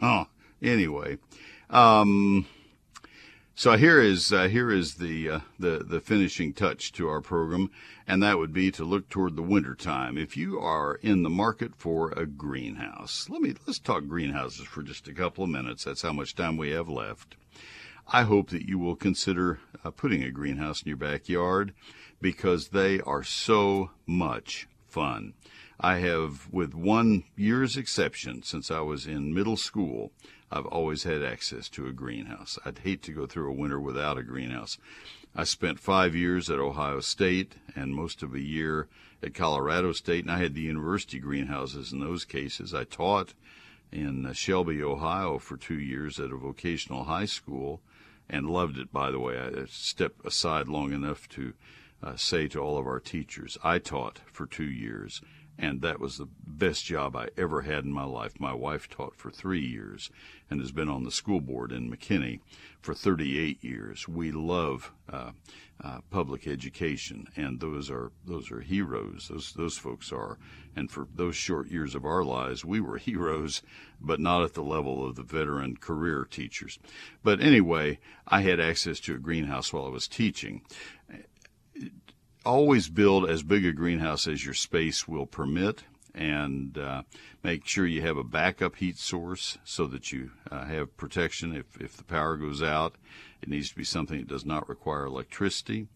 Anyway, 0.62 1.18
um, 1.68 2.46
so 3.56 3.76
here 3.76 4.00
is 4.00 4.32
uh, 4.32 4.48
here 4.48 4.70
is 4.70 4.94
the 4.96 5.30
uh, 5.30 5.40
the 5.58 5.84
the 5.84 6.00
finishing 6.00 6.52
touch 6.52 6.92
to 6.92 7.08
our 7.08 7.20
program, 7.20 7.70
and 8.06 8.22
that 8.22 8.38
would 8.38 8.52
be 8.52 8.70
to 8.72 8.84
look 8.84 9.08
toward 9.08 9.36
the 9.36 9.42
winter 9.42 9.74
time. 9.74 10.18
If 10.18 10.36
you 10.36 10.58
are 10.58 10.96
in 10.96 11.22
the 11.22 11.30
market 11.30 11.76
for 11.76 12.10
a 12.12 12.26
greenhouse, 12.26 13.28
let 13.30 13.40
me 13.40 13.54
let's 13.66 13.78
talk 13.78 14.06
greenhouses 14.06 14.66
for 14.66 14.82
just 14.82 15.06
a 15.06 15.14
couple 15.14 15.44
of 15.44 15.50
minutes. 15.50 15.84
That's 15.84 16.02
how 16.02 16.12
much 16.12 16.34
time 16.34 16.56
we 16.56 16.70
have 16.70 16.88
left. 16.88 17.36
I 18.08 18.22
hope 18.22 18.50
that 18.50 18.68
you 18.68 18.78
will 18.78 18.96
consider 18.96 19.60
uh, 19.84 19.90
putting 19.90 20.22
a 20.22 20.30
greenhouse 20.30 20.82
in 20.82 20.88
your 20.88 20.98
backyard 20.98 21.72
because 22.20 22.68
they 22.68 23.00
are 23.00 23.22
so 23.22 23.90
much 24.06 24.66
fun. 24.88 25.34
I 25.80 25.98
have, 25.98 26.48
with 26.52 26.74
one 26.74 27.24
year's 27.36 27.76
exception, 27.76 28.42
since 28.42 28.70
I 28.70 28.80
was 28.80 29.06
in 29.06 29.34
middle 29.34 29.56
school, 29.56 30.12
I've 30.54 30.66
always 30.66 31.02
had 31.02 31.24
access 31.24 31.68
to 31.70 31.88
a 31.88 31.92
greenhouse. 31.92 32.60
I'd 32.64 32.78
hate 32.78 33.02
to 33.02 33.12
go 33.12 33.26
through 33.26 33.50
a 33.50 33.54
winter 33.54 33.80
without 33.80 34.18
a 34.18 34.22
greenhouse. 34.22 34.78
I 35.34 35.42
spent 35.42 35.80
five 35.80 36.14
years 36.14 36.48
at 36.48 36.60
Ohio 36.60 37.00
State 37.00 37.56
and 37.74 37.92
most 37.92 38.22
of 38.22 38.34
a 38.34 38.40
year 38.40 38.86
at 39.20 39.34
Colorado 39.34 39.90
State, 39.90 40.22
and 40.22 40.30
I 40.30 40.38
had 40.38 40.54
the 40.54 40.60
university 40.60 41.18
greenhouses 41.18 41.92
in 41.92 41.98
those 41.98 42.24
cases. 42.24 42.72
I 42.72 42.84
taught 42.84 43.34
in 43.90 44.32
Shelby, 44.32 44.80
Ohio 44.80 45.38
for 45.38 45.56
two 45.56 45.80
years 45.80 46.20
at 46.20 46.30
a 46.30 46.36
vocational 46.36 47.02
high 47.02 47.24
school 47.24 47.80
and 48.30 48.48
loved 48.48 48.78
it, 48.78 48.92
by 48.92 49.10
the 49.10 49.18
way. 49.18 49.36
I 49.36 49.64
stepped 49.66 50.24
aside 50.24 50.68
long 50.68 50.92
enough 50.92 51.28
to 51.30 51.54
uh, 52.00 52.14
say 52.14 52.46
to 52.48 52.60
all 52.60 52.78
of 52.78 52.86
our 52.86 53.00
teachers, 53.00 53.58
I 53.64 53.80
taught 53.80 54.20
for 54.32 54.46
two 54.46 54.70
years 54.70 55.20
and 55.58 55.82
that 55.82 56.00
was 56.00 56.18
the 56.18 56.28
best 56.46 56.84
job 56.84 57.16
I 57.16 57.28
ever 57.36 57.62
had 57.62 57.84
in 57.84 57.92
my 57.92 58.04
life. 58.04 58.40
My 58.40 58.52
wife 58.52 58.88
taught 58.88 59.14
for 59.14 59.30
three 59.30 59.64
years 59.64 60.10
and 60.50 60.60
has 60.60 60.72
been 60.72 60.88
on 60.88 61.04
the 61.04 61.10
school 61.10 61.40
board 61.40 61.72
in 61.72 61.90
McKinney 61.90 62.40
for 62.80 62.94
38 62.94 63.62
years. 63.62 64.08
We 64.08 64.32
love 64.32 64.92
uh, 65.10 65.30
uh, 65.82 65.98
public 66.10 66.46
education, 66.46 67.28
and 67.36 67.60
those 67.60 67.90
are 67.90 68.12
those 68.24 68.50
are 68.50 68.60
heroes. 68.60 69.28
Those 69.30 69.52
those 69.52 69.78
folks 69.78 70.12
are. 70.12 70.38
And 70.76 70.90
for 70.90 71.06
those 71.14 71.36
short 71.36 71.68
years 71.68 71.94
of 71.94 72.04
our 72.04 72.24
lives, 72.24 72.64
we 72.64 72.80
were 72.80 72.98
heroes, 72.98 73.62
but 74.00 74.20
not 74.20 74.42
at 74.42 74.54
the 74.54 74.62
level 74.62 75.06
of 75.06 75.14
the 75.14 75.22
veteran 75.22 75.76
career 75.76 76.26
teachers. 76.28 76.78
But 77.22 77.40
anyway, 77.40 78.00
I 78.26 78.42
had 78.42 78.60
access 78.60 78.98
to 79.00 79.14
a 79.14 79.18
greenhouse 79.18 79.72
while 79.72 79.86
I 79.86 79.90
was 79.90 80.08
teaching 80.08 80.62
always 82.44 82.88
build 82.88 83.28
as 83.28 83.42
big 83.42 83.64
a 83.64 83.72
greenhouse 83.72 84.26
as 84.26 84.44
your 84.44 84.54
space 84.54 85.08
will 85.08 85.26
permit 85.26 85.84
and 86.14 86.78
uh, 86.78 87.02
make 87.42 87.66
sure 87.66 87.86
you 87.86 88.02
have 88.02 88.16
a 88.16 88.24
backup 88.24 88.76
heat 88.76 88.96
source 88.96 89.58
so 89.64 89.86
that 89.86 90.12
you 90.12 90.30
uh, 90.50 90.64
have 90.64 90.96
protection 90.96 91.54
if, 91.54 91.80
if 91.80 91.96
the 91.96 92.04
power 92.04 92.36
goes 92.36 92.62
out. 92.62 92.94
It 93.42 93.48
needs 93.48 93.70
to 93.70 93.76
be 93.76 93.84
something 93.84 94.18
that 94.18 94.28
does 94.28 94.46
not 94.46 94.68
require 94.68 95.06
electricity. 95.06 95.88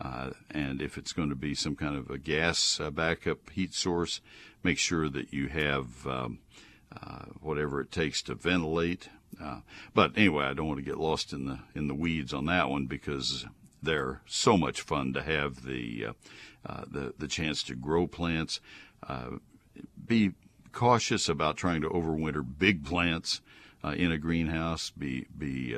Uh, 0.00 0.30
and 0.50 0.80
if 0.80 0.96
it's 0.96 1.12
going 1.12 1.28
to 1.28 1.34
be 1.34 1.54
some 1.54 1.74
kind 1.74 1.96
of 1.96 2.10
a 2.10 2.18
gas 2.18 2.80
uh, 2.80 2.90
backup 2.90 3.50
heat 3.50 3.74
source, 3.74 4.20
make 4.62 4.78
sure 4.78 5.08
that 5.08 5.32
you 5.32 5.48
have 5.48 6.06
um, 6.06 6.38
uh, 6.92 7.24
whatever 7.40 7.80
it 7.80 7.90
takes 7.90 8.22
to 8.22 8.34
ventilate. 8.34 9.08
Uh, 9.42 9.60
but 9.94 10.16
anyway, 10.16 10.44
I 10.44 10.54
don't 10.54 10.68
want 10.68 10.78
to 10.78 10.84
get 10.84 10.98
lost 10.98 11.32
in 11.32 11.46
the 11.46 11.58
in 11.74 11.86
the 11.88 11.94
weeds 11.94 12.32
on 12.32 12.46
that 12.46 12.70
one 12.70 12.86
because 12.86 13.44
they're 13.82 14.20
so 14.26 14.56
much 14.56 14.80
fun 14.80 15.12
to 15.12 15.22
have 15.22 15.64
the 15.64 16.06
uh, 16.06 16.12
uh, 16.66 16.84
the 16.90 17.14
the 17.18 17.28
chance 17.28 17.62
to 17.64 17.74
grow 17.74 18.06
plants. 18.06 18.60
be 20.06 20.32
cautious 20.72 21.28
about 21.28 21.56
trying 21.56 21.80
to 21.80 21.88
overwinter 21.88 22.44
big 22.58 22.84
plants 22.84 23.40
in 23.94 24.12
a 24.12 24.18
greenhouse. 24.18 24.90
Be 24.90 25.26
be 25.36 25.76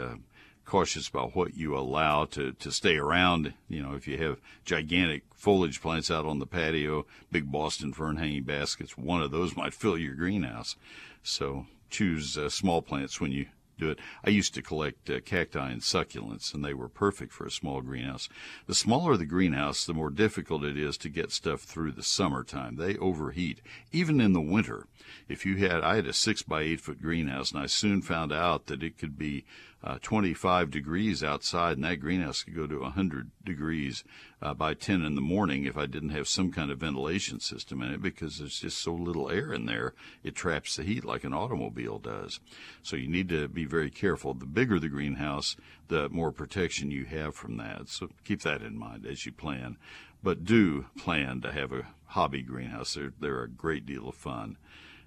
cautious 0.70 1.08
about 1.08 1.34
what 1.34 1.56
you 1.56 1.76
allow 1.76 2.24
to, 2.24 2.52
to 2.52 2.70
stay 2.70 2.96
around. 2.96 3.52
You 3.68 3.82
know, 3.82 3.94
if 3.94 4.06
you 4.06 4.16
have 4.18 4.40
gigantic 4.64 5.24
foliage 5.34 5.82
plants 5.82 6.12
out 6.12 6.24
on 6.24 6.38
the 6.38 6.46
patio, 6.46 7.06
big 7.32 7.50
Boston 7.50 7.92
fern 7.92 8.18
hanging 8.18 8.44
baskets, 8.44 8.96
one 8.96 9.20
of 9.20 9.32
those 9.32 9.56
might 9.56 9.74
fill 9.74 9.98
your 9.98 10.14
greenhouse. 10.14 10.76
So 11.24 11.66
choose 11.90 12.38
uh, 12.38 12.48
small 12.48 12.82
plants 12.82 13.20
when 13.20 13.32
you 13.32 13.46
do 13.80 13.90
it. 13.90 13.98
I 14.24 14.30
used 14.30 14.54
to 14.54 14.62
collect 14.62 15.10
uh, 15.10 15.20
cacti 15.20 15.70
and 15.70 15.80
succulents, 15.80 16.54
and 16.54 16.64
they 16.64 16.74
were 16.74 16.88
perfect 16.88 17.32
for 17.32 17.46
a 17.46 17.50
small 17.50 17.80
greenhouse. 17.80 18.28
The 18.66 18.74
smaller 18.74 19.16
the 19.16 19.26
greenhouse, 19.26 19.84
the 19.84 19.94
more 19.94 20.10
difficult 20.10 20.64
it 20.64 20.76
is 20.76 20.96
to 20.98 21.08
get 21.08 21.32
stuff 21.32 21.62
through 21.62 21.92
the 21.92 22.02
summertime. 22.02 22.76
They 22.76 22.96
overheat, 22.96 23.60
even 23.92 24.20
in 24.20 24.32
the 24.32 24.40
winter. 24.40 24.86
If 25.28 25.44
you 25.44 25.56
had, 25.56 25.82
I 25.82 25.96
had 25.96 26.06
a 26.06 26.12
six 26.12 26.42
by 26.42 26.62
eight 26.62 26.80
foot 26.80 27.00
greenhouse, 27.00 27.50
and 27.50 27.60
I 27.60 27.66
soon 27.66 28.02
found 28.02 28.32
out 28.32 28.66
that 28.66 28.82
it 28.82 28.98
could 28.98 29.18
be 29.18 29.44
uh, 29.82 29.98
25 30.02 30.70
degrees 30.70 31.24
outside, 31.24 31.76
and 31.76 31.84
that 31.84 32.00
greenhouse 32.00 32.42
could 32.42 32.54
go 32.54 32.66
to 32.66 32.80
100 32.80 33.30
degrees 33.42 34.04
uh, 34.42 34.52
by 34.52 34.74
10 34.74 35.02
in 35.02 35.14
the 35.14 35.22
morning 35.22 35.64
if 35.64 35.76
I 35.76 35.86
didn't 35.86 36.10
have 36.10 36.28
some 36.28 36.52
kind 36.52 36.70
of 36.70 36.78
ventilation 36.78 37.40
system 37.40 37.80
in 37.80 37.92
it 37.92 38.02
because 38.02 38.38
there's 38.38 38.60
just 38.60 38.78
so 38.78 38.92
little 38.92 39.30
air 39.30 39.54
in 39.54 39.64
there, 39.64 39.94
it 40.22 40.34
traps 40.34 40.76
the 40.76 40.82
heat 40.82 41.04
like 41.04 41.24
an 41.24 41.32
automobile 41.32 41.98
does. 41.98 42.40
So 42.82 42.96
you 42.96 43.08
need 43.08 43.30
to 43.30 43.48
be 43.48 43.64
very 43.64 43.90
careful. 43.90 44.34
The 44.34 44.44
bigger 44.44 44.78
the 44.78 44.88
greenhouse, 44.88 45.56
the 45.88 46.10
more 46.10 46.30
protection 46.30 46.90
you 46.90 47.06
have 47.06 47.34
from 47.34 47.56
that. 47.56 47.88
So 47.88 48.10
keep 48.24 48.42
that 48.42 48.62
in 48.62 48.78
mind 48.78 49.06
as 49.06 49.24
you 49.24 49.32
plan. 49.32 49.78
But 50.22 50.44
do 50.44 50.86
plan 50.98 51.40
to 51.40 51.52
have 51.52 51.72
a 51.72 51.86
hobby 52.04 52.42
greenhouse. 52.42 52.94
They're, 52.94 53.12
they're 53.18 53.44
a 53.44 53.48
great 53.48 53.86
deal 53.86 54.08
of 54.08 54.14
fun. 54.14 54.58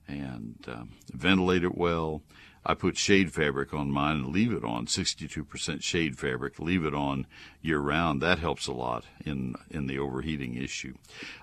And 0.08 0.58
um, 0.68 0.90
ventilate 1.14 1.64
it 1.64 1.78
well 1.78 2.24
I 2.66 2.74
put 2.76 2.98
shade 2.98 3.34
fabric 3.34 3.74
on 3.74 3.92
mine 3.92 4.18
and 4.18 4.28
leave 4.28 4.54
it 4.54 4.64
on 4.64 4.86
62% 4.86 5.84
shade 5.84 6.18
fabric, 6.18 6.60
leave 6.60 6.86
it 6.86 6.94
on 6.94 7.28
year 7.62 7.80
round. 7.80 8.22
That 8.22 8.40
helps 8.40 8.68
a 8.68 8.74
lot 8.74 9.06
in, 9.26 9.56
in 9.70 9.88
the 9.88 10.00
overheating 10.00 10.56
issue. 10.56 10.96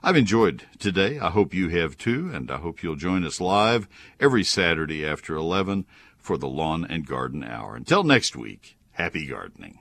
I've 0.02 0.16
enjoyed 0.16 0.64
today. 0.78 1.18
I 1.18 1.30
hope 1.30 1.52
you 1.52 1.68
have 1.68 1.98
too, 1.98 2.30
and 2.32 2.50
I 2.50 2.56
hope 2.56 2.82
you'll 2.82 2.96
join 2.96 3.24
us 3.24 3.40
live 3.40 3.86
every 4.18 4.44
Saturday 4.44 5.06
after 5.06 5.34
11 5.34 5.84
for 6.18 6.38
the 6.38 6.48
Lawn 6.48 6.86
and 6.88 7.06
Garden 7.06 7.44
Hour. 7.44 7.76
Until 7.76 8.02
next 8.02 8.34
week, 8.34 8.78
happy 8.92 9.26
gardening. 9.26 9.78